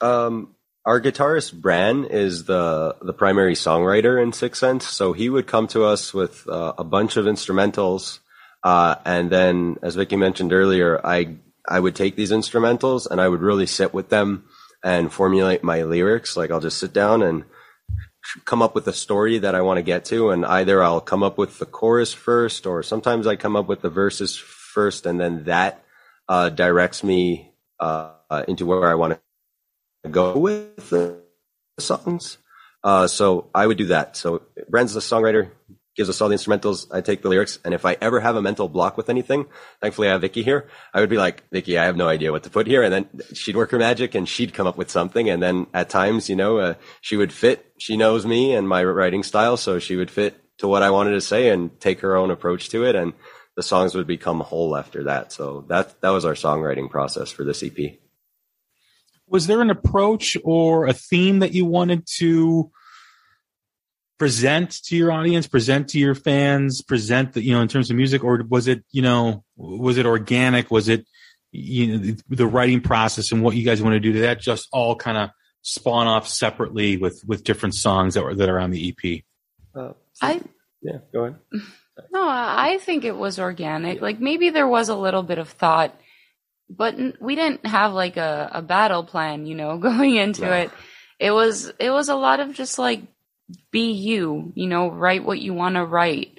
Um, 0.00 0.54
our 0.86 1.00
guitarist 1.00 1.54
Bran 1.60 2.04
is 2.04 2.44
the 2.44 2.96
the 3.00 3.14
primary 3.14 3.54
songwriter 3.54 4.22
in 4.22 4.32
SickSense, 4.32 4.82
so 4.82 5.12
he 5.12 5.28
would 5.30 5.46
come 5.46 5.66
to 5.68 5.84
us 5.84 6.12
with 6.12 6.46
uh, 6.48 6.74
a 6.76 6.84
bunch 6.84 7.16
of 7.16 7.24
instrumentals, 7.24 8.18
uh, 8.62 8.96
and 9.04 9.30
then, 9.30 9.78
as 9.82 9.94
Vicky 9.94 10.16
mentioned 10.16 10.52
earlier, 10.52 11.00
I 11.04 11.36
I 11.66 11.80
would 11.80 11.94
take 11.94 12.16
these 12.16 12.32
instrumentals 12.32 13.10
and 13.10 13.20
I 13.20 13.28
would 13.28 13.40
really 13.40 13.66
sit 13.66 13.94
with 13.94 14.10
them 14.10 14.44
and 14.82 15.10
formulate 15.10 15.64
my 15.64 15.82
lyrics. 15.82 16.36
Like 16.36 16.50
I'll 16.50 16.60
just 16.60 16.78
sit 16.78 16.92
down 16.92 17.22
and 17.22 17.44
come 18.44 18.60
up 18.60 18.74
with 18.74 18.86
a 18.86 18.92
story 18.92 19.38
that 19.38 19.54
I 19.54 19.62
want 19.62 19.78
to 19.78 19.82
get 19.82 20.04
to, 20.06 20.30
and 20.30 20.44
either 20.44 20.82
I'll 20.82 21.00
come 21.00 21.22
up 21.22 21.38
with 21.38 21.58
the 21.58 21.66
chorus 21.66 22.12
first, 22.12 22.66
or 22.66 22.82
sometimes 22.82 23.26
I 23.26 23.36
come 23.36 23.56
up 23.56 23.68
with 23.68 23.80
the 23.80 23.90
verses 23.90 24.36
first, 24.36 25.06
and 25.06 25.18
then 25.18 25.44
that 25.44 25.82
uh, 26.28 26.50
directs 26.50 27.02
me 27.02 27.54
uh, 27.80 28.12
into 28.46 28.66
where 28.66 28.90
I 28.90 28.94
want 28.94 29.14
to 29.14 29.23
go 30.10 30.36
with 30.38 30.90
the 30.90 31.20
songs. 31.78 32.38
Uh, 32.82 33.06
so 33.06 33.50
I 33.54 33.66
would 33.66 33.78
do 33.78 33.86
that. 33.86 34.16
So 34.16 34.42
Brand's 34.68 34.94
the 34.94 35.00
songwriter, 35.00 35.50
gives 35.96 36.08
us 36.08 36.20
all 36.20 36.28
the 36.28 36.34
instrumentals. 36.34 36.86
I 36.92 37.00
take 37.00 37.22
the 37.22 37.28
lyrics, 37.28 37.58
and 37.64 37.72
if 37.72 37.84
I 37.84 37.96
ever 38.00 38.20
have 38.20 38.36
a 38.36 38.42
mental 38.42 38.68
block 38.68 38.96
with 38.96 39.08
anything, 39.08 39.46
thankfully 39.80 40.08
I 40.08 40.12
have 40.12 40.20
Vicky 40.20 40.42
here. 40.42 40.68
I 40.92 41.00
would 41.00 41.08
be 41.08 41.16
like, 41.16 41.44
Vicky, 41.50 41.78
I 41.78 41.84
have 41.84 41.96
no 41.96 42.08
idea 42.08 42.32
what 42.32 42.42
to 42.44 42.50
put 42.50 42.66
here, 42.66 42.82
and 42.82 42.92
then 42.92 43.08
she'd 43.32 43.56
work 43.56 43.70
her 43.70 43.78
magic, 43.78 44.14
and 44.14 44.28
she'd 44.28 44.54
come 44.54 44.66
up 44.66 44.76
with 44.76 44.90
something. 44.90 45.30
And 45.30 45.42
then 45.42 45.66
at 45.72 45.88
times, 45.88 46.28
you 46.28 46.36
know, 46.36 46.58
uh, 46.58 46.74
she 47.00 47.16
would 47.16 47.32
fit. 47.32 47.72
She 47.78 47.96
knows 47.96 48.26
me 48.26 48.54
and 48.54 48.68
my 48.68 48.84
writing 48.84 49.22
style, 49.22 49.56
so 49.56 49.78
she 49.78 49.96
would 49.96 50.10
fit 50.10 50.40
to 50.58 50.68
what 50.68 50.82
I 50.82 50.90
wanted 50.90 51.12
to 51.12 51.20
say 51.20 51.48
and 51.48 51.78
take 51.80 52.00
her 52.00 52.16
own 52.16 52.30
approach 52.30 52.68
to 52.70 52.84
it, 52.84 52.94
and 52.96 53.12
the 53.56 53.62
songs 53.62 53.94
would 53.94 54.06
become 54.06 54.40
whole 54.40 54.76
after 54.76 55.04
that. 55.04 55.32
So 55.32 55.64
that 55.68 56.00
that 56.00 56.10
was 56.10 56.24
our 56.24 56.34
songwriting 56.34 56.90
process 56.90 57.30
for 57.30 57.44
this 57.44 57.62
EP 57.62 57.98
was 59.26 59.46
there 59.46 59.60
an 59.60 59.70
approach 59.70 60.36
or 60.44 60.86
a 60.86 60.92
theme 60.92 61.40
that 61.40 61.52
you 61.52 61.64
wanted 61.64 62.06
to 62.18 62.70
present 64.18 64.70
to 64.84 64.96
your 64.96 65.10
audience 65.10 65.46
present 65.46 65.88
to 65.88 65.98
your 65.98 66.14
fans 66.14 66.82
present 66.82 67.32
the, 67.32 67.42
you 67.42 67.52
know 67.52 67.60
in 67.60 67.68
terms 67.68 67.90
of 67.90 67.96
music 67.96 68.22
or 68.22 68.42
was 68.48 68.68
it 68.68 68.84
you 68.90 69.02
know 69.02 69.44
was 69.56 69.98
it 69.98 70.06
organic? 70.06 70.70
Was 70.70 70.88
it 70.88 71.06
you 71.50 71.86
know 71.86 71.98
the, 71.98 72.22
the 72.28 72.46
writing 72.46 72.80
process 72.80 73.32
and 73.32 73.42
what 73.42 73.56
you 73.56 73.64
guys 73.64 73.82
want 73.82 73.94
to 73.94 74.00
do? 74.00 74.12
Did 74.12 74.22
that 74.22 74.40
just 74.40 74.68
all 74.72 74.96
kind 74.96 75.18
of 75.18 75.30
spawn 75.62 76.06
off 76.06 76.28
separately 76.28 76.96
with 76.96 77.22
with 77.26 77.44
different 77.44 77.74
songs 77.74 78.14
that 78.14 78.22
were 78.22 78.34
that 78.34 78.48
are 78.48 78.60
on 78.60 78.70
the 78.70 78.88
ep 78.88 79.22
uh, 79.74 79.92
I 80.22 80.40
yeah 80.82 80.98
go 81.12 81.24
ahead. 81.24 81.38
No 82.10 82.26
I 82.26 82.78
think 82.80 83.04
it 83.04 83.14
was 83.14 83.38
organic. 83.38 84.00
Like 84.00 84.18
maybe 84.18 84.50
there 84.50 84.66
was 84.66 84.88
a 84.88 84.96
little 84.96 85.22
bit 85.22 85.38
of 85.38 85.48
thought 85.48 85.94
but 86.76 86.96
we 87.20 87.34
didn't 87.34 87.66
have 87.66 87.92
like 87.92 88.16
a, 88.16 88.50
a 88.52 88.62
battle 88.62 89.04
plan, 89.04 89.46
you 89.46 89.54
know, 89.54 89.78
going 89.88 90.16
into 90.16 90.42
no. 90.42 90.52
it. 90.52 90.70
It 91.18 91.30
was 91.30 91.72
it 91.78 91.90
was 91.90 92.08
a 92.08 92.14
lot 92.14 92.40
of 92.40 92.54
just 92.54 92.78
like 92.78 93.02
be 93.70 93.92
you, 93.92 94.52
you 94.54 94.66
know, 94.66 94.90
write 94.90 95.24
what 95.24 95.40
you 95.40 95.54
want 95.54 95.76
to 95.76 95.84
write, 95.84 96.38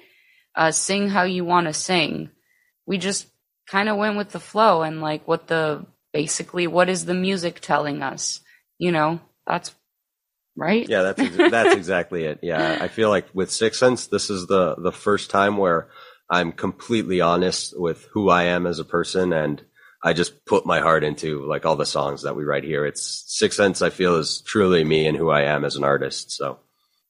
uh, 0.54 0.70
sing 0.70 1.08
how 1.08 1.22
you 1.22 1.44
want 1.44 1.66
to 1.66 1.72
sing. 1.72 2.30
We 2.86 2.98
just 2.98 3.26
kind 3.66 3.88
of 3.88 3.96
went 3.96 4.16
with 4.16 4.30
the 4.30 4.40
flow 4.40 4.82
and 4.82 5.00
like 5.00 5.26
what 5.26 5.46
the 5.46 5.86
basically 6.12 6.66
what 6.66 6.88
is 6.88 7.04
the 7.04 7.14
music 7.14 7.60
telling 7.60 8.02
us, 8.02 8.40
you 8.78 8.92
know? 8.92 9.20
That's 9.46 9.74
right? 10.56 10.88
Yeah, 10.88 11.02
that's 11.02 11.20
ex- 11.20 11.50
that's 11.50 11.76
exactly 11.76 12.24
it. 12.24 12.40
Yeah, 12.42 12.78
I 12.80 12.88
feel 12.88 13.10
like 13.10 13.26
with 13.32 13.50
SickSense, 13.50 14.08
this 14.10 14.30
is 14.30 14.46
the 14.46 14.74
the 14.76 14.92
first 14.92 15.30
time 15.30 15.56
where 15.56 15.88
I'm 16.28 16.52
completely 16.52 17.20
honest 17.20 17.78
with 17.78 18.06
who 18.12 18.28
I 18.30 18.44
am 18.44 18.66
as 18.66 18.78
a 18.78 18.84
person, 18.84 19.32
and 19.32 19.62
I 20.06 20.12
just 20.12 20.44
put 20.46 20.64
my 20.64 20.78
heart 20.78 21.02
into 21.02 21.44
like 21.46 21.66
all 21.66 21.74
the 21.74 21.84
songs 21.84 22.22
that 22.22 22.36
we 22.36 22.44
write 22.44 22.62
here. 22.62 22.86
It's 22.86 23.24
SickSense. 23.42 23.82
I 23.82 23.90
feel 23.90 24.14
is 24.14 24.40
truly 24.40 24.84
me 24.84 25.04
and 25.08 25.18
who 25.18 25.30
I 25.30 25.42
am 25.42 25.64
as 25.64 25.74
an 25.74 25.82
artist. 25.82 26.30
So 26.30 26.60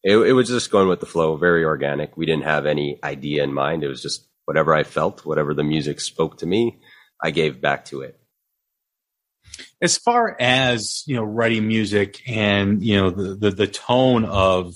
it, 0.02 0.16
it 0.16 0.32
was 0.32 0.48
just 0.48 0.70
going 0.70 0.88
with 0.88 1.00
the 1.00 1.06
flow, 1.06 1.36
very 1.36 1.62
organic. 1.62 2.16
We 2.16 2.24
didn't 2.24 2.44
have 2.44 2.64
any 2.64 2.98
idea 3.04 3.44
in 3.44 3.52
mind. 3.52 3.84
It 3.84 3.88
was 3.88 4.00
just 4.00 4.26
whatever 4.46 4.74
I 4.74 4.82
felt, 4.82 5.26
whatever 5.26 5.52
the 5.52 5.62
music 5.62 6.00
spoke 6.00 6.38
to 6.38 6.46
me, 6.46 6.78
I 7.22 7.32
gave 7.32 7.60
back 7.60 7.84
to 7.86 8.00
it. 8.00 8.18
As 9.82 9.98
far 9.98 10.34
as 10.40 11.02
you 11.06 11.16
know, 11.16 11.22
writing 11.22 11.68
music 11.68 12.22
and 12.26 12.82
you 12.82 12.96
know 12.96 13.10
the 13.10 13.34
the, 13.34 13.50
the 13.50 13.66
tone 13.66 14.24
of 14.24 14.74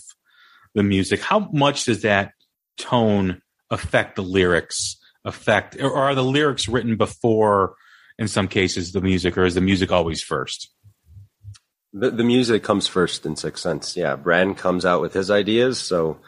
the 0.74 0.82
music, 0.82 1.22
how 1.22 1.48
much 1.54 1.86
does 1.86 2.02
that 2.02 2.34
tone 2.76 3.40
affect 3.70 4.16
the 4.16 4.22
lyrics? 4.22 4.98
Affect 5.24 5.80
or 5.80 5.94
are 5.94 6.14
the 6.14 6.22
lyrics 6.24 6.68
written 6.68 6.96
before? 6.96 7.76
In 8.20 8.28
some 8.28 8.48
cases, 8.48 8.92
the 8.92 9.00
music, 9.00 9.38
or 9.38 9.46
is 9.46 9.54
the 9.54 9.62
music 9.62 9.90
always 9.90 10.22
first? 10.22 10.68
The, 11.94 12.10
the 12.10 12.22
music 12.22 12.62
comes 12.62 12.86
first 12.86 13.24
in 13.24 13.34
SickSense. 13.34 13.96
Yeah, 13.96 14.14
Brand 14.14 14.58
comes 14.58 14.84
out 14.84 15.00
with 15.00 15.14
his 15.14 15.30
ideas. 15.30 15.78
So, 15.78 16.18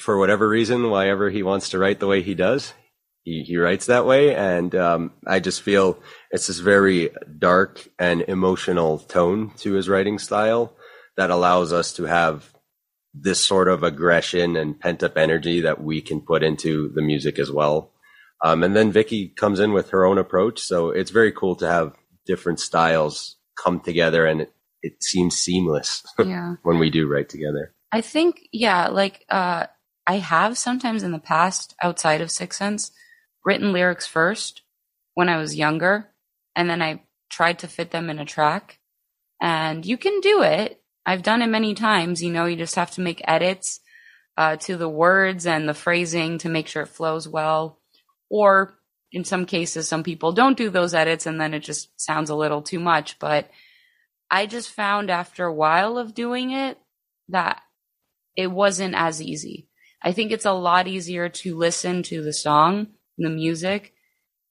for 0.00 0.18
whatever 0.18 0.48
reason, 0.48 0.90
why 0.90 1.08
ever 1.08 1.30
he 1.30 1.44
wants 1.44 1.68
to 1.70 1.78
write 1.78 2.00
the 2.00 2.08
way 2.08 2.22
he 2.22 2.34
does, 2.34 2.74
he, 3.22 3.44
he 3.44 3.56
writes 3.56 3.86
that 3.86 4.04
way. 4.04 4.34
And 4.34 4.74
um, 4.74 5.12
I 5.24 5.38
just 5.38 5.62
feel 5.62 5.96
it's 6.32 6.48
this 6.48 6.58
very 6.58 7.10
dark 7.38 7.88
and 8.00 8.22
emotional 8.22 8.98
tone 8.98 9.52
to 9.58 9.74
his 9.74 9.88
writing 9.88 10.18
style 10.18 10.74
that 11.16 11.30
allows 11.30 11.72
us 11.72 11.92
to 11.94 12.04
have 12.06 12.52
this 13.14 13.44
sort 13.46 13.68
of 13.68 13.84
aggression 13.84 14.56
and 14.56 14.78
pent 14.80 15.04
up 15.04 15.16
energy 15.16 15.60
that 15.60 15.80
we 15.80 16.00
can 16.00 16.20
put 16.20 16.42
into 16.42 16.88
the 16.96 17.02
music 17.02 17.38
as 17.38 17.50
well. 17.52 17.92
Um, 18.44 18.62
and 18.62 18.76
then 18.76 18.92
Vicky 18.92 19.28
comes 19.28 19.60
in 19.60 19.72
with 19.72 19.90
her 19.90 20.04
own 20.04 20.18
approach. 20.18 20.60
So 20.60 20.90
it's 20.90 21.10
very 21.10 21.32
cool 21.32 21.56
to 21.56 21.66
have 21.66 21.94
different 22.26 22.60
styles 22.60 23.36
come 23.62 23.80
together 23.80 24.26
and 24.26 24.42
it, 24.42 24.52
it 24.82 25.02
seems 25.02 25.36
seamless 25.36 26.04
Yeah. 26.18 26.56
when 26.62 26.78
we 26.78 26.90
do 26.90 27.06
write 27.08 27.28
together. 27.28 27.74
I 27.92 28.00
think, 28.00 28.48
yeah, 28.52 28.88
like, 28.88 29.24
uh, 29.30 29.66
I 30.06 30.16
have 30.16 30.58
sometimes 30.58 31.02
in 31.02 31.12
the 31.12 31.18
past, 31.18 31.74
outside 31.82 32.20
of 32.20 32.28
SickSense, 32.28 32.90
written 33.44 33.72
lyrics 33.72 34.06
first 34.06 34.62
when 35.14 35.28
I 35.28 35.38
was 35.38 35.56
younger, 35.56 36.10
and 36.54 36.68
then 36.68 36.82
I 36.82 37.02
tried 37.30 37.60
to 37.60 37.68
fit 37.68 37.90
them 37.90 38.10
in 38.10 38.18
a 38.18 38.24
track. 38.24 38.78
And 39.40 39.84
you 39.84 39.96
can 39.96 40.20
do 40.20 40.42
it. 40.42 40.80
I've 41.04 41.22
done 41.22 41.42
it 41.42 41.48
many 41.48 41.74
times. 41.74 42.22
You 42.22 42.32
know, 42.32 42.46
you 42.46 42.56
just 42.56 42.74
have 42.76 42.90
to 42.92 43.00
make 43.00 43.20
edits 43.24 43.80
uh, 44.36 44.56
to 44.56 44.76
the 44.76 44.88
words 44.88 45.46
and 45.46 45.68
the 45.68 45.74
phrasing 45.74 46.38
to 46.38 46.48
make 46.48 46.68
sure 46.68 46.82
it 46.82 46.88
flows 46.88 47.26
well. 47.26 47.80
Or 48.30 48.78
in 49.12 49.24
some 49.24 49.46
cases, 49.46 49.88
some 49.88 50.02
people 50.02 50.32
don't 50.32 50.56
do 50.56 50.70
those 50.70 50.94
edits 50.94 51.26
and 51.26 51.40
then 51.40 51.54
it 51.54 51.60
just 51.60 52.00
sounds 52.00 52.30
a 52.30 52.34
little 52.34 52.62
too 52.62 52.80
much. 52.80 53.18
But 53.18 53.50
I 54.30 54.46
just 54.46 54.70
found 54.70 55.10
after 55.10 55.44
a 55.44 55.54
while 55.54 55.98
of 55.98 56.14
doing 56.14 56.50
it 56.50 56.78
that 57.28 57.62
it 58.36 58.48
wasn't 58.48 58.94
as 58.94 59.22
easy. 59.22 59.68
I 60.02 60.12
think 60.12 60.30
it's 60.30 60.44
a 60.44 60.52
lot 60.52 60.86
easier 60.86 61.28
to 61.28 61.56
listen 61.56 62.02
to 62.04 62.22
the 62.22 62.32
song, 62.32 62.88
the 63.18 63.30
music, 63.30 63.94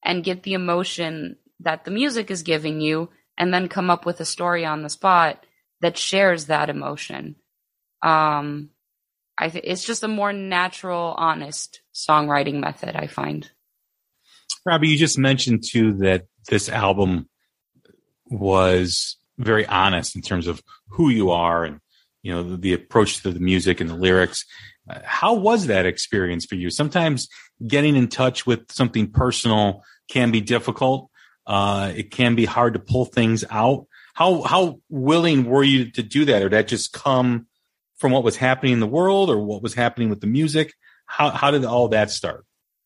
and 0.04 0.24
get 0.24 0.44
the 0.44 0.54
emotion 0.54 1.38
that 1.60 1.86
the 1.86 1.92
music 1.92 2.30
is 2.30 2.44
giving 2.44 2.82
you, 2.82 3.10
and 3.38 3.54
then 3.54 3.70
come 3.70 3.90
up 3.90 4.06
with 4.06 4.20
a 4.20 4.26
story 4.26 4.66
on 4.66 4.82
the 4.82 4.90
spot 4.90 5.46
that 5.82 5.98
shares 5.98 6.46
that 6.46 6.70
emotion. 6.70 7.36
Um, 8.02 8.72
I 9.38 9.50
th- 9.50 9.64
it's 9.66 9.84
just 9.84 10.04
a 10.04 10.08
more 10.08 10.34
natural, 10.34 11.16
honest 11.18 11.82
songwriting 11.94 12.56
method. 12.56 12.96
I 12.96 13.08
find. 13.08 13.50
Robbie, 14.66 14.90
you 14.90 14.98
just 14.98 15.18
mentioned 15.18 15.64
too 15.64 15.94
that 15.98 16.26
this 16.50 16.70
album 16.70 17.30
was 18.28 19.18
very 19.38 19.66
honest 19.66 20.16
in 20.16 20.22
terms 20.22 20.48
of 20.48 20.62
who 20.90 21.10
you 21.10 21.30
are 21.32 21.64
and 21.66 21.80
you 22.24 22.34
know 22.34 22.42
the, 22.42 22.58
the 22.58 22.74
approach 22.74 23.22
to 23.22 23.32
the 23.32 23.40
music 23.40 23.80
and 23.80 23.90
the 23.90 23.96
lyrics. 23.96 24.46
Uh, 24.90 25.00
how 25.04 25.36
was 25.36 25.68
that 25.68 25.86
experience 25.86 26.46
for 26.46 26.56
you? 26.56 26.70
Sometimes 26.70 27.28
getting 27.66 27.96
in 27.96 28.08
touch 28.08 28.48
with 28.48 28.72
something 28.72 29.12
personal 29.12 29.84
can 30.10 30.32
be 30.32 30.42
difficult. 30.42 31.10
Uh, 31.46 31.92
it 31.96 32.10
can 32.10 32.34
be 32.34 32.46
hard 32.46 32.74
to 32.74 32.80
pull 32.80 33.06
things 33.06 33.44
out. 33.52 33.86
How 34.16 34.42
how 34.42 34.80
willing 34.90 35.46
were 35.46 35.64
you 35.64 35.92
to 35.92 36.02
do 36.02 36.26
that, 36.26 36.42
or 36.42 36.50
that 36.50 36.68
just 36.68 36.92
come 36.92 37.46
from 37.98 38.12
what 38.12 38.24
was 38.24 38.36
happening 38.36 38.74
in 38.74 38.80
the 38.80 38.88
world, 38.88 39.30
or 39.30 39.38
what 39.38 39.62
was 39.62 39.76
happening 39.76 40.10
with 40.10 40.22
the 40.22 40.28
music? 40.28 40.74
How 41.06 41.30
how 41.30 41.52
did 41.52 41.66
all 41.66 41.90
that 41.90 42.10
start? 42.10 42.46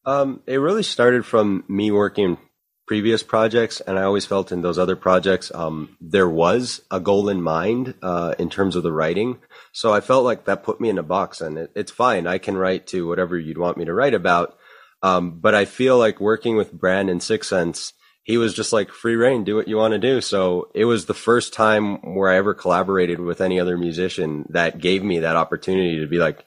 Um, 0.09 0.41
it 0.47 0.55
really 0.55 0.81
started 0.81 1.23
from 1.23 1.63
me 1.67 1.91
working 1.91 2.39
previous 2.87 3.21
projects, 3.21 3.79
and 3.79 3.99
I 3.99 4.01
always 4.01 4.25
felt 4.25 4.51
in 4.51 4.63
those 4.63 4.79
other 4.79 4.95
projects 4.95 5.51
um, 5.53 5.95
there 6.01 6.27
was 6.27 6.81
a 6.89 6.99
goal 6.99 7.29
in 7.29 7.43
mind 7.43 7.93
uh, 8.01 8.33
in 8.39 8.49
terms 8.49 8.75
of 8.75 8.81
the 8.81 8.91
writing. 8.91 9.37
So 9.71 9.93
I 9.93 10.01
felt 10.01 10.25
like 10.25 10.45
that 10.45 10.63
put 10.63 10.81
me 10.81 10.89
in 10.89 10.97
a 10.97 11.03
box, 11.03 11.41
and 11.41 11.59
it, 11.59 11.71
it's 11.75 11.91
fine. 11.91 12.25
I 12.25 12.39
can 12.39 12.57
write 12.57 12.87
to 12.87 13.07
whatever 13.07 13.37
you'd 13.37 13.59
want 13.59 13.77
me 13.77 13.85
to 13.85 13.93
write 13.93 14.15
about. 14.15 14.57
Um, 15.03 15.39
but 15.39 15.53
I 15.53 15.65
feel 15.65 15.99
like 15.99 16.19
working 16.19 16.55
with 16.55 16.73
Brand 16.73 17.11
and 17.11 17.21
SickSense, 17.21 17.93
he 18.23 18.37
was 18.37 18.55
just 18.55 18.73
like 18.73 18.89
free 18.89 19.15
reign, 19.15 19.43
do 19.43 19.57
what 19.57 19.67
you 19.67 19.77
want 19.77 19.91
to 19.91 19.99
do. 19.99 20.21
So 20.21 20.71
it 20.73 20.85
was 20.85 21.05
the 21.05 21.13
first 21.13 21.53
time 21.53 22.15
where 22.15 22.31
I 22.31 22.37
ever 22.37 22.55
collaborated 22.55 23.19
with 23.19 23.41
any 23.41 23.59
other 23.59 23.77
musician 23.77 24.47
that 24.49 24.79
gave 24.79 25.03
me 25.03 25.19
that 25.19 25.35
opportunity 25.35 25.99
to 25.99 26.07
be 26.07 26.17
like, 26.17 26.43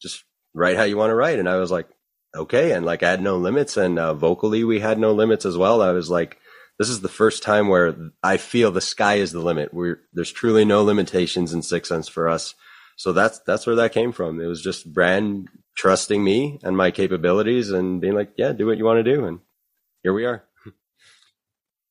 just 0.00 0.24
write 0.54 0.78
how 0.78 0.84
you 0.84 0.96
want 0.96 1.10
to 1.10 1.14
write. 1.14 1.38
And 1.38 1.48
I 1.48 1.56
was 1.56 1.70
like, 1.70 1.88
okay. 2.34 2.72
And 2.72 2.84
like 2.84 3.02
I 3.02 3.10
had 3.10 3.22
no 3.22 3.36
limits 3.36 3.76
and 3.76 3.98
uh, 3.98 4.14
vocally 4.14 4.64
we 4.64 4.80
had 4.80 4.98
no 4.98 5.12
limits 5.12 5.44
as 5.44 5.56
well. 5.56 5.82
I 5.82 5.92
was 5.92 6.10
like, 6.10 6.38
this 6.78 6.88
is 6.88 7.00
the 7.00 7.08
first 7.08 7.42
time 7.42 7.68
where 7.68 7.94
I 8.22 8.38
feel 8.38 8.70
the 8.70 8.80
sky 8.80 9.16
is 9.16 9.32
the 9.32 9.40
limit. 9.40 9.72
We're, 9.72 10.00
there's 10.12 10.32
truly 10.32 10.64
no 10.64 10.82
limitations 10.82 11.52
in 11.52 11.60
SickSense 11.60 12.10
for 12.10 12.28
us. 12.28 12.54
So 12.96 13.12
that's, 13.12 13.38
that's 13.40 13.66
where 13.66 13.76
that 13.76 13.92
came 13.92 14.12
from. 14.12 14.40
It 14.40 14.46
was 14.46 14.62
just 14.62 14.92
brand 14.92 15.48
trusting 15.76 16.22
me 16.22 16.58
and 16.62 16.76
my 16.76 16.90
capabilities 16.90 17.70
and 17.70 18.00
being 18.00 18.14
like, 18.14 18.32
yeah, 18.36 18.52
do 18.52 18.66
what 18.66 18.78
you 18.78 18.84
want 18.84 19.04
to 19.04 19.14
do. 19.14 19.24
And 19.24 19.40
here 20.02 20.12
we 20.12 20.24
are. 20.24 20.44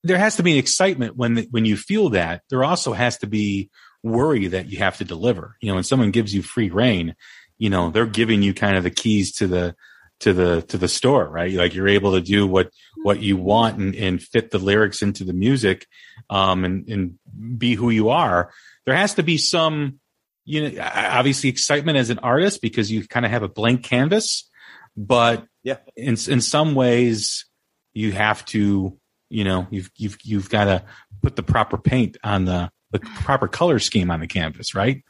there 0.04 0.18
has 0.18 0.36
to 0.38 0.44
be 0.44 0.54
an 0.54 0.58
excitement 0.58 1.16
when 1.16 1.38
when 1.52 1.66
you 1.66 1.78
feel 1.78 2.10
that. 2.10 2.44
There 2.50 2.64
also 2.64 2.94
has 2.94 3.18
to 3.20 3.28
be 3.28 3.70
worry 4.04 4.48
that 4.48 4.70
you 4.70 4.80
have 4.80 4.98
to 4.98 5.06
deliver. 5.06 5.58
You 5.62 5.70
know, 5.70 5.76
when 5.76 5.84
someone 5.84 6.12
gives 6.12 6.34
you 6.34 6.42
free 6.42 6.70
reign, 6.70 7.16
you 7.58 7.70
know 7.70 7.90
they're 7.92 8.06
giving 8.06 8.42
you 8.42 8.54
kind 8.54 8.78
of 8.78 8.84
the 8.84 8.92
keys 8.92 9.34
to 9.38 9.48
the 9.48 9.76
to 10.22 10.34
the 10.34 10.62
to 10.64 10.78
the 10.78 10.88
store, 10.88 11.28
right? 11.28 11.52
Like 11.54 11.74
you're 11.74 11.88
able 11.88 12.14
to 12.14 12.22
do 12.22 12.48
what 12.48 12.70
what 13.04 13.22
you 13.22 13.38
want 13.38 13.78
and, 13.80 13.96
and 13.96 14.22
fit 14.22 14.52
the 14.52 14.60
lyrics 14.60 15.02
into 15.02 15.24
the 15.24 15.34
music, 15.34 15.86
um, 16.30 16.66
and 16.66 16.88
and 16.90 17.60
be 17.60 17.76
who 17.76 17.90
you 17.90 18.10
are. 18.10 18.52
There 18.86 18.96
has 18.96 19.14
to 19.16 19.24
be 19.24 19.38
some, 19.38 20.00
you 20.46 20.70
know, 20.72 20.82
obviously 20.94 21.50
excitement 21.50 21.98
as 21.98 22.10
an 22.10 22.20
artist 22.20 22.62
because 22.62 22.92
you 22.92 23.08
kind 23.08 23.26
of 23.26 23.32
have 23.32 23.44
a 23.44 23.48
blank 23.50 23.84
canvas, 23.84 24.50
but 24.98 25.46
Yeah. 25.64 25.78
in 25.96 26.18
in 26.28 26.42
some 26.42 26.74
ways 26.76 27.46
you 27.94 28.12
have 28.14 28.44
to 28.46 28.98
you 29.30 29.44
know 29.44 29.68
you've 29.70 29.92
you've 29.98 30.18
you've 30.24 30.50
got 30.50 30.66
to 30.66 30.84
put 31.22 31.36
the 31.36 31.44
proper 31.44 31.78
paint 31.78 32.18
on 32.24 32.46
the 32.46 32.72
the 32.92 33.00
proper 33.00 33.48
color 33.48 33.80
scheme 33.80 34.10
on 34.12 34.20
the 34.20 34.28
canvas 34.28 34.74
right 34.76 35.04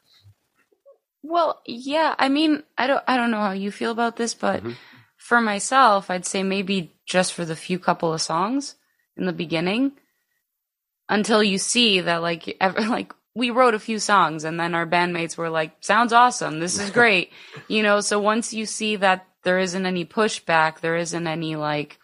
Well, 1.23 1.61
yeah. 1.65 2.15
I 2.17 2.29
mean, 2.29 2.63
I 2.77 2.87
don't, 2.87 3.03
I 3.07 3.15
don't 3.17 3.31
know 3.31 3.39
how 3.39 3.51
you 3.53 3.71
feel 3.71 3.91
about 3.91 4.15
this, 4.17 4.33
but 4.33 4.63
for 5.21 5.39
myself, 5.39 6.09
I'd 6.09 6.25
say 6.25 6.41
maybe 6.41 6.95
just 7.05 7.33
for 7.33 7.45
the 7.45 7.55
few 7.55 7.77
couple 7.77 8.11
of 8.11 8.21
songs 8.21 8.75
in 9.15 9.27
the 9.27 9.31
beginning, 9.31 9.91
until 11.07 11.43
you 11.43 11.59
see 11.59 12.01
that, 12.01 12.23
like, 12.23 12.57
ever, 12.61 12.81
like 12.81 13.13
we 13.35 13.51
wrote 13.51 13.75
a 13.75 13.79
few 13.79 13.99
songs, 13.99 14.43
and 14.43 14.59
then 14.59 14.73
our 14.73 14.87
bandmates 14.87 15.37
were 15.37 15.49
like, 15.49 15.73
"Sounds 15.79 16.11
awesome. 16.11 16.59
This 16.59 16.79
is 16.79 16.89
great," 16.89 17.31
you 17.67 17.83
know. 17.83 18.01
So 18.01 18.19
once 18.19 18.51
you 18.51 18.65
see 18.65 18.95
that 18.95 19.27
there 19.43 19.59
isn't 19.59 19.85
any 19.85 20.05
pushback, 20.05 20.79
there 20.79 20.97
isn't 20.97 21.27
any 21.27 21.55
like 21.55 21.99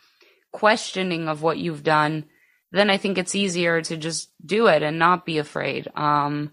questioning 0.52 1.28
of 1.28 1.42
what 1.42 1.58
you've 1.58 1.84
done, 1.84 2.26
then 2.72 2.92
I 2.92 2.98
think 2.98 3.18
it's 3.18 3.36
easier 3.36 3.82
to 3.82 3.98
just 3.98 4.30
do 4.46 4.68
it 4.68 4.84
and 4.84 5.00
not 5.00 5.26
be 5.26 5.40
afraid. 5.40 5.88
Um, 5.96 6.52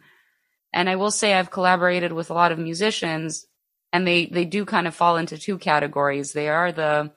and 0.72 0.88
I 0.88 0.96
will 0.96 1.10
say 1.10 1.34
I've 1.34 1.50
collaborated 1.50 2.12
with 2.12 2.30
a 2.30 2.34
lot 2.34 2.52
of 2.52 2.58
musicians 2.58 3.46
and 3.94 4.04
they, 4.04 4.26
they 4.26 4.44
do 4.44 4.64
kind 4.64 4.88
of 4.88 4.94
fall 4.94 5.16
into 5.16 5.38
two 5.38 5.56
categories. 5.56 6.32
They 6.32 6.48
are 6.48 6.72
the, 6.72 7.12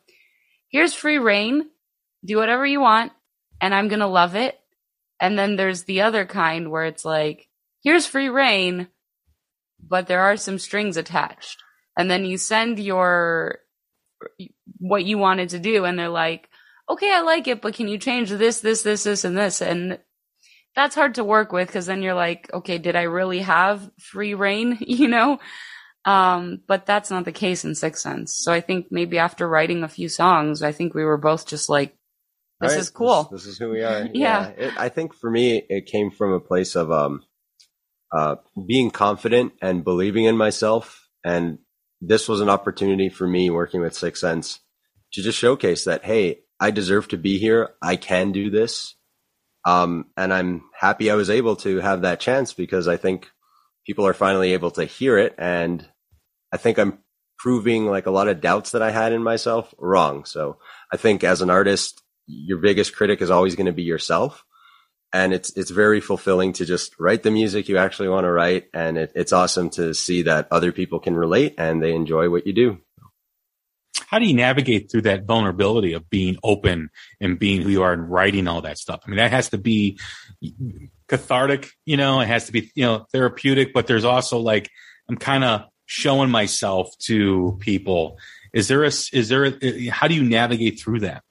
here's 0.70 0.94
free 0.94 1.18
reign, 1.18 1.72
do 2.24 2.38
whatever 2.38 2.68
you 2.68 2.80
want, 2.80 3.14
and 3.60 3.74
I'm 3.74 3.90
to 3.90 4.06
love 4.06 4.36
it. 4.36 4.60
And 5.20 5.40
then 5.40 5.56
there's 5.56 5.86
the 5.86 6.02
other 6.02 6.24
kind 6.28 6.70
where 6.70 6.86
it's 6.86 7.04
like, 7.04 7.50
here's 7.84 8.06
free 8.06 8.30
reign, 8.30 8.90
but 9.82 10.06
there 10.06 10.22
are 10.22 10.38
some 10.38 10.60
strings 10.60 10.98
attached. 10.98 11.64
And 11.98 12.12
then 12.12 12.26
you 12.26 12.38
send 12.38 12.78
your, 12.78 13.58
what 14.78 15.04
you 15.04 15.18
wanted 15.18 15.50
to 15.50 15.60
do 15.60 15.84
and 15.84 15.98
they're 15.98 16.10
like, 16.10 16.48
okay, 16.88 17.12
I 17.12 17.22
like 17.22 17.48
it, 17.48 17.60
but 17.60 17.74
can 17.74 17.88
you 17.88 17.98
change 17.98 18.30
this, 18.30 18.60
this, 18.60 18.84
this, 18.84 19.04
this, 19.04 19.24
and 19.24 19.36
this? 19.36 19.64
And 19.64 19.98
that's 20.76 20.94
hard 20.94 21.16
to 21.16 21.24
work 21.24 21.52
with 21.52 21.70
because 21.70 21.88
then 21.88 22.04
you're 22.04 22.14
like, 22.14 22.52
okay, 22.54 22.78
did 22.78 22.96
I 22.96 23.04
really 23.04 23.40
have 23.40 23.90
free 23.98 24.36
reign? 24.36 24.78
You 24.88 25.08
know? 25.08 25.40
Um, 26.08 26.62
but 26.68 26.86
that's 26.86 27.12
not 27.12 27.26
the 27.26 27.34
case 27.34 27.66
in 27.66 27.72
SickSense. 27.72 28.30
So 28.30 28.54
I 28.54 28.62
think 28.62 28.88
maybe 28.92 29.18
after 29.18 29.46
writing 29.46 29.84
a 29.84 29.90
few 29.90 30.08
songs, 30.08 30.64
I 30.64 30.72
think 30.72 30.94
we 30.94 31.04
were 31.04 31.18
both 31.18 31.46
just 31.46 31.68
like, 31.68 31.98
this 32.62 32.72
Right, 32.72 32.80
is 32.80 32.90
cool. 32.90 33.24
This, 33.24 33.44
this 33.44 33.54
is 33.54 33.58
who 33.60 33.72
we 33.72 33.84
are. 33.84 34.08
Yeah. 34.14 34.48
It, 34.48 34.74
I 34.78 34.88
think 34.88 35.14
for 35.14 35.30
me, 35.30 35.62
it 35.70 35.86
came 35.86 36.10
from 36.10 36.32
a 36.32 36.40
place 36.40 36.78
of 36.78 36.94
um, 36.94 37.26
uh, 38.16 38.38
being 38.66 38.90
confident 38.90 39.52
and 39.62 39.84
believing 39.84 40.24
in 40.24 40.38
myself. 40.38 41.10
And 41.26 41.58
this 42.00 42.30
was 42.30 42.40
an 42.40 42.50
opportunity 42.50 43.10
for 43.10 43.28
me 43.28 43.50
working 43.50 43.82
with 43.82 43.92
SickSense 43.92 44.60
to 45.12 45.22
just 45.22 45.38
showcase 45.38 45.84
that, 45.84 46.06
hey, 46.06 46.40
I 46.58 46.72
deserve 46.72 47.10
to 47.10 47.18
be 47.18 47.38
here. 47.38 47.72
I 47.82 47.98
can 47.98 48.32
do 48.32 48.50
this. 48.50 48.96
Um, 49.66 50.06
and 50.16 50.34
I'm 50.34 50.62
happy 50.74 51.12
I 51.12 51.16
was 51.16 51.30
able 51.30 51.58
to 51.58 51.82
have 51.82 52.04
that 52.04 52.22
chance 52.22 52.54
because 52.54 52.88
I 52.88 52.96
think 52.96 53.30
people 53.86 54.08
are 54.08 54.14
finally 54.14 54.54
able 54.54 54.72
to 54.72 54.86
hear 54.86 55.18
it. 55.18 55.36
And 55.38 55.86
I 56.52 56.58
think 56.58 56.78
I'm 56.78 57.00
proving 57.38 57.86
like 57.86 58.06
a 58.06 58.12
lot 58.12 58.28
of 58.28 58.42
doubts 58.42 58.72
that 58.72 58.82
I 58.82 58.92
had 58.92 59.14
in 59.14 59.22
myself 59.22 59.74
wrong. 59.78 60.26
So 60.26 60.58
I 60.92 60.98
think 60.98 61.24
as 61.24 61.42
an 61.42 61.50
artist, 61.50 62.02
your 62.26 62.58
biggest 62.58 62.96
critic 62.96 63.22
is 63.22 63.30
always 63.30 63.56
going 63.56 63.68
to 63.68 63.72
be 63.72 63.84
yourself. 63.84 64.44
And 65.14 65.34
it's, 65.34 65.56
it's 65.56 65.72
very 65.72 66.02
fulfilling 66.02 66.54
to 66.54 66.66
just 66.66 67.00
write 67.00 67.24
the 67.24 67.32
music 67.32 67.70
you 67.70 67.78
actually 67.78 68.10
want 68.10 68.26
to 68.26 68.32
write. 68.32 68.66
And 68.74 68.98
it, 68.98 69.12
it's 69.16 69.32
awesome 69.32 69.70
to 69.72 69.94
see 69.94 70.24
that 70.24 70.48
other 70.52 70.72
people 70.72 71.00
can 71.00 71.16
relate 71.16 71.56
and 71.58 71.82
they 71.82 71.94
enjoy 71.94 72.30
what 72.30 72.46
you 72.46 72.54
do. 72.54 72.80
How 74.08 74.20
do 74.20 74.26
you 74.26 74.34
navigate 74.34 74.92
through 74.92 75.04
that 75.04 75.26
vulnerability 75.26 75.94
of 75.94 76.10
being 76.10 76.38
open 76.44 76.90
and 77.20 77.40
being 77.40 77.62
who 77.62 77.70
you 77.70 77.84
are 77.84 77.94
and 77.94 78.10
writing 78.10 78.48
all 78.48 78.62
that 78.62 78.78
stuff? 78.78 79.02
I 79.06 79.10
mean, 79.10 79.18
that 79.18 79.32
has 79.32 79.50
to 79.50 79.58
be 79.58 80.00
cathartic, 81.08 81.70
you 81.86 81.98
know, 81.98 82.20
it 82.22 82.28
has 82.28 82.46
to 82.46 82.52
be, 82.52 82.72
you 82.76 82.86
know, 82.86 83.06
therapeutic, 83.12 83.74
but 83.74 83.88
there's 83.88 84.06
also 84.06 84.40
like, 84.40 84.70
I'm 85.10 85.18
kind 85.18 85.44
of 85.44 85.66
showing 85.88 86.30
myself 86.30 86.96
to 87.00 87.58
people. 87.60 88.20
Is 88.54 88.68
there 88.68 88.84
a, 88.84 88.88
is 88.88 89.30
there 89.30 89.46
a, 89.46 89.88
how 89.88 90.08
do 90.08 90.14
you 90.14 90.24
navigate 90.24 90.80
through 90.80 91.00
that? 91.00 91.24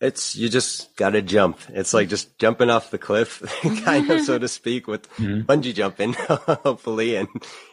It's, 0.00 0.34
you 0.34 0.48
just 0.48 0.96
got 0.96 1.10
to 1.10 1.20
jump. 1.20 1.58
It's 1.68 1.92
like 1.92 2.08
just 2.08 2.38
jumping 2.38 2.70
off 2.70 2.90
the 2.90 2.96
cliff, 2.96 3.42
kind 3.84 4.10
of, 4.10 4.22
so 4.22 4.38
to 4.38 4.48
speak, 4.48 4.86
with 4.86 5.06
Mhm. 5.16 5.44
bungee 5.44 5.74
jumping, 5.74 6.14
hopefully. 6.18 7.16
And, 7.16 7.28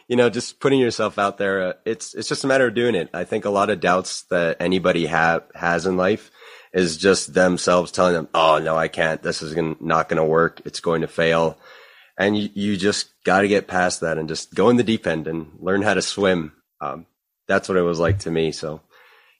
you 0.08 0.16
know, 0.16 0.28
just 0.28 0.60
putting 0.60 0.78
yourself 0.78 1.18
out 1.18 1.38
there. 1.38 1.62
Uh, 1.68 1.72
it's, 1.86 2.14
it's 2.14 2.28
just 2.28 2.44
a 2.44 2.46
matter 2.46 2.66
of 2.66 2.74
doing 2.74 2.94
it. 2.94 3.08
I 3.14 3.24
think 3.24 3.46
a 3.46 3.50
lot 3.50 3.70
of 3.70 3.80
doubts 3.80 4.22
that 4.24 4.58
anybody 4.60 5.06
have, 5.06 5.44
has 5.54 5.86
in 5.86 5.96
life 5.96 6.30
is 6.74 6.98
just 6.98 7.32
themselves 7.32 7.92
telling 7.92 8.12
them, 8.12 8.28
Oh, 8.34 8.58
no, 8.58 8.76
I 8.76 8.88
can't. 8.88 9.22
This 9.22 9.40
is 9.40 9.54
gonna, 9.54 9.76
not 9.80 10.10
going 10.10 10.18
to 10.18 10.24
work. 10.24 10.60
It's 10.66 10.80
going 10.80 11.00
to 11.00 11.08
fail. 11.08 11.56
And 12.18 12.36
you, 12.36 12.50
you 12.52 12.76
just 12.76 13.10
got 13.24 13.42
to 13.42 13.48
get 13.48 13.68
past 13.68 14.00
that 14.00 14.18
and 14.18 14.28
just 14.28 14.52
go 14.54 14.68
in 14.70 14.76
the 14.76 14.82
deep 14.82 15.06
end 15.06 15.28
and 15.28 15.52
learn 15.60 15.82
how 15.82 15.94
to 15.94 16.02
swim. 16.02 16.52
Um, 16.80 17.06
that's 17.46 17.68
what 17.68 17.78
it 17.78 17.82
was 17.82 18.00
like 18.00 18.20
to 18.20 18.30
me. 18.30 18.50
So 18.52 18.80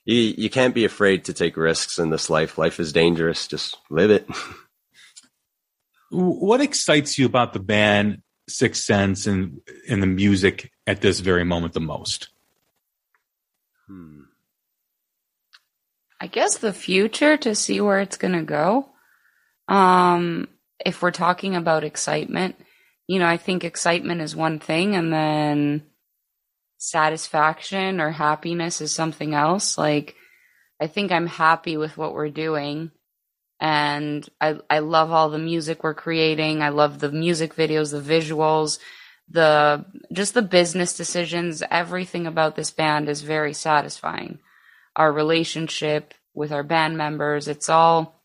you, 0.05 0.15
you 0.15 0.49
can't 0.49 0.73
be 0.73 0.85
afraid 0.85 1.25
to 1.25 1.33
take 1.33 1.57
risks 1.57 1.99
in 1.99 2.09
this 2.09 2.29
life. 2.29 2.57
Life 2.57 2.79
is 2.79 2.93
dangerous. 2.93 3.47
Just 3.47 3.77
live 3.89 4.11
it. 4.11 4.27
What 6.11 6.61
excites 6.61 7.19
you 7.19 7.27
about 7.27 7.53
the 7.53 7.59
band 7.59 8.23
SickSense 8.49 9.27
and, 9.27 9.61
and 9.87 10.01
the 10.01 10.07
music 10.07 10.71
at 10.87 11.01
this 11.01 11.19
very 11.19 11.43
moment 11.43 11.73
the 11.73 11.79
most? 11.79 12.29
Hmm. 13.87 14.21
I 16.19 16.27
guess 16.27 16.57
the 16.57 16.73
future 16.73 17.37
to 17.37 17.53
see 17.53 17.79
where 17.79 17.99
it's 17.99 18.17
going 18.17 18.33
to 18.33 18.43
go. 18.43 18.89
Um, 19.67 20.47
if 20.83 21.01
we're 21.01 21.11
talking 21.11 21.55
about 21.55 21.83
excitement, 21.83 22.55
you 23.09 23.17
know, 23.17 23.25
I 23.25 23.37
think 23.37 23.63
excitement 23.63 24.21
is 24.21 24.35
one 24.35 24.59
thing 24.59 24.95
and 24.95 25.11
then 25.11 25.81
satisfaction 26.77 27.99
or 27.99 28.11
happiness 28.11 28.81
is 28.81 28.91
something 28.91 29.33
else. 29.33 29.79
Like, 29.79 30.15
I 30.79 30.85
think 30.85 31.11
I'm 31.11 31.25
happy 31.25 31.75
with 31.75 31.97
what 31.97 32.13
we're 32.13 32.29
doing. 32.29 32.91
And 33.59 34.29
I, 34.39 34.59
I 34.69 34.79
love 34.79 35.11
all 35.11 35.31
the 35.31 35.39
music 35.39 35.83
we're 35.83 35.95
creating. 35.95 36.61
I 36.61 36.69
love 36.69 36.99
the 36.99 37.11
music 37.11 37.55
videos, 37.55 37.91
the 37.91 37.99
visuals, 37.99 38.77
the, 39.27 39.85
just 40.13 40.35
the 40.35 40.43
business 40.43 40.95
decisions. 40.95 41.63
Everything 41.71 42.27
about 42.27 42.55
this 42.55 42.69
band 42.69 43.09
is 43.09 43.23
very 43.23 43.53
satisfying 43.53 44.37
our 44.95 45.11
relationship 45.11 46.13
with 46.35 46.51
our 46.51 46.63
band 46.63 46.95
members. 46.95 47.47
It's 47.47 47.69
all, 47.69 48.18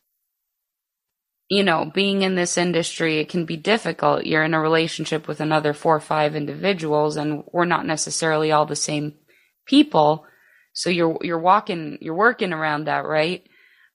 you 1.54 1.62
know, 1.62 1.84
being 1.84 2.22
in 2.22 2.34
this 2.34 2.58
industry, 2.58 3.18
it 3.18 3.28
can 3.28 3.44
be 3.44 3.56
difficult. 3.56 4.26
You're 4.26 4.42
in 4.42 4.54
a 4.54 4.60
relationship 4.60 5.28
with 5.28 5.38
another 5.40 5.72
four 5.72 5.94
or 5.94 6.00
five 6.00 6.34
individuals, 6.34 7.16
and 7.16 7.44
we're 7.52 7.64
not 7.64 7.86
necessarily 7.86 8.50
all 8.50 8.66
the 8.66 8.74
same 8.74 9.14
people. 9.64 10.26
So 10.72 10.90
you're 10.90 11.16
you're 11.22 11.38
walking, 11.38 11.98
you're 12.00 12.16
working 12.16 12.52
around 12.52 12.86
that, 12.86 13.04
right? 13.04 13.46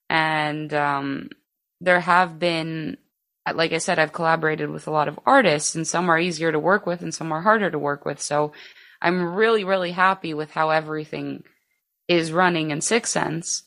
And 0.10 0.74
um, 0.74 1.30
there 1.82 1.99
have 1.99 2.39
been, 2.39 2.95
like 3.53 3.74
I 3.74 3.80
said, 3.80 3.99
I've 3.99 4.14
collaborated 4.14 4.70
with 4.70 4.88
a 4.88 4.91
lot 4.91 5.10
of 5.10 5.20
artists, 5.26 5.76
and 5.76 5.86
some 5.86 6.10
are 6.10 6.18
easier 6.18 6.53
to 6.53 6.60
work 6.60 6.86
with, 6.86 7.01
and 7.01 7.14
some 7.14 7.34
are 7.34 7.41
harder 7.41 7.70
to 7.70 7.78
work 7.78 8.05
with. 8.05 8.22
So 8.22 8.53
I'm 9.01 9.36
really, 9.36 9.66
really 9.66 9.91
happy 9.91 10.34
with 10.34 10.51
how 10.51 10.70
everything 10.70 11.43
is 12.07 12.32
running 12.32 12.72
in 12.72 12.80
SickSense. 12.80 13.64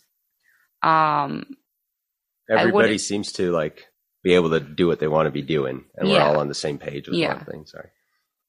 Um, 0.82 1.56
Everybody 2.60 2.98
seems 2.98 3.32
to 3.32 3.50
like 3.52 3.86
be 4.22 4.34
able 4.34 4.50
to 4.50 4.60
do 4.60 4.86
what 4.86 5.00
they 5.00 5.08
want 5.08 5.26
to 5.26 5.30
be 5.32 5.42
doing, 5.42 5.84
and 5.96 6.08
Yeah. 6.08 6.14
we're 6.14 6.34
all 6.34 6.40
on 6.40 6.48
the 6.48 6.54
same 6.54 6.78
page 6.78 7.08
with 7.08 7.18
Yeah. 7.18 7.34
one 7.36 7.44
thing. 7.44 7.66
Sorry. 7.66 7.88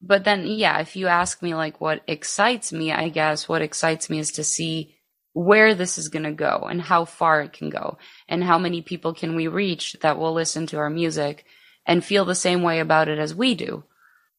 but 0.06 0.26
then, 0.26 0.46
yeah, 0.46 0.80
if 0.82 0.98
you 0.98 1.08
ask 1.08 1.42
me 1.42 1.56
like 1.56 1.80
what 1.80 2.04
excites 2.08 2.74
me, 2.74 2.92
I 2.92 3.08
guess 3.08 3.48
what 3.48 3.62
excites 3.62 4.10
me 4.10 4.20
is 4.20 4.32
to 4.34 4.44
see 4.44 4.96
where 5.32 5.74
this 5.74 5.98
is 5.98 6.10
going 6.10 6.24
to 6.26 6.32
go 6.34 6.68
and 6.70 6.82
how 6.82 7.06
far 7.06 7.42
it 7.42 7.54
can 7.54 7.70
go 7.70 7.98
and 8.28 8.44
how 8.44 8.60
many 8.60 8.82
people 8.82 9.14
can 9.14 9.34
we 9.34 9.48
reach 9.48 9.94
that 10.02 10.18
will 10.18 10.34
listen 10.34 10.68
to 10.68 10.78
our 10.78 10.90
music 10.90 11.46
and 11.88 12.04
feel 12.04 12.26
the 12.26 12.36
same 12.36 12.64
way 12.64 12.80
about 12.82 13.08
it 13.08 13.18
as 13.18 13.34
we 13.34 13.56
do. 13.56 13.84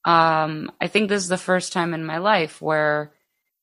Um, 0.05 0.71
I 0.83 0.87
think 0.87 1.09
this 1.09 1.23
is 1.23 1.29
the 1.31 1.39
first 1.39 1.73
time 1.73 1.95
in 1.95 2.05
my 2.05 2.19
life 2.19 2.61
where 2.61 3.15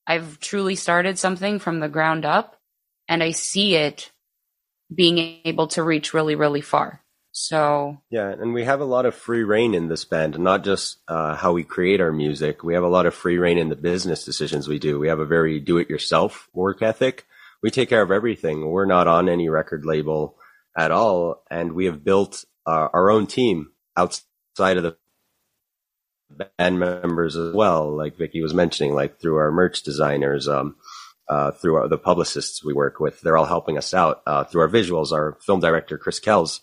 I've 0.08 0.40
truly 0.40 0.76
started 0.76 1.20
something 1.20 1.60
from 1.60 1.80
the 1.80 1.88
ground 1.88 2.26
up 2.26 2.60
and 3.08 3.22
I 3.22 3.30
see 3.32 3.76
it 3.76 4.12
being 4.94 5.40
able 5.46 5.68
to 5.68 5.84
reach 5.84 6.14
really, 6.14 6.36
really 6.36 6.62
far. 6.62 7.02
So 7.34 8.02
Yeah, 8.10 8.30
and 8.30 8.54
we 8.54 8.66
have 8.66 8.82
a 8.82 8.86
lot 8.86 9.06
of 9.06 9.16
free 9.16 9.44
reign 9.44 9.74
in 9.74 9.88
this 9.88 10.04
band, 10.04 10.38
not 10.38 10.64
just 10.66 10.98
uh, 11.08 11.36
how 11.36 11.54
we 11.54 11.64
create 11.64 12.02
our 12.02 12.12
music. 12.12 12.64
We 12.64 12.74
have 12.74 12.84
a 12.84 12.90
lot 12.90 13.06
of 13.06 13.16
free 13.16 13.38
reign 13.38 13.58
in 13.58 13.70
the 13.70 13.76
business 13.76 14.26
decisions 14.26 14.68
we 14.68 14.80
do. 14.80 15.00
We 15.00 15.08
have 15.08 15.20
a 15.20 15.26
very 15.26 15.60
do-it-yourself 15.60 16.50
work 16.54 16.82
ethic. 16.82 17.26
We 17.64 17.70
take 17.70 17.90
care 17.90 18.02
of 18.02 18.12
everything. 18.12 18.70
We're 18.70 18.86
not 18.86 19.08
on 19.08 19.30
any 19.30 19.48
record 19.48 19.86
label 19.86 20.36
at 20.78 20.92
all, 20.92 21.44
and 21.50 21.74
we 21.74 21.86
have 21.86 22.04
built 22.04 22.44
uh, 22.66 22.90
our 22.94 23.10
own 23.10 23.28
team 23.28 23.72
outside 23.96 24.78
of 24.78 24.84
the 24.84 24.98
band 26.58 26.80
members 26.80 27.36
as 27.36 27.54
well. 27.54 27.96
Like 27.96 28.18
Vicky 28.18 28.42
was 28.42 28.54
mentioning, 28.54 28.94
like 28.94 29.20
through 29.20 29.38
our 29.38 29.52
merch 29.52 29.84
designers, 29.84 30.48
um, 30.48 30.76
uh, 31.32 31.52
through 31.52 31.76
our, 31.76 31.88
the 31.88 31.98
publicists 31.98 32.64
we 32.64 32.74
work 32.74 33.00
with, 33.00 33.22
they're 33.22 33.38
all 33.38 33.46
helping 33.46 33.78
us 33.78 33.94
out. 33.94 34.22
Uh, 34.28 34.44
through 34.44 34.62
our 34.62 34.70
visuals, 34.70 35.12
our 35.12 35.38
film 35.42 35.60
director 35.60 35.98
Chris 35.98 36.20
Kells 36.20 36.62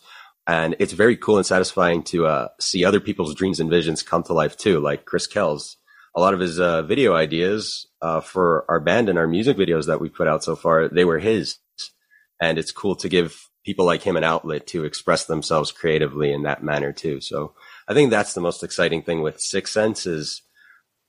and 0.48 0.74
it's 0.78 0.94
very 0.94 1.16
cool 1.16 1.36
and 1.36 1.44
satisfying 1.44 2.02
to 2.02 2.26
uh, 2.26 2.48
see 2.58 2.82
other 2.82 3.00
people's 3.00 3.34
dreams 3.34 3.60
and 3.60 3.68
visions 3.68 4.02
come 4.02 4.22
to 4.24 4.32
life 4.32 4.56
too. 4.56 4.80
Like 4.80 5.04
Chris 5.04 5.26
Kells, 5.26 5.76
a 6.16 6.20
lot 6.20 6.32
of 6.32 6.40
his 6.40 6.58
uh, 6.58 6.82
video 6.82 7.14
ideas 7.14 7.86
uh, 8.00 8.22
for 8.22 8.64
our 8.66 8.80
band 8.80 9.10
and 9.10 9.18
our 9.18 9.26
music 9.28 9.58
videos 9.58 9.86
that 9.86 10.00
we 10.00 10.08
put 10.08 10.26
out 10.26 10.42
so 10.42 10.56
far, 10.56 10.88
they 10.88 11.04
were 11.04 11.18
his, 11.18 11.58
and 12.40 12.58
it's 12.58 12.72
cool 12.72 12.96
to 12.96 13.10
give 13.10 13.38
people 13.66 13.84
like 13.84 14.02
him 14.02 14.16
an 14.16 14.24
outlet 14.24 14.66
to 14.68 14.84
express 14.84 15.26
themselves 15.26 15.70
creatively 15.70 16.32
in 16.32 16.44
that 16.44 16.64
manner 16.64 16.94
too. 16.94 17.20
So 17.20 17.52
I 17.86 17.92
think 17.92 18.10
that's 18.10 18.32
the 18.32 18.40
most 18.40 18.64
exciting 18.64 19.02
thing 19.02 19.20
with 19.20 19.36
SickSense 19.36 20.06
is 20.06 20.40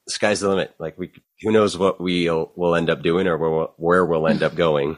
the 0.10 0.14
sky's 0.14 0.40
the 0.40 0.50
limit. 0.50 0.74
Like 0.80 0.98
we, 0.98 1.12
who 1.42 1.52
knows 1.52 1.78
what 1.78 2.02
we'll 2.02 2.52
will 2.56 2.76
end 2.76 2.90
up 2.90 3.02
doing 3.02 3.28
or 3.28 3.38
where, 3.38 3.68
where 3.78 4.06
we'll 4.06 4.28
end 4.28 4.44
up 4.44 4.56
going. 4.56 4.98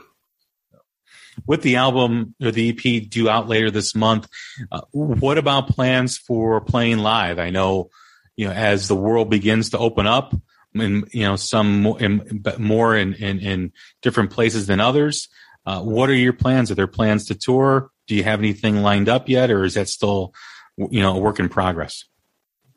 with 1.46 1.62
the 1.62 1.76
album 1.76 2.34
or 2.42 2.52
the 2.52 2.70
EP 2.70 3.10
due 3.10 3.30
out 3.30 3.48
later 3.48 3.70
this 3.70 3.94
month, 3.94 4.30
uh, 4.72 4.82
what 4.92 5.38
about 5.38 5.68
plans 5.68 6.18
for 6.18 6.62
playing 6.62 7.00
live? 7.00 7.40
I 7.40 7.50
know, 7.50 7.90
you 8.38 8.48
know, 8.48 8.54
as 8.54 8.88
the 8.88 8.96
world 8.96 9.30
begins 9.30 9.72
to 9.72 9.78
open 9.78 10.08
up, 10.08 10.34
and 10.74 11.06
you 11.12 11.24
know, 11.24 11.36
some 11.36 11.82
more 11.82 12.02
in, 12.02 12.44
more 12.58 12.96
in, 12.96 13.14
in 13.16 13.40
in 13.40 13.74
different 14.02 14.32
places 14.32 14.68
than 14.68 14.80
others. 14.80 15.28
Uh, 15.66 15.82
what 15.82 16.10
are 16.10 16.16
your 16.16 16.34
plans? 16.34 16.72
Are 16.72 16.76
there 16.76 16.88
plans 16.88 17.26
to 17.26 17.36
tour? 17.36 17.92
Do 18.08 18.16
you 18.16 18.24
have 18.24 18.40
anything 18.40 18.82
lined 18.82 19.10
up 19.10 19.28
yet, 19.28 19.52
or 19.52 19.66
is 19.66 19.74
that 19.74 19.90
still, 19.90 20.34
you 20.78 21.02
know, 21.02 21.18
a 21.18 21.20
work 21.20 21.40
in 21.40 21.50
progress? 21.50 22.06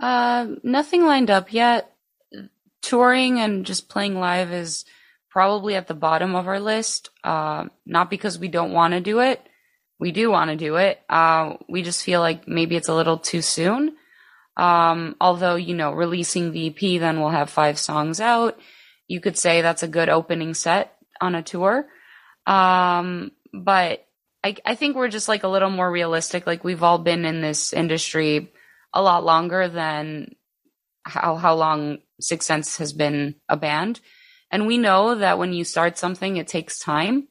Uh, 0.01 0.49
nothing 0.65 1.07
lined 1.07 1.31
up 1.31 1.53
yet. 1.53 1.94
Touring 2.85 3.41
and 3.41 3.65
just 3.65 3.89
playing 3.89 4.21
live 4.21 4.53
is 4.53 4.85
probably 5.31 5.75
at 5.75 5.87
the 5.87 5.95
bottom 5.95 6.35
of 6.35 6.47
our 6.47 6.61
list. 6.61 7.09
Uh, 7.25 7.69
not 7.87 8.11
because 8.11 8.39
we 8.39 8.49
don't 8.49 8.73
want 8.73 8.93
to 8.93 9.01
do 9.01 9.21
it. 9.21 9.41
we 9.99 10.13
do 10.13 10.31
want 10.31 10.51
to 10.51 10.57
do 10.57 10.77
it. 10.77 11.01
Uh, 11.09 11.55
we 11.67 11.83
just 11.83 12.05
feel 12.05 12.21
like 12.21 12.47
maybe 12.47 12.77
it's 12.77 12.89
a 12.89 12.95
little 12.95 13.17
too 13.17 13.41
soon. 13.41 13.97
Um, 14.57 15.17
although, 15.19 15.55
you 15.55 15.75
know, 15.75 15.93
releasing 15.93 16.53
the 16.53 16.69
EP, 16.69 17.01
then 17.01 17.21
we'll 17.21 17.31
have 17.31 17.49
five 17.49 17.79
songs 17.79 18.21
out. 18.21 18.59
You 19.09 19.21
could 19.21 19.39
say 19.39 19.63
that's 19.63 19.83
a 19.83 19.89
good 19.89 20.11
opening 20.11 20.53
set 20.53 20.95
on 21.23 21.35
a 21.35 21.43
tour. 21.43 21.87
Um, 22.47 23.33
but 23.53 24.07
I, 24.45 24.57
I 24.65 24.75
think 24.75 24.95
we're 24.95 25.09
just 25.09 25.29
like 25.29 25.43
a 25.43 25.49
little 25.49 25.71
more 25.71 25.91
realistic. 25.91 26.47
Like 26.47 26.65
we've 26.65 26.83
all 26.83 26.99
been 26.99 27.25
in 27.25 27.41
this 27.41 27.73
industry 27.73 28.53
a 28.93 29.01
lot 29.01 29.25
longer 29.25 29.69
than 29.69 30.35
how, 31.03 31.37
how 31.37 31.55
long 31.55 31.99
SickSense 32.23 32.79
has 32.79 32.93
been 32.93 33.37
a 33.49 33.57
band. 33.57 34.01
And 34.51 34.67
we 34.67 34.79
know 34.79 35.17
that 35.17 35.39
when 35.39 35.53
you 35.53 35.65
start 35.65 35.99
something, 35.99 36.37
it 36.37 36.47
takes 36.47 36.79
time. 36.79 37.29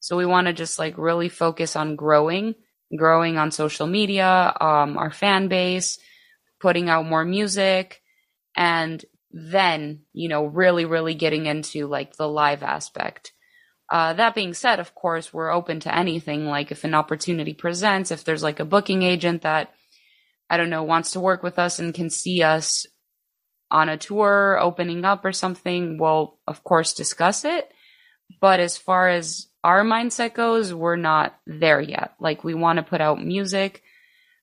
So 0.00 0.16
we 0.16 0.26
want 0.26 0.46
to 0.46 0.52
just 0.52 0.78
like 0.78 0.96
really 0.96 1.28
focus 1.28 1.76
on 1.76 1.96
growing, 1.96 2.54
growing 2.96 3.38
on 3.38 3.50
social 3.50 3.86
media, 3.86 4.54
um, 4.60 4.96
our 4.96 5.10
fan 5.10 5.48
base, 5.48 5.98
putting 6.60 6.88
out 6.88 7.06
more 7.06 7.24
music, 7.24 8.00
and 8.56 9.04
then, 9.30 10.02
you 10.12 10.28
know, 10.28 10.46
really, 10.46 10.84
really 10.84 11.14
getting 11.14 11.46
into 11.46 11.86
like 11.86 12.16
the 12.16 12.28
live 12.28 12.62
aspect. 12.62 13.32
Uh, 13.90 14.14
that 14.14 14.34
being 14.34 14.54
said, 14.54 14.80
of 14.80 14.94
course, 14.94 15.32
we're 15.32 15.52
open 15.52 15.80
to 15.80 15.94
anything. 15.94 16.46
Like 16.46 16.72
if 16.72 16.84
an 16.84 16.94
opportunity 16.94 17.52
presents, 17.52 18.10
if 18.10 18.24
there's 18.24 18.42
like 18.42 18.60
a 18.60 18.64
booking 18.64 19.02
agent 19.02 19.42
that, 19.42 19.72
I 20.48 20.56
don't 20.56 20.70
know, 20.70 20.82
wants 20.82 21.12
to 21.12 21.20
work 21.20 21.42
with 21.42 21.58
us 21.58 21.78
and 21.78 21.94
can 21.94 22.10
see 22.10 22.42
us 22.42 22.86
on 23.70 23.88
a 23.88 23.96
tour 23.96 24.58
opening 24.60 25.04
up 25.04 25.24
or 25.24 25.32
something, 25.32 25.98
we'll 25.98 26.38
of 26.46 26.62
course 26.64 26.94
discuss 26.94 27.44
it. 27.44 27.70
But 28.40 28.60
as 28.60 28.76
far 28.76 29.08
as 29.08 29.48
our 29.62 29.84
mindset 29.84 30.34
goes, 30.34 30.72
we're 30.72 30.96
not 30.96 31.38
there 31.46 31.80
yet. 31.80 32.14
Like 32.20 32.44
we 32.44 32.54
want 32.54 32.78
to 32.78 32.82
put 32.82 33.00
out 33.00 33.24
music 33.24 33.82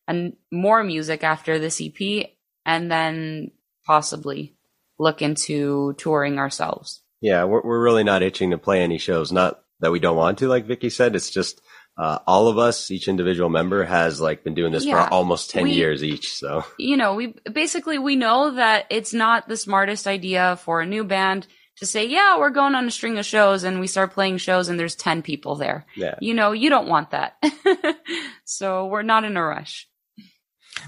and 0.08 0.36
more 0.52 0.84
music 0.84 1.24
after 1.24 1.60
this 1.60 1.82
EP 1.82 2.30
and 2.66 2.92
then 2.92 3.52
possibly 3.86 4.56
look 5.00 5.22
into 5.22 5.94
touring 5.98 6.40
ourselves. 6.40 7.02
Yeah, 7.22 7.46
we're, 7.46 7.62
we're 7.62 7.84
really 7.84 8.04
not 8.04 8.24
itching 8.24 8.52
to 8.52 8.58
play 8.58 8.82
any 8.82 8.98
shows. 8.98 9.32
Not 9.32 9.62
that 9.80 9.92
we 9.92 10.00
don't 10.00 10.18
want 10.18 10.40
to, 10.40 10.48
like 10.48 10.66
Vicky 10.66 10.90
said. 10.90 11.16
It's 11.16 11.30
just 11.30 11.62
uh, 11.98 12.20
all 12.26 12.48
of 12.48 12.58
us, 12.58 12.90
each 12.92 13.08
individual 13.08 13.50
member, 13.50 13.84
has 13.84 14.20
like 14.20 14.44
been 14.44 14.56
doing 14.56 14.72
this 14.72 14.86
Yeah. 14.86 15.06
for 15.08 15.14
almost 15.14 15.50
ten 15.52 15.64
We- 15.64 15.74
years 15.74 16.04
each. 16.04 16.34
So 16.34 16.64
you 16.80 16.98
know, 16.98 17.14
we 17.16 17.36
basically 17.52 18.00
we 18.00 18.16
know 18.16 18.52
that 18.56 18.86
it's 18.90 19.14
not 19.14 19.48
the 19.48 19.58
smartest 19.58 20.08
idea 20.08 20.56
for 20.58 20.82
a 20.82 20.86
new 20.86 21.04
band 21.04 21.46
to 21.78 21.86
say, 21.86 22.06
"Yeah, 22.06 22.38
we're 22.38 22.50
going 22.52 22.76
on 22.76 22.88
a 22.88 22.92
string 22.92 23.18
of 23.18 23.26
shows," 23.26 23.64
and 23.64 23.80
we 23.80 23.88
start 23.88 24.14
playing 24.14 24.38
shows, 24.38 24.70
and 24.70 24.80
there's 24.80 24.96
ten 24.96 25.22
people 25.22 25.56
there. 25.56 25.86
yeah, 25.96 26.16
You 26.22 26.34
know, 26.34 26.52
you 26.52 26.70
don't 26.70 26.88
want 26.88 27.12
that. 27.12 27.36
so 28.46 28.86
we're 28.88 29.02
not 29.04 29.24
in 29.24 29.38
a 29.38 29.44
rush. 29.44 29.88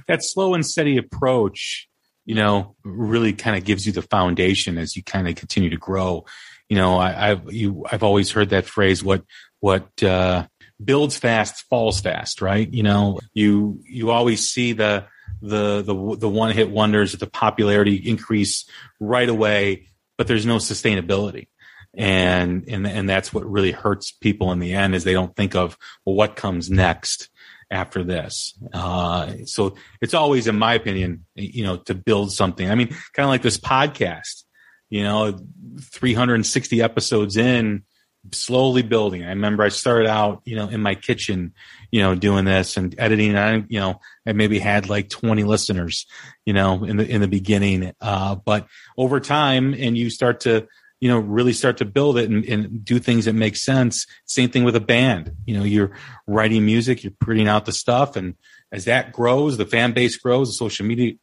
that 0.08 0.20
slow 0.24 0.54
and 0.56 0.66
steady 0.66 0.98
approach, 0.98 1.88
you 2.26 2.36
know, 2.36 2.76
really 2.84 3.34
kind 3.34 3.56
of 3.56 3.64
gives 3.64 3.86
you 3.86 3.92
the 3.94 4.02
foundation 4.02 4.78
as 4.78 4.96
you 4.96 5.04
kind 5.04 5.28
of 5.28 5.36
continue 5.36 5.70
to 5.70 5.78
grow. 5.78 6.26
You 6.70 6.78
know, 6.78 6.98
I, 6.98 7.32
I've 7.32 7.54
you 7.54 7.86
I've 7.92 8.04
always 8.04 8.32
heard 8.32 8.50
that 8.50 8.66
phrase. 8.66 9.04
What 9.04 9.24
what 9.60 10.02
uh, 10.04 10.48
builds 10.86 11.18
fast 11.18 11.66
falls 11.70 12.00
fast, 12.02 12.42
right? 12.42 12.72
You 12.72 12.84
know, 12.84 13.20
you 13.34 13.82
you 13.84 14.12
always 14.12 14.50
see 14.50 14.74
the 14.74 15.06
the 15.42 15.82
the 15.82 16.18
the 16.18 16.30
one 16.30 16.52
hit 16.52 16.70
wonders, 16.70 17.14
the 17.14 17.28
popularity 17.28 17.96
increase 17.96 18.70
right 19.00 19.28
away, 19.28 19.90
but 20.18 20.28
there's 20.28 20.46
no 20.46 20.58
sustainability. 20.58 21.48
And 21.98 22.66
and 22.68 22.86
and 22.86 23.08
that's 23.08 23.34
what 23.34 23.50
really 23.50 23.72
hurts 23.72 24.12
people 24.12 24.52
in 24.52 24.60
the 24.60 24.74
end 24.74 24.96
is 24.96 25.04
they 25.04 25.14
don't 25.14 25.36
think 25.36 25.56
of 25.56 25.78
well 26.06 26.16
what 26.16 26.36
comes 26.36 26.70
next 26.70 27.30
after 27.72 28.04
this. 28.04 28.54
Uh, 28.74 29.34
so 29.46 29.76
it's 30.02 30.14
always, 30.14 30.48
in 30.48 30.58
my 30.58 30.74
opinion, 30.74 31.26
you 31.36 31.64
know, 31.64 31.78
to 31.78 31.96
build 31.96 32.32
something. 32.32 32.70
I 32.70 32.76
mean, 32.76 32.90
kind 33.14 33.26
of 33.26 33.30
like 33.30 33.42
this 33.42 33.58
podcast, 33.58 34.44
you 34.90 35.04
know, 35.04 35.40
360 35.82 36.82
episodes 36.82 37.38
in, 37.38 37.84
slowly 38.32 38.82
building. 38.82 39.24
I 39.24 39.30
remember 39.30 39.64
I 39.64 39.70
started 39.70 40.08
out, 40.08 40.42
you 40.46 40.56
know, 40.56 40.68
in 40.68 40.82
my 40.82 40.96
kitchen, 40.96 41.54
you 41.92 42.02
know, 42.02 42.16
doing 42.16 42.46
this 42.46 42.78
and 42.78 42.96
editing. 42.98 43.38
I, 43.38 43.64
you 43.68 43.80
know, 43.80 44.00
I 44.26 44.34
maybe 44.34 44.60
had 44.60 44.90
like 44.90 45.10
20 45.10 45.44
listeners, 45.44 46.06
you 46.46 46.54
know, 46.54 46.84
in 46.84 46.98
the, 46.98 47.08
in 47.08 47.22
the 47.22 47.28
beginning. 47.28 47.94
Uh, 48.02 48.36
but 48.36 48.68
over 48.98 49.20
time 49.20 49.74
and 49.74 49.98
you 49.98 50.10
start 50.10 50.42
to, 50.42 50.68
you 51.00 51.10
know, 51.10 51.20
really 51.20 51.54
start 51.54 51.78
to 51.78 51.86
build 51.86 52.18
it 52.18 52.30
and, 52.30 52.46
and 52.46 52.84
do 52.84 53.00
things 53.00 53.26
that 53.26 53.34
make 53.34 53.56
sense. 53.56 54.08
Same 54.26 54.50
thing 54.50 54.64
with 54.64 54.76
a 54.76 54.82
band. 54.82 55.32
You 55.46 55.58
know, 55.58 55.64
you're 55.64 55.92
writing 56.26 56.66
music, 56.66 57.04
you're 57.04 57.14
putting 57.20 57.48
out 57.48 57.66
the 57.66 57.74
stuff. 57.74 58.16
And 58.16 58.36
as 58.72 58.86
that 58.86 59.12
grows, 59.12 59.58
the 59.58 59.66
fan 59.66 59.94
base 59.94 60.18
grows, 60.18 60.50
the 60.50 60.54
social 60.54 60.86
media 60.86 61.14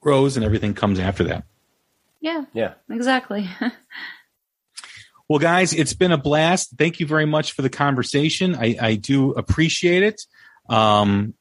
grows 0.00 0.36
and 0.36 0.44
everything 0.44 0.74
comes 0.74 0.98
after 0.98 1.24
that. 1.24 1.44
Yeah, 2.20 2.44
yeah. 2.52 2.74
exactly. 2.90 3.48
Well, 5.30 5.38
guys, 5.38 5.72
it's 5.72 5.94
been 5.94 6.10
a 6.10 6.18
blast. 6.18 6.74
Thank 6.76 6.98
you 6.98 7.06
very 7.06 7.24
much 7.24 7.52
for 7.52 7.62
the 7.62 7.70
conversation. 7.70 8.56
I, 8.56 8.76
I 8.80 8.94
do 8.96 9.30
appreciate 9.30 10.02
it. 10.02 10.20
Um, 10.68 11.34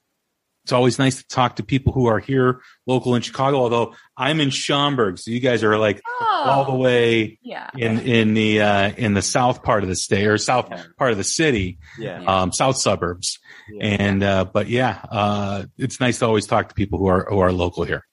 it's 0.63 0.71
always 0.71 0.99
nice 0.99 1.23
to 1.23 1.27
talk 1.27 1.55
to 1.55 1.63
people 1.63 1.91
who 1.93 2.05
are 2.05 2.19
here 2.19 2.61
local 2.85 3.15
in 3.15 3.23
Chicago, 3.23 3.57
although 3.57 3.95
I'm 4.15 4.41
in 4.41 4.51
Schaumburg. 4.51 5.17
So 5.17 5.31
you 5.31 5.39
guys 5.39 5.63
are 5.63 5.75
like 5.79 6.03
all 6.21 6.65
the 6.65 6.75
way 6.75 7.39
yeah. 7.41 7.71
in, 7.75 8.01
in 8.01 8.35
the, 8.35 8.61
uh, 8.61 8.91
in 8.95 9.15
the 9.15 9.23
south 9.23 9.63
part 9.63 9.81
of 9.81 9.89
the 9.89 9.95
state 9.95 10.27
or 10.27 10.37
south 10.37 10.69
part 10.99 11.11
of 11.11 11.17
the 11.17 11.23
city, 11.23 11.79
Yeah. 11.97 12.23
um, 12.25 12.51
south 12.51 12.77
suburbs. 12.77 13.39
Yeah. 13.71 13.85
And, 13.85 14.21
uh, 14.21 14.45
but 14.45 14.67
yeah, 14.67 14.99
uh, 15.09 15.63
it's 15.79 15.99
nice 15.99 16.19
to 16.19 16.27
always 16.27 16.45
talk 16.45 16.69
to 16.69 16.75
people 16.75 16.99
who 16.99 17.07
are, 17.07 17.25
who 17.27 17.39
are 17.39 17.51
local 17.51 17.85
here. 17.85 18.05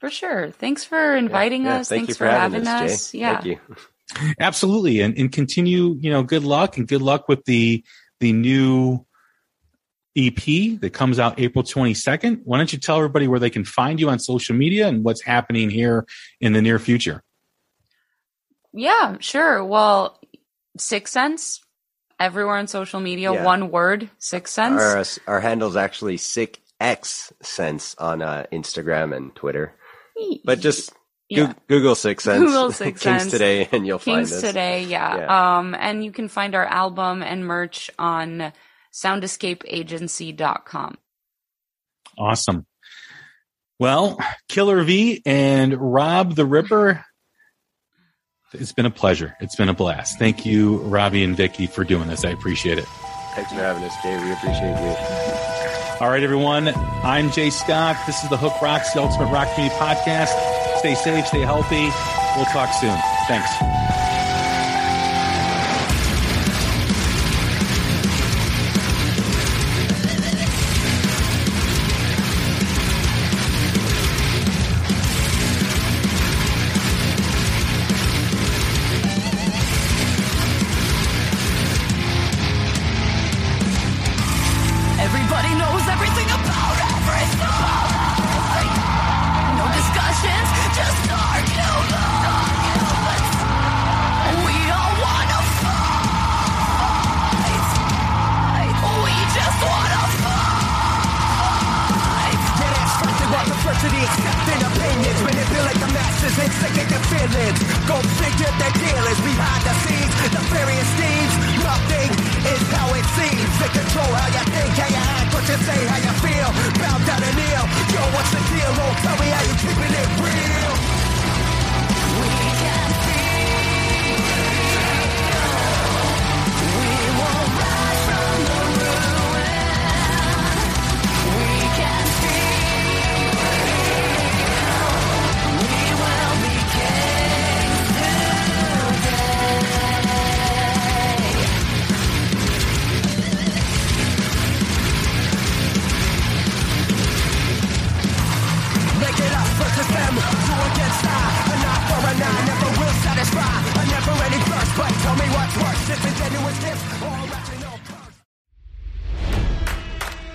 For 0.00 0.08
sure. 0.08 0.50
Thanks 0.50 0.82
for 0.82 1.14
inviting 1.14 1.64
Yeah, 1.64 1.80
us. 1.80 1.90
Thank 1.90 2.06
Thanks 2.06 2.18
you 2.18 2.26
for, 2.26 2.30
having, 2.30 2.66
us, 2.66 2.90
us. 2.90 3.12
Jay. 3.12 3.18
Yeah. 3.18 3.56
Thank 4.10 4.28
you. 4.28 4.34
Absolutely. 4.40 5.00
And, 5.00 5.16
and 5.18 5.32
continue, 5.32 5.96
you 6.00 6.10
know, 6.10 6.22
good 6.22 6.44
luck 6.44 6.76
and 6.76 6.86
good 6.86 7.02
luck 7.02 7.28
with 7.28 7.44
the, 7.44 7.84
the 8.20 8.32
new 8.32 9.04
EP 10.16 10.80
that 10.80 10.90
comes 10.92 11.18
out 11.18 11.40
April 11.40 11.64
22nd. 11.64 12.42
Why 12.44 12.58
don't 12.58 12.72
you 12.72 12.78
tell 12.78 12.96
everybody 12.96 13.26
where 13.28 13.40
they 13.40 13.50
can 13.50 13.64
find 13.64 13.98
you 13.98 14.10
on 14.10 14.18
social 14.18 14.54
media 14.54 14.86
and 14.88 15.04
what's 15.04 15.22
happening 15.22 15.70
here 15.70 16.06
in 16.40 16.52
the 16.52 16.62
near 16.62 16.78
future? 16.78 17.22
Yeah, 18.72 19.16
sure. 19.20 19.64
Well, 19.64 20.20
SickSense, 20.78 21.60
everywhere 22.18 22.56
on 22.56 22.66
social 22.66 23.00
media, 23.00 23.32
Yeah. 23.32 23.44
one 23.44 23.70
word, 23.70 24.10
SickSense. 24.20 24.78
Our 24.78 24.98
uh, 24.98 25.04
our 25.26 25.40
handle's 25.40 25.76
actually 25.76 26.16
sick 26.16 26.60
x 26.80 27.32
sense 27.42 27.94
on 27.98 28.22
uh, 28.22 28.46
Instagram 28.52 29.16
and 29.16 29.34
Twitter. 29.34 29.74
But 30.44 30.60
just 30.60 30.92
Yeah. 31.28 31.52
Google 31.68 31.94
SickSense, 31.94 32.38
Google 32.38 32.70
Six 32.72 33.02
Kings 33.02 33.22
Sense. 33.22 33.32
Today, 33.32 33.68
and 33.72 33.86
you'll 33.86 33.98
Kings 33.98 34.30
find 34.30 34.44
us. 34.44 34.48
today, 34.48 34.84
yeah. 34.84 35.16
Yeah. 35.16 35.58
Um, 35.58 35.74
and 35.74 36.04
you 36.04 36.12
can 36.12 36.28
find 36.28 36.54
our 36.54 36.64
album 36.66 37.22
and 37.22 37.46
merch 37.46 37.90
on 37.98 38.52
soundescapeagency.com. 38.92 40.98
Awesome. 42.18 42.66
Well, 43.80 44.18
Killer 44.48 44.82
V 44.84 45.20
and 45.26 45.76
Rob 45.80 46.36
the 46.36 46.46
Ripper, 46.46 47.04
it's 48.52 48.70
been 48.72 48.86
a 48.86 48.90
pleasure. 48.90 49.34
It's 49.40 49.56
been 49.56 49.68
a 49.68 49.74
blast. 49.74 50.16
Thank 50.18 50.46
you, 50.46 50.76
Robbie 50.78 51.24
and 51.24 51.36
Vicky, 51.36 51.66
for 51.66 51.82
doing 51.82 52.06
this. 52.06 52.24
I 52.24 52.30
appreciate 52.30 52.78
it. 52.78 52.84
Thanks 53.34 53.50
for 53.50 53.58
having 53.58 53.82
us, 53.82 53.92
Jay. 54.02 54.16
We 54.22 54.30
appreciate 54.30 54.80
you. 54.80 54.94
All 56.00 56.08
right, 56.10 56.22
everyone. 56.22 56.68
I'm 56.68 57.32
Jay 57.32 57.50
Scott. 57.50 57.96
This 58.06 58.22
is 58.22 58.30
the 58.30 58.36
Hook 58.36 58.62
Rocks, 58.62 58.92
the 58.92 59.00
Ultimate 59.00 59.32
Rock 59.32 59.52
Community 59.54 59.74
Podcast. 59.76 60.53
Stay 60.84 60.94
safe, 60.94 61.26
stay 61.28 61.40
healthy. 61.40 61.88
We'll 62.36 62.44
talk 62.44 62.70
soon. 62.74 62.94
Thanks. 63.26 63.93